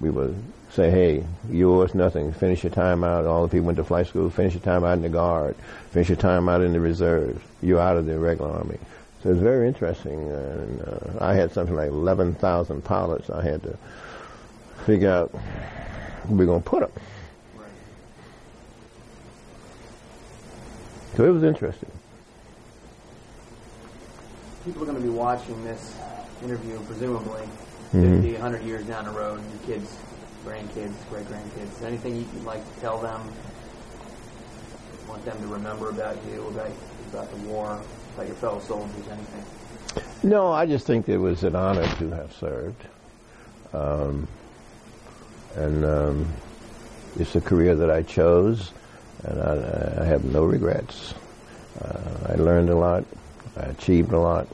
We 0.00 0.10
would 0.10 0.34
say, 0.70 0.90
"Hey, 0.90 1.24
yours, 1.48 1.94
nothing. 1.94 2.32
Finish 2.32 2.64
your 2.64 2.72
time 2.72 3.04
out." 3.04 3.24
All 3.24 3.42
the 3.46 3.48
people 3.48 3.66
went 3.66 3.76
to 3.76 3.84
flight 3.84 4.08
school. 4.08 4.30
Finish 4.30 4.54
your 4.54 4.62
time 4.62 4.82
out 4.82 4.94
in 4.94 5.02
the 5.02 5.08
guard. 5.08 5.54
Finish 5.92 6.08
your 6.08 6.16
time 6.16 6.48
out 6.48 6.60
in 6.60 6.72
the 6.72 6.80
reserves. 6.80 7.40
You're 7.62 7.78
out 7.78 7.96
of 7.96 8.06
the 8.06 8.18
regular 8.18 8.50
army. 8.50 8.78
So 9.22 9.30
it's 9.30 9.40
very 9.40 9.68
interesting. 9.68 10.28
And 10.28 10.80
uh, 10.82 11.24
I 11.24 11.34
had 11.34 11.52
something 11.52 11.76
like 11.76 11.90
11,000 11.90 12.82
pilots. 12.82 13.30
I 13.30 13.42
had 13.44 13.62
to 13.62 13.78
figure 14.86 15.10
out 15.10 15.34
we're 16.30 16.46
going 16.46 16.62
to 16.62 16.68
put 16.68 16.80
them. 16.80 16.90
So 21.16 21.24
it 21.24 21.30
was 21.30 21.42
interesting. 21.42 21.90
People 24.64 24.82
are 24.82 24.86
going 24.86 24.96
to 24.96 25.02
be 25.02 25.08
watching 25.10 25.62
this 25.64 25.94
interview, 26.42 26.78
presumably, 26.86 27.42
Mhm. 27.92 28.22
50, 28.22 28.34
100 28.36 28.62
years 28.62 28.86
down 28.86 29.04
the 29.04 29.10
road, 29.10 29.40
your 29.50 29.76
kids, 29.76 29.90
grandkids, 30.46 30.94
great 31.10 31.26
grandkids. 31.28 31.82
Anything 31.84 32.16
you'd 32.16 32.44
like 32.44 32.62
to 32.74 32.80
tell 32.80 32.98
them? 32.98 33.20
Want 35.08 35.24
them 35.24 35.40
to 35.40 35.46
remember 35.48 35.88
about 35.90 36.16
you, 36.30 36.46
about 36.48 36.70
about 37.12 37.28
the 37.32 37.36
war, 37.48 37.76
about 38.14 38.26
your 38.28 38.36
fellow 38.36 38.60
soldiers, 38.60 39.04
anything? 39.10 39.44
No, 40.22 40.52
I 40.52 40.64
just 40.66 40.86
think 40.86 41.08
it 41.08 41.18
was 41.18 41.42
an 41.42 41.56
honor 41.56 41.88
to 41.96 42.10
have 42.10 42.32
served. 42.32 42.84
Um, 43.74 44.28
and 45.56 45.84
um, 45.84 46.28
it's 47.18 47.34
a 47.36 47.40
career 47.40 47.74
that 47.74 47.90
I 47.90 48.02
chose, 48.02 48.72
and 49.24 49.40
I, 49.40 50.02
I 50.02 50.04
have 50.04 50.24
no 50.24 50.44
regrets. 50.44 51.14
Uh, 51.80 52.28
I 52.28 52.34
learned 52.34 52.70
a 52.70 52.76
lot, 52.76 53.04
I 53.56 53.66
achieved 53.66 54.12
a 54.12 54.18
lot, 54.18 54.46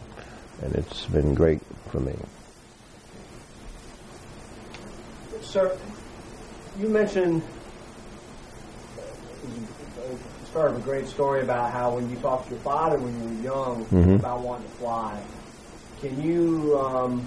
and 0.62 0.74
it's 0.74 1.06
been 1.06 1.34
great 1.34 1.60
for 1.90 2.00
me. 2.00 2.14
Sir, 5.42 5.76
you 6.78 6.88
mentioned 6.88 7.42
start 10.56 10.70
of 10.70 10.78
a 10.78 10.80
great 10.80 11.06
story 11.06 11.42
about 11.42 11.70
how 11.70 11.94
when 11.94 12.08
you 12.08 12.16
talked 12.16 12.46
to 12.46 12.54
your 12.54 12.62
father 12.62 12.96
when 12.98 13.12
you 13.20 13.28
were 13.28 13.42
young 13.54 13.84
Mhm. 13.92 14.18
about 14.20 14.40
wanting 14.40 14.66
to 14.66 14.74
fly. 14.76 15.20
Can 16.00 16.18
you 16.22 16.78
um, 16.80 17.26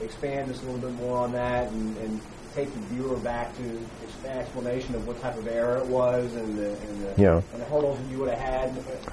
expand 0.00 0.48
just 0.48 0.64
a 0.64 0.66
little 0.66 0.80
bit 0.90 0.98
more 0.98 1.18
on 1.18 1.30
that 1.32 1.68
and, 1.70 1.96
and 1.98 2.20
take 2.54 2.72
the 2.72 2.80
viewer 2.80 3.16
back 3.16 3.56
to 3.56 3.62
an 3.62 4.38
explanation 4.38 4.94
of 4.94 5.06
what 5.06 5.20
type 5.20 5.36
of 5.36 5.46
error 5.46 5.76
it 5.78 5.86
was 5.86 6.34
and 6.34 6.58
the, 6.58 6.70
and 6.70 7.02
the, 7.04 7.22
Yeah. 7.22 7.42
and 7.52 7.62
the 7.62 7.66
hurdles 7.66 7.98
that 7.98 8.10
you 8.10 8.18
would 8.18 8.30
have 8.30 8.38
had 8.38 8.68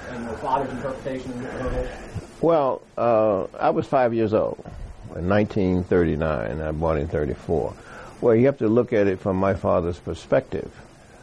and 0.10 0.26
your 0.26 0.38
father's 0.38 0.72
interpretation 0.72 1.32
of 1.32 1.42
the 1.42 1.48
hurdles? 1.48 1.88
Well, 2.42 2.82
uh, 2.98 3.46
I 3.60 3.70
was 3.70 3.88
five 3.88 4.14
years 4.14 4.34
old 4.34 4.64
in 5.16 5.30
1939. 5.30 6.62
I 6.62 6.72
born 6.72 6.98
in 6.98 7.08
34. 7.08 7.74
Well, 8.22 8.36
you 8.36 8.46
have 8.48 8.58
to 8.60 8.68
look 8.68 8.94
at 8.94 9.08
it 9.08 9.20
from 9.20 9.38
my 9.38 9.54
father's 9.54 10.00
perspective. 10.00 10.72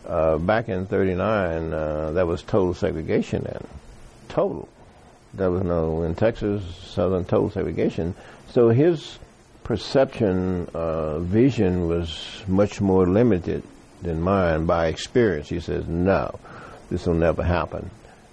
Uh, 0.06 0.38
back 0.38 0.68
in 0.68 0.86
39, 0.86 1.72
uh, 1.72 2.12
that 2.12 2.26
was 2.26 2.42
total 2.42 2.74
segregation 2.74 3.42
then. 3.44 3.66
Total. 4.28 4.68
There 5.34 5.50
was 5.50 5.62
no, 5.62 6.02
in 6.02 6.14
Texas, 6.14 6.62
Southern 6.86 7.24
total 7.24 7.50
segregation. 7.50 8.14
So 8.50 8.68
his 8.70 9.18
perception, 9.64 10.68
uh, 10.74 11.18
vision 11.20 11.88
was 11.88 12.42
much 12.46 12.80
more 12.80 13.06
limited 13.06 13.62
than 14.02 14.20
mine 14.20 14.66
by 14.66 14.86
experience. 14.86 15.48
He 15.48 15.60
says, 15.60 15.86
no, 15.86 16.38
this 16.90 17.06
will 17.06 17.14
never 17.14 17.42
happen. 17.42 17.90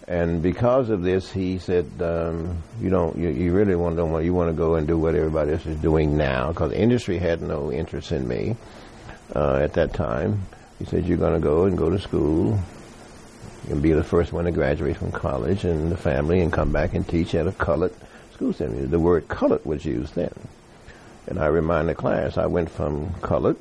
And 0.09 0.41
because 0.41 0.89
of 0.89 1.03
this, 1.03 1.31
he 1.31 1.59
said, 1.59 1.85
um, 2.01 2.63
"You 2.81 2.89
don't. 2.89 3.15
You, 3.15 3.29
you 3.29 3.51
really 3.51 3.75
want 3.75 3.95
don't 3.95 4.11
want. 4.11 4.25
You 4.25 4.33
want 4.33 4.49
to 4.49 4.57
go 4.57 4.73
and 4.73 4.87
do 4.87 4.97
what 4.97 5.13
everybody 5.13 5.51
else 5.51 5.67
is 5.67 5.77
doing 5.77 6.17
now." 6.17 6.49
Because 6.49 6.71
industry 6.71 7.19
had 7.19 7.43
no 7.43 7.71
interest 7.71 8.11
in 8.11 8.27
me 8.27 8.55
uh, 9.35 9.57
at 9.57 9.73
that 9.73 9.93
time. 9.93 10.41
He 10.79 10.85
said, 10.85 11.05
"You're 11.05 11.19
going 11.19 11.35
to 11.35 11.39
go 11.39 11.65
and 11.65 11.77
go 11.77 11.91
to 11.91 11.99
school 11.99 12.59
and 13.69 13.83
be 13.83 13.93
the 13.93 14.03
first 14.03 14.33
one 14.33 14.45
to 14.45 14.51
graduate 14.51 14.97
from 14.97 15.11
college 15.11 15.63
and 15.63 15.91
the 15.91 15.97
family, 15.97 16.41
and 16.41 16.51
come 16.51 16.71
back 16.71 16.95
and 16.95 17.07
teach 17.07 17.35
at 17.35 17.45
a 17.45 17.51
colored 17.51 17.93
school 18.33 18.51
center." 18.51 18.87
The 18.87 18.99
word 18.99 19.27
"colored" 19.27 19.63
was 19.63 19.85
used 19.85 20.15
then, 20.15 20.33
and 21.29 21.39
I 21.39 21.45
remind 21.45 21.87
the 21.87 21.95
class, 21.95 22.37
I 22.37 22.47
went 22.47 22.69
from 22.69 23.13
colored 23.21 23.57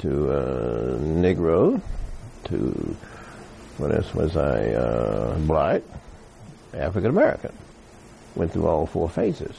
to 0.00 0.30
uh, 0.30 0.98
Negro 0.98 1.80
to 2.44 2.96
what 3.78 3.94
else 3.94 4.14
was 4.14 4.36
I? 4.36 4.72
Uh, 4.72 5.38
black, 5.38 5.82
African 6.74 7.10
American. 7.10 7.52
Went 8.34 8.52
through 8.52 8.66
all 8.66 8.86
four 8.86 9.08
phases 9.08 9.54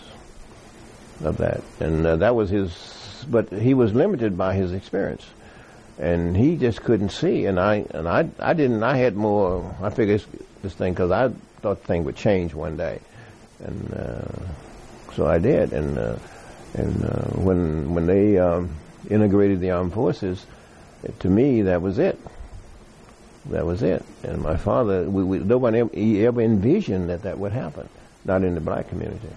of 1.24 1.38
that, 1.38 1.61
and 1.80 2.05
uh, 2.05 2.15
that 2.18 2.36
was 2.36 2.51
his. 2.51 3.26
But 3.28 3.51
he 3.51 3.74
was 3.74 3.93
limited 3.93 4.38
by 4.38 4.53
his 4.53 4.72
experience, 4.72 5.26
and 5.97 6.38
he 6.38 6.55
just 6.55 6.82
couldn't 6.82 7.09
see. 7.09 7.45
And 7.45 7.59
I 7.59 7.86
and 7.91 8.07
I 8.07 8.30
I 8.39 8.53
didn't. 8.53 8.84
I 8.84 8.97
had 8.97 9.15
more. 9.15 9.76
I 9.82 9.89
figured 9.89 10.24
this, 10.61 10.74
thing 10.76 10.93
because 10.93 11.09
I 11.09 11.30
thought 11.61 11.82
the 11.82 11.88
thing 11.88 12.03
would 12.03 12.15
change 12.15 12.53
one 12.53 12.78
day, 12.78 12.99
and 13.63 13.93
uh, 13.93 15.13
so 15.15 15.26
I 15.26 15.39
did. 15.39 15.74
And 15.74 15.97
uh, 15.97 16.15
and 16.78 17.04
uh, 17.04 17.30
when 17.42 17.94
when 17.94 18.06
they 18.08 18.38
um, 18.38 18.70
integrated 19.10 19.60
the 19.60 19.72
armed 19.72 19.94
forces, 19.94 20.46
to 21.20 21.30
me 21.30 21.64
that 21.64 21.82
was 21.82 22.00
it 22.00 22.20
that 23.50 23.66
was 23.66 23.84
it. 23.84 24.04
And 24.24 24.42
my 24.42 24.58
father, 24.58 25.10
we, 25.10 25.24
we, 25.24 25.40
nobody 25.40 26.26
ever 26.26 26.42
envisioned 26.42 27.10
that 27.10 27.24
that 27.24 27.38
would 27.40 27.52
happen, 27.52 27.88
not 28.26 28.44
in 28.44 28.56
the 28.56 28.62
black 28.62 28.90
community. 28.90 29.30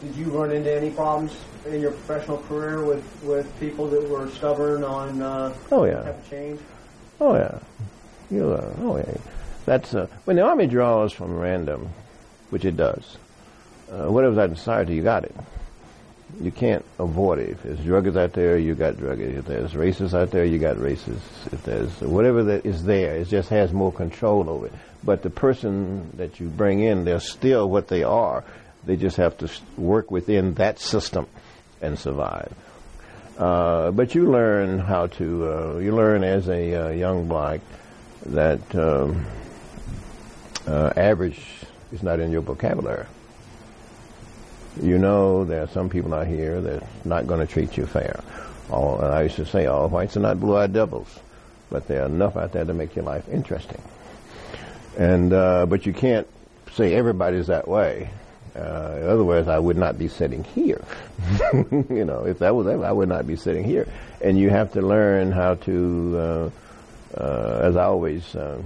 Did 0.00 0.16
you 0.16 0.30
run 0.30 0.50
into 0.50 0.72
any 0.72 0.90
problems 0.90 1.36
in 1.66 1.80
your 1.80 1.92
professional 1.92 2.38
career 2.38 2.84
with, 2.84 3.04
with 3.22 3.60
people 3.60 3.88
that 3.88 4.08
were 4.08 4.28
stubborn 4.30 4.82
on 4.82 5.22
uh, 5.22 5.54
Oh 5.70 5.84
yeah, 5.84 6.12
change? 6.28 6.60
oh 7.20 7.36
yeah, 7.36 7.58
you 8.30 8.52
uh, 8.52 8.74
oh 8.80 8.96
yeah. 8.96 9.14
That's 9.64 9.94
uh, 9.94 10.08
when 10.24 10.34
the 10.36 10.42
army 10.42 10.66
draws 10.66 11.12
from 11.12 11.38
random, 11.38 11.88
which 12.50 12.64
it 12.64 12.76
does. 12.76 13.16
Uh, 13.92 14.10
whatever's 14.10 14.38
out 14.38 14.48
in 14.48 14.56
society, 14.56 14.94
you 14.94 15.02
got 15.02 15.24
it. 15.24 15.34
You 16.40 16.50
can't 16.50 16.84
avoid 16.98 17.40
it. 17.40 17.50
If 17.50 17.62
there's 17.62 17.78
druggers 17.80 18.16
out 18.16 18.32
there, 18.32 18.56
you 18.56 18.74
got 18.74 18.94
druggers. 18.94 19.36
If 19.36 19.44
there's 19.44 19.72
racists 19.72 20.18
out 20.18 20.30
there, 20.30 20.46
you 20.46 20.58
got 20.58 20.76
racists. 20.76 21.52
If 21.52 21.62
there's 21.64 22.00
whatever 22.00 22.42
that 22.44 22.64
is 22.64 22.84
there, 22.84 23.16
it 23.16 23.28
just 23.28 23.50
has 23.50 23.70
more 23.70 23.92
control 23.92 24.48
over 24.48 24.66
it. 24.66 24.72
But 25.04 25.22
the 25.22 25.28
person 25.28 26.10
that 26.16 26.40
you 26.40 26.48
bring 26.48 26.80
in, 26.80 27.04
they're 27.04 27.20
still 27.20 27.68
what 27.68 27.88
they 27.88 28.02
are. 28.02 28.44
They 28.86 28.96
just 28.96 29.18
have 29.18 29.36
to 29.38 29.50
work 29.76 30.10
within 30.10 30.54
that 30.54 30.78
system 30.78 31.26
and 31.82 31.98
survive. 31.98 32.54
Uh, 33.36 33.90
but 33.90 34.14
you 34.14 34.30
learn 34.30 34.78
how 34.78 35.08
to, 35.08 35.52
uh, 35.52 35.78
you 35.78 35.94
learn 35.94 36.24
as 36.24 36.48
a 36.48 36.74
uh, 36.74 36.88
young 36.90 37.28
black 37.28 37.60
that 38.24 38.74
um, 38.74 39.26
uh, 40.66 40.92
average 40.96 41.40
is 41.92 42.02
not 42.02 42.20
in 42.20 42.30
your 42.30 42.40
vocabulary. 42.40 43.06
You 44.80 44.98
know 44.98 45.44
there 45.44 45.62
are 45.62 45.68
some 45.68 45.90
people 45.90 46.14
out 46.14 46.26
here 46.26 46.60
that's 46.60 47.04
not 47.04 47.26
going 47.26 47.46
to 47.46 47.52
treat 47.52 47.76
you 47.76 47.86
fair. 47.86 48.22
All, 48.70 49.00
and 49.00 49.12
I 49.12 49.22
used 49.22 49.36
to 49.36 49.46
say 49.46 49.66
all 49.66 49.88
whites 49.88 50.16
are 50.16 50.20
not 50.20 50.40
blue-eyed 50.40 50.72
devils, 50.72 51.20
but 51.68 51.88
there 51.88 52.02
are 52.02 52.06
enough 52.06 52.36
out 52.36 52.52
there 52.52 52.64
to 52.64 52.72
make 52.72 52.96
your 52.96 53.04
life 53.04 53.28
interesting. 53.28 53.82
And 54.96 55.32
uh, 55.32 55.66
but 55.66 55.84
you 55.84 55.92
can't 55.92 56.26
say 56.72 56.94
everybody's 56.94 57.48
that 57.48 57.68
way. 57.68 58.10
Uh, 58.54 58.98
in 59.00 59.08
other 59.08 59.24
words, 59.24 59.48
I 59.48 59.58
would 59.58 59.78
not 59.78 59.98
be 59.98 60.08
sitting 60.08 60.44
here. 60.44 60.84
you 61.72 62.04
know, 62.04 62.26
if 62.26 62.40
that 62.40 62.54
was 62.54 62.66
ever, 62.66 62.84
I 62.84 62.92
would 62.92 63.08
not 63.08 63.26
be 63.26 63.36
sitting 63.36 63.64
here. 63.64 63.88
And 64.20 64.38
you 64.38 64.50
have 64.50 64.72
to 64.72 64.82
learn 64.82 65.32
how 65.32 65.54
to, 65.54 66.50
uh, 67.16 67.18
uh, 67.18 67.60
as 67.62 67.76
I 67.76 67.84
always 67.84 68.34
uh, 68.36 68.60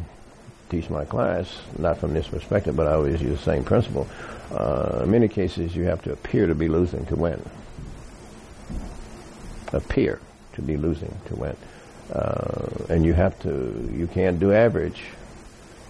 teach 0.68 0.90
my 0.90 1.04
class, 1.04 1.60
not 1.78 1.98
from 1.98 2.14
this 2.14 2.28
perspective, 2.28 2.76
but 2.76 2.86
I 2.86 2.92
always 2.92 3.20
use 3.20 3.38
the 3.38 3.44
same 3.44 3.64
principle. 3.64 4.08
Uh, 4.52 5.00
in 5.04 5.10
many 5.10 5.28
cases, 5.28 5.74
you 5.74 5.84
have 5.84 6.02
to 6.02 6.12
appear 6.12 6.46
to 6.46 6.54
be 6.54 6.68
losing 6.68 7.04
to 7.06 7.16
win. 7.16 7.42
Appear 9.72 10.20
to 10.54 10.62
be 10.62 10.76
losing 10.76 11.14
to 11.26 11.36
win. 11.36 11.56
Uh, 12.12 12.68
and 12.88 13.04
you 13.04 13.12
have 13.12 13.38
to, 13.40 13.90
you 13.92 14.06
can't 14.06 14.38
do 14.38 14.52
average. 14.52 15.02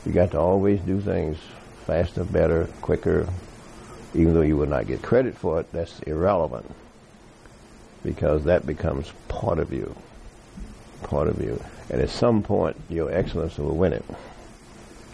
You 0.04 0.12
got 0.12 0.30
to 0.32 0.38
always 0.38 0.80
do 0.80 1.00
things 1.00 1.38
faster, 1.86 2.24
better, 2.24 2.68
quicker, 2.80 3.28
even 4.14 4.34
though 4.34 4.42
you 4.42 4.56
would 4.56 4.68
not 4.70 4.86
get 4.86 5.02
credit 5.02 5.36
for 5.36 5.60
it, 5.60 5.70
that's 5.72 6.00
irrelevant 6.00 6.66
because 8.02 8.44
that 8.44 8.66
becomes 8.66 9.12
part 9.28 9.58
of 9.58 9.72
you. 9.72 9.94
Part 11.02 11.28
of 11.28 11.40
you. 11.40 11.62
And 11.90 12.00
at 12.00 12.08
some 12.08 12.42
point, 12.42 12.76
your 12.88 13.12
excellence 13.12 13.58
will 13.58 13.76
win 13.76 13.92
it. 13.92 14.04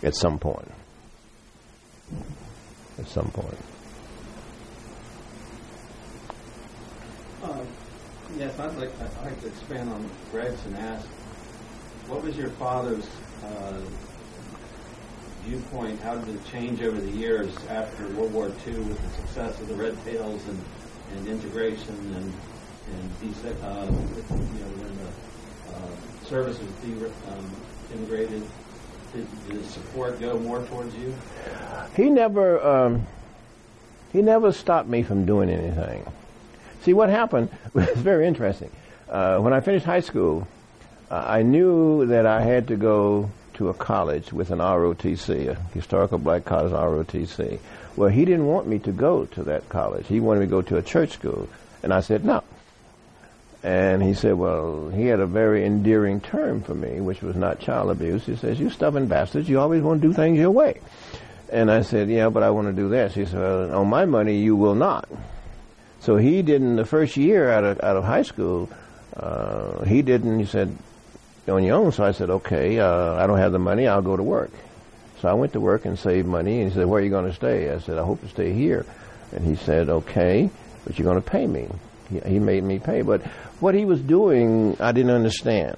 At 0.02 0.14
some 0.16 0.38
point. 0.38 0.70
At 2.98 3.06
some 3.06 3.30
point. 3.30 3.58
Uh, 7.42 7.64
yes, 8.36 8.58
I'd 8.58 8.76
like, 8.76 8.90
I'd 9.00 9.24
like 9.24 9.40
to 9.42 9.48
expand 9.48 9.90
on 9.90 10.10
Greg's 10.30 10.64
and 10.66 10.76
ask, 10.76 11.06
what 12.08 12.22
was 12.22 12.36
your 12.36 12.50
father's 12.50 13.06
uh, 13.44 13.80
viewpoint, 15.44 16.00
how 16.00 16.16
did 16.16 16.34
it 16.34 16.44
change 16.46 16.82
over 16.82 17.00
the 17.00 17.10
years 17.10 17.54
after 17.68 18.06
World 18.08 18.32
War 18.32 18.52
II 18.66 18.74
with 18.74 19.02
the 19.02 19.10
success 19.22 19.60
of 19.60 19.68
the 19.68 19.74
Red 19.74 19.96
Tails 20.04 20.46
and, 20.46 20.64
and 21.16 21.28
integration 21.28 21.96
and 22.16 22.32
and 22.92 23.46
uh, 23.62 23.86
you 23.86 24.60
know 24.60 24.72
when 24.82 24.96
the 24.98 25.74
uh, 25.74 26.24
service 26.26 26.58
de- 26.58 27.06
um, 27.32 27.50
integrated? 27.92 28.42
Did, 29.12 29.26
did 29.48 29.64
support 29.66 30.20
go 30.20 30.38
more 30.38 30.62
towards 30.62 30.94
you? 30.94 31.14
He 31.96 32.08
never 32.08 32.60
um, 32.66 33.06
he 34.12 34.22
never 34.22 34.52
stopped 34.52 34.88
me 34.88 35.02
from 35.02 35.26
doing 35.26 35.50
anything. 35.50 36.10
See 36.82 36.92
what 36.92 37.08
happened 37.08 37.50
was 37.74 37.88
very 37.90 38.26
interesting. 38.26 38.70
Uh, 39.08 39.38
when 39.38 39.52
I 39.52 39.60
finished 39.60 39.84
high 39.84 40.00
school, 40.00 40.48
uh, 41.10 41.24
I 41.26 41.42
knew 41.42 42.06
that 42.06 42.26
I 42.26 42.40
had 42.40 42.68
to 42.68 42.76
go 42.76 43.30
to 43.54 43.68
a 43.68 43.74
college 43.74 44.32
with 44.32 44.50
an 44.50 44.58
ROTC, 44.58 45.48
a 45.48 45.54
historical 45.74 46.18
black 46.18 46.44
college 46.44 46.72
ROTC. 46.72 47.58
Well, 47.96 48.08
he 48.08 48.24
didn't 48.24 48.46
want 48.46 48.66
me 48.66 48.78
to 48.80 48.92
go 48.92 49.26
to 49.26 49.42
that 49.44 49.68
college. 49.68 50.06
He 50.06 50.20
wanted 50.20 50.40
me 50.40 50.46
to 50.46 50.50
go 50.50 50.62
to 50.62 50.78
a 50.78 50.82
church 50.82 51.10
school. 51.10 51.48
And 51.82 51.92
I 51.92 52.00
said, 52.00 52.24
no. 52.24 52.42
And 53.62 54.02
he 54.02 54.14
said, 54.14 54.34
well, 54.34 54.88
he 54.88 55.06
had 55.06 55.20
a 55.20 55.26
very 55.26 55.64
endearing 55.64 56.20
term 56.20 56.62
for 56.62 56.74
me, 56.74 57.00
which 57.00 57.22
was 57.22 57.36
not 57.36 57.60
child 57.60 57.90
abuse. 57.90 58.26
He 58.26 58.34
says, 58.34 58.58
you 58.58 58.70
stubborn 58.70 59.06
bastards, 59.06 59.48
you 59.48 59.60
always 59.60 59.82
want 59.82 60.02
to 60.02 60.08
do 60.08 60.12
things 60.12 60.36
your 60.36 60.50
way. 60.50 60.80
And 61.48 61.70
I 61.70 61.82
said, 61.82 62.08
yeah, 62.08 62.28
but 62.28 62.42
I 62.42 62.50
want 62.50 62.68
to 62.68 62.72
do 62.72 62.88
this. 62.88 63.14
He 63.14 63.24
said, 63.24 63.38
well, 63.38 63.74
on 63.74 63.88
my 63.88 64.04
money, 64.04 64.38
you 64.38 64.56
will 64.56 64.74
not. 64.74 65.08
So 66.00 66.16
he 66.16 66.42
didn't, 66.42 66.76
the 66.76 66.84
first 66.84 67.16
year 67.16 67.50
out 67.50 67.62
of, 67.62 67.80
out 67.80 67.96
of 67.96 68.02
high 68.02 68.22
school, 68.22 68.68
uh, 69.16 69.84
he 69.84 70.02
didn't, 70.02 70.40
he 70.40 70.46
said, 70.46 70.76
on 71.46 71.62
your 71.62 71.76
own. 71.76 71.92
So 71.92 72.04
I 72.04 72.12
said, 72.12 72.30
okay, 72.30 72.80
uh, 72.80 73.14
I 73.14 73.26
don't 73.28 73.38
have 73.38 73.52
the 73.52 73.60
money. 73.60 73.86
I'll 73.86 74.02
go 74.02 74.16
to 74.16 74.22
work. 74.22 74.50
So 75.20 75.28
I 75.28 75.34
went 75.34 75.52
to 75.52 75.60
work 75.60 75.84
and 75.84 75.96
saved 75.96 76.26
money. 76.26 76.62
And 76.62 76.70
he 76.70 76.74
said, 76.74 76.86
where 76.86 77.00
are 77.00 77.04
you 77.04 77.10
going 77.10 77.26
to 77.26 77.34
stay? 77.34 77.70
I 77.70 77.78
said, 77.78 77.98
I 77.98 78.04
hope 78.04 78.20
to 78.22 78.28
stay 78.28 78.52
here. 78.52 78.84
And 79.30 79.44
he 79.44 79.54
said, 79.54 79.88
okay, 79.88 80.50
but 80.84 80.98
you're 80.98 81.04
going 81.04 81.22
to 81.22 81.30
pay 81.30 81.46
me. 81.46 81.68
He, 82.20 82.38
made 82.38 82.64
me 82.64 82.78
pay. 82.78 83.02
But 83.02 83.22
what 83.60 83.74
he 83.74 83.84
was 83.84 84.00
doing, 84.00 84.76
I 84.80 84.92
didn't 84.92 85.12
understand. 85.12 85.76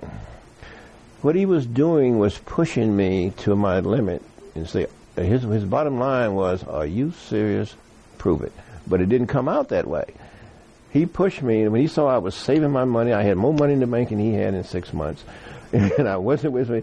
What 1.23 1.35
he 1.35 1.47
was 1.47 1.67
doing 1.67 2.19
was 2.19 2.39
pushing 2.39 2.97
me 2.97 3.33
to 3.39 3.57
my 3.57 3.81
limit 3.81 4.23
and 4.55 4.69
say, 4.69 4.87
his, 5.17 5.43
his 5.43 5.65
bottom 5.65 5.99
line 5.99 6.35
was, 6.35 6.63
are 6.65 6.87
you 6.87 7.13
serious? 7.13 7.75
Prove 8.19 8.43
it. 8.43 8.53
But 8.87 9.01
it 9.01 9.09
didn't 9.09 9.29
come 9.29 9.49
out 9.49 9.71
that 9.71 9.87
way. 9.87 10.05
He 10.91 11.07
pushed 11.07 11.43
me, 11.43 11.63
and 11.63 11.73
when 11.73 11.81
he 11.81 11.89
saw 11.89 12.07
I 12.07 12.19
was 12.19 12.35
saving 12.35 12.71
my 12.71 12.85
money, 12.85 13.13
I 13.13 13.23
had 13.23 13.37
more 13.37 13.53
money 13.53 13.73
in 13.73 13.81
the 13.81 13.87
bank 13.87 14.11
than 14.11 14.19
he 14.19 14.35
had 14.35 14.55
in 14.55 14.63
six 14.63 14.93
months 14.93 15.25
and 15.99 16.09
I 16.09 16.17
wasn't 16.17 16.53
with 16.53 16.71
me. 16.71 16.83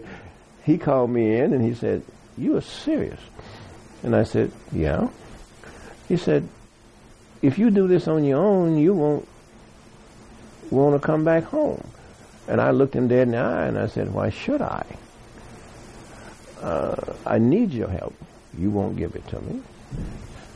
He 0.64 0.76
called 0.76 1.10
me 1.10 1.36
in 1.36 1.52
and 1.52 1.64
he 1.64 1.74
said, 1.74 2.02
"You 2.36 2.56
are 2.56 2.60
serious?" 2.60 3.20
And 4.02 4.14
I 4.14 4.24
said, 4.24 4.52
"Yeah." 4.70 5.08
He 6.08 6.16
said, 6.16 6.46
"If 7.40 7.58
you 7.58 7.70
do 7.70 7.88
this 7.88 8.06
on 8.06 8.24
your 8.24 8.38
own, 8.38 8.76
you 8.76 8.92
won't 8.92 9.26
want 10.80 11.00
to 11.00 11.06
come 11.06 11.24
back 11.24 11.44
home." 11.44 11.82
And 12.48 12.60
I 12.60 12.70
looked 12.70 12.94
him 12.94 13.08
dead 13.08 13.28
in 13.28 13.32
the 13.32 13.38
eye 13.38 13.66
and 13.66 13.78
I 13.78 13.86
said, 13.86 14.12
"Why 14.12 14.30
should 14.30 14.62
I? 14.62 14.84
Uh, 16.60 17.14
I 17.26 17.38
need 17.38 17.72
your 17.72 17.88
help. 17.88 18.14
You 18.56 18.70
won't 18.70 18.96
give 18.96 19.16
it 19.16 19.26
to 19.28 19.40
me. 19.40 19.62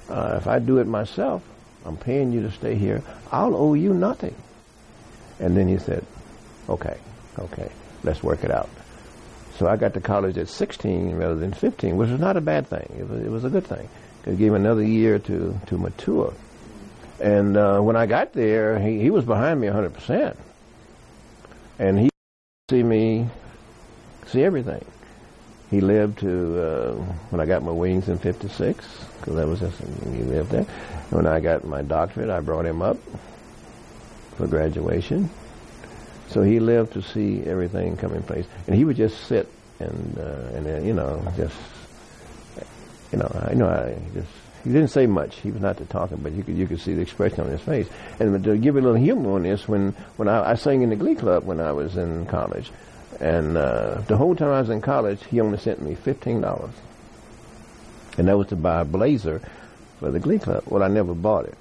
Uh, 0.09 0.35
if 0.37 0.47
I 0.47 0.59
do 0.59 0.79
it 0.79 0.87
myself, 0.87 1.43
I'm 1.85 1.97
paying 1.97 2.33
you 2.33 2.43
to 2.43 2.51
stay 2.51 2.75
here. 2.77 3.03
I'll 3.33 3.57
owe 3.57 3.75
you 3.75 3.95
nothing." 3.95 4.35
And 5.41 5.57
then 5.57 5.69
he 5.69 5.79
said, 5.79 6.05
"Okay, 6.69 6.97
okay." 7.39 7.71
let's 8.07 8.23
work 8.23 8.45
it 8.45 8.51
out. 8.51 8.71
So 9.59 9.67
I 9.67 9.77
got 9.77 9.95
to 9.95 10.01
college 10.01 10.39
at 10.39 10.49
16 10.49 11.17
rather 11.17 11.35
than 11.35 11.53
15, 11.53 11.97
which 11.97 12.11
was 12.11 12.21
not 12.21 12.37
a 12.37 12.41
bad 12.41 12.67
thing. 12.69 12.89
It 12.99 13.09
was, 13.09 13.23
it 13.23 13.31
was 13.31 13.45
a 13.45 13.51
good 13.51 13.67
thing. 13.67 13.89
It 14.25 14.39
gave 14.39 14.53
me 14.53 14.57
another 14.57 14.83
year 14.83 15.19
to, 15.19 15.59
to 15.67 15.79
mature. 15.79 16.33
And 17.21 17.57
uh, 17.57 17.81
when 17.81 17.97
I 17.97 18.07
got 18.07 18.33
there, 18.33 18.79
he, 18.79 19.01
he 19.01 19.11
was 19.11 19.25
behind 19.25 19.61
me 19.61 19.69
100%. 19.69 20.37
And 21.79 21.99
he 21.99 22.11
see 22.71 22.83
me 22.83 23.29
see 24.27 24.43
everything. 24.43 24.85
He 25.71 25.81
lived 25.81 26.21
to 26.21 26.61
uh, 26.61 26.93
when 27.31 27.41
I 27.41 27.47
got 27.47 27.63
my 27.63 27.73
wings 27.73 28.09
in 28.09 28.19
'56, 28.19 28.87
because 29.21 29.37
that 29.37 29.47
was 29.47 29.61
just 29.61 29.79
he 29.79 30.23
lived 30.23 30.51
there. 30.51 30.65
When 31.11 31.27
I 31.27 31.41
got 31.41 31.65
my 31.65 31.83
doctorate, 31.83 32.31
I 32.31 32.41
brought 32.41 32.67
him 32.67 32.83
up 32.83 32.97
for 34.37 34.47
graduation. 34.47 35.29
So 36.29 36.43
he 36.43 36.61
lived 36.61 36.93
to 36.95 37.03
see 37.03 37.43
everything 37.45 37.97
come 37.97 38.15
in 38.15 38.23
place, 38.23 38.47
and 38.67 38.77
he 38.77 38.85
would 38.85 38.97
just 38.97 39.27
sit 39.27 39.49
and 39.81 40.19
uh, 40.19 40.57
and 40.57 40.67
uh, 40.67 40.79
you 40.79 40.95
know 40.95 41.23
just 41.37 41.57
you 43.13 43.19
know 43.19 43.47
I 43.49 43.55
know 43.55 43.69
I 43.69 43.99
just 44.15 44.29
he 44.67 44.73
didn't 44.73 44.91
say 44.91 45.07
much. 45.07 45.37
He 45.37 45.53
was 45.53 45.63
not 45.63 45.77
to 45.79 45.85
talking, 45.85 46.19
but 46.19 46.33
you 46.33 46.43
could 46.43 46.57
you 46.57 46.67
could 46.67 46.81
see 46.81 46.95
the 46.95 47.01
expression 47.01 47.41
on 47.41 47.51
his 47.51 47.61
face. 47.61 47.89
And 48.19 48.43
to 48.43 48.57
give 48.57 48.75
you 48.75 48.81
a 48.81 48.83
little 48.83 48.95
humor 48.95 49.35
on 49.35 49.45
this, 49.45 49.69
when 49.69 49.93
when 50.17 50.27
I, 50.29 50.51
I 50.51 50.55
sang 50.57 50.83
in 50.83 50.91
the 50.91 50.97
Glee 50.97 51.15
Club 51.15 51.45
when 51.45 51.61
I 51.61 51.71
was 51.71 51.97
in 51.97 52.27
college, 52.27 52.73
and 53.21 53.57
uh, 53.57 54.01
the 54.09 54.17
whole 54.17 54.35
time 54.35 54.49
I 54.49 54.61
was 54.61 54.71
in 54.71 54.81
college, 54.81 55.25
he 55.27 55.41
only 55.41 55.59
sent 55.59 55.81
me 55.81 55.95
fifteen 55.95 56.41
dollars, 56.41 56.75
and 58.19 58.27
that 58.27 58.37
was 58.37 58.49
to 58.49 58.57
buy 58.57 58.81
a 58.81 58.85
blazer 58.85 59.41
for 60.01 60.11
the 60.11 60.19
Glee 60.19 60.41
Club. 60.41 60.65
Well, 60.67 60.83
I 60.83 60.89
never 60.89 61.15
bought 61.15 61.45
it 61.45 61.59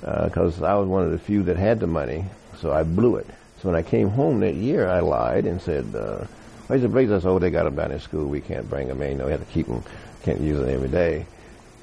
because 0.00 0.62
uh, 0.62 0.66
I 0.66 0.74
was 0.76 0.88
one 0.88 1.04
of 1.04 1.10
the 1.10 1.18
few 1.18 1.42
that 1.44 1.56
had 1.56 1.80
the 1.80 1.86
money 1.86 2.24
so 2.64 2.72
I 2.72 2.82
blew 2.82 3.16
it. 3.16 3.26
So 3.60 3.68
when 3.68 3.76
I 3.76 3.82
came 3.82 4.08
home 4.08 4.40
that 4.40 4.54
year, 4.54 4.88
I 4.88 5.00
lied 5.00 5.44
and 5.44 5.60
said, 5.60 5.94
uh, 5.94 6.24
"Where's 6.66 6.80
the 6.80 6.88
blazers? 6.88 7.26
Oh, 7.26 7.38
they 7.38 7.50
got 7.50 7.64
them 7.64 7.76
down 7.76 7.92
in 7.92 8.00
school. 8.00 8.26
We 8.26 8.40
can't 8.40 8.70
bring 8.70 8.88
them 8.88 9.02
in. 9.02 9.18
No, 9.18 9.26
we 9.26 9.32
have 9.32 9.46
to 9.46 9.52
keep 9.52 9.66
them. 9.66 9.82
Can't 10.22 10.40
use 10.40 10.58
them 10.58 10.70
every 10.70 10.88
day." 10.88 11.26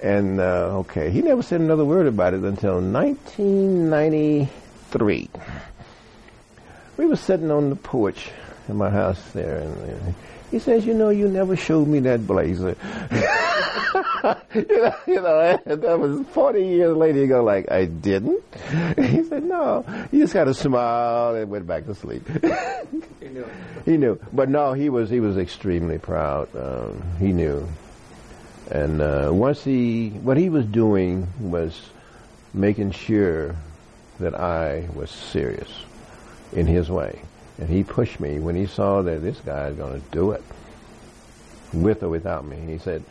And 0.02 0.39
uh, 0.39 0.80
okay, 0.80 1.12
he 1.12 1.22
never 1.22 1.43
said 1.43 1.62
another 1.62 1.86
word 1.86 2.08
about 2.08 2.34
it 2.34 2.41
until 2.41 2.82
1993. 2.82 5.30
We 6.97 7.06
were 7.06 7.16
sitting 7.16 7.52
on 7.52 7.70
the 7.70 7.76
porch 7.76 8.32
in 8.68 8.78
my 8.78 8.89
house 8.89 9.22
there, 9.32 9.60
and 9.60 10.16
he 10.49 10.58
says, 10.60 10.86
"You 10.86 10.95
know, 10.95 11.10
you 11.10 11.28
never 11.28 11.56
showed 11.56 11.88
me 11.88 11.99
that 11.99 12.26
blazer." 12.26 12.76
you 14.54 14.66
know, 14.70 14.95
you 15.08 15.22
know, 15.22 15.60
that 15.66 15.99
was 15.99 16.26
40 16.28 16.64
years 16.64 16.95
later. 16.95 17.20
You 17.20 17.28
go 17.28 17.43
like, 17.43 17.72
I 17.72 17.86
didn't. 17.86 18.43
He 18.97 19.24
said, 19.24 19.43
no. 19.43 19.84
He 20.12 20.20
just 20.20 20.34
got 20.34 20.47
a 20.47 20.54
smile 20.54 21.36
and 21.36 21.49
went 21.49 21.68
back 21.68 21.86
to 21.86 21.95
sleep. 21.95 22.28
he 23.20 23.30
knew. 23.30 23.45
He 23.86 23.97
knew, 23.97 24.20
but 24.32 24.49
no, 24.49 24.74
he 24.74 24.89
was 24.89 25.10
he 25.10 25.20
was 25.20 25.38
extremely 25.38 25.97
proud. 25.97 26.56
Um, 26.56 27.02
he 27.20 27.34
knew, 27.34 27.68
and 28.72 29.01
uh, 29.01 29.30
once 29.32 29.63
he 29.63 30.09
what 30.09 30.38
he 30.38 30.49
was 30.49 30.65
doing 30.65 31.28
was 31.39 31.80
making 32.53 32.91
sure 32.91 33.55
that 34.19 34.34
I 34.36 34.88
was 34.93 35.09
serious 35.09 35.69
in 36.53 36.67
his 36.67 36.89
way. 36.89 37.22
And 37.57 37.69
he 37.69 37.84
pushed 37.84 38.19
me 38.19 38.39
when 38.39 38.55
he 38.55 38.65
saw 38.65 39.01
that 39.03 39.22
this 39.22 39.39
guy 39.41 39.67
is 39.67 39.78
going 39.78 40.01
to 40.01 40.07
do 40.11 40.32
it, 40.32 40.43
with 41.74 42.01
or 42.03 42.09
without 42.09 42.45
me. 42.45 42.57
He 42.65 42.78
said, 42.78 43.03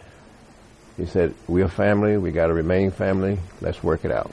he 0.96 1.06
said, 1.06 1.34
we're 1.46 1.68
family. 1.68 2.16
We 2.16 2.32
got 2.32 2.48
to 2.48 2.54
remain 2.54 2.90
family. 2.90 3.38
Let's 3.60 3.82
work 3.82 4.04
it 4.04 4.10
out. 4.10 4.30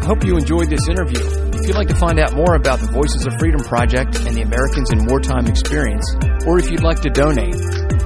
I 0.00 0.06
hope 0.06 0.24
you 0.24 0.36
enjoyed 0.36 0.68
this 0.70 0.88
interview. 0.88 1.20
If 1.54 1.68
you'd 1.68 1.76
like 1.76 1.88
to 1.88 1.96
find 1.96 2.18
out 2.18 2.34
more 2.34 2.54
about 2.54 2.78
the 2.80 2.90
Voices 2.92 3.26
of 3.26 3.34
Freedom 3.38 3.60
Project 3.60 4.16
and 4.20 4.36
the 4.36 4.42
Americans 4.42 4.90
in 4.90 5.06
Wartime 5.06 5.46
experience, 5.46 6.04
or 6.46 6.58
if 6.58 6.70
you'd 6.70 6.82
like 6.82 7.00
to 7.02 7.10
donate, 7.10 7.54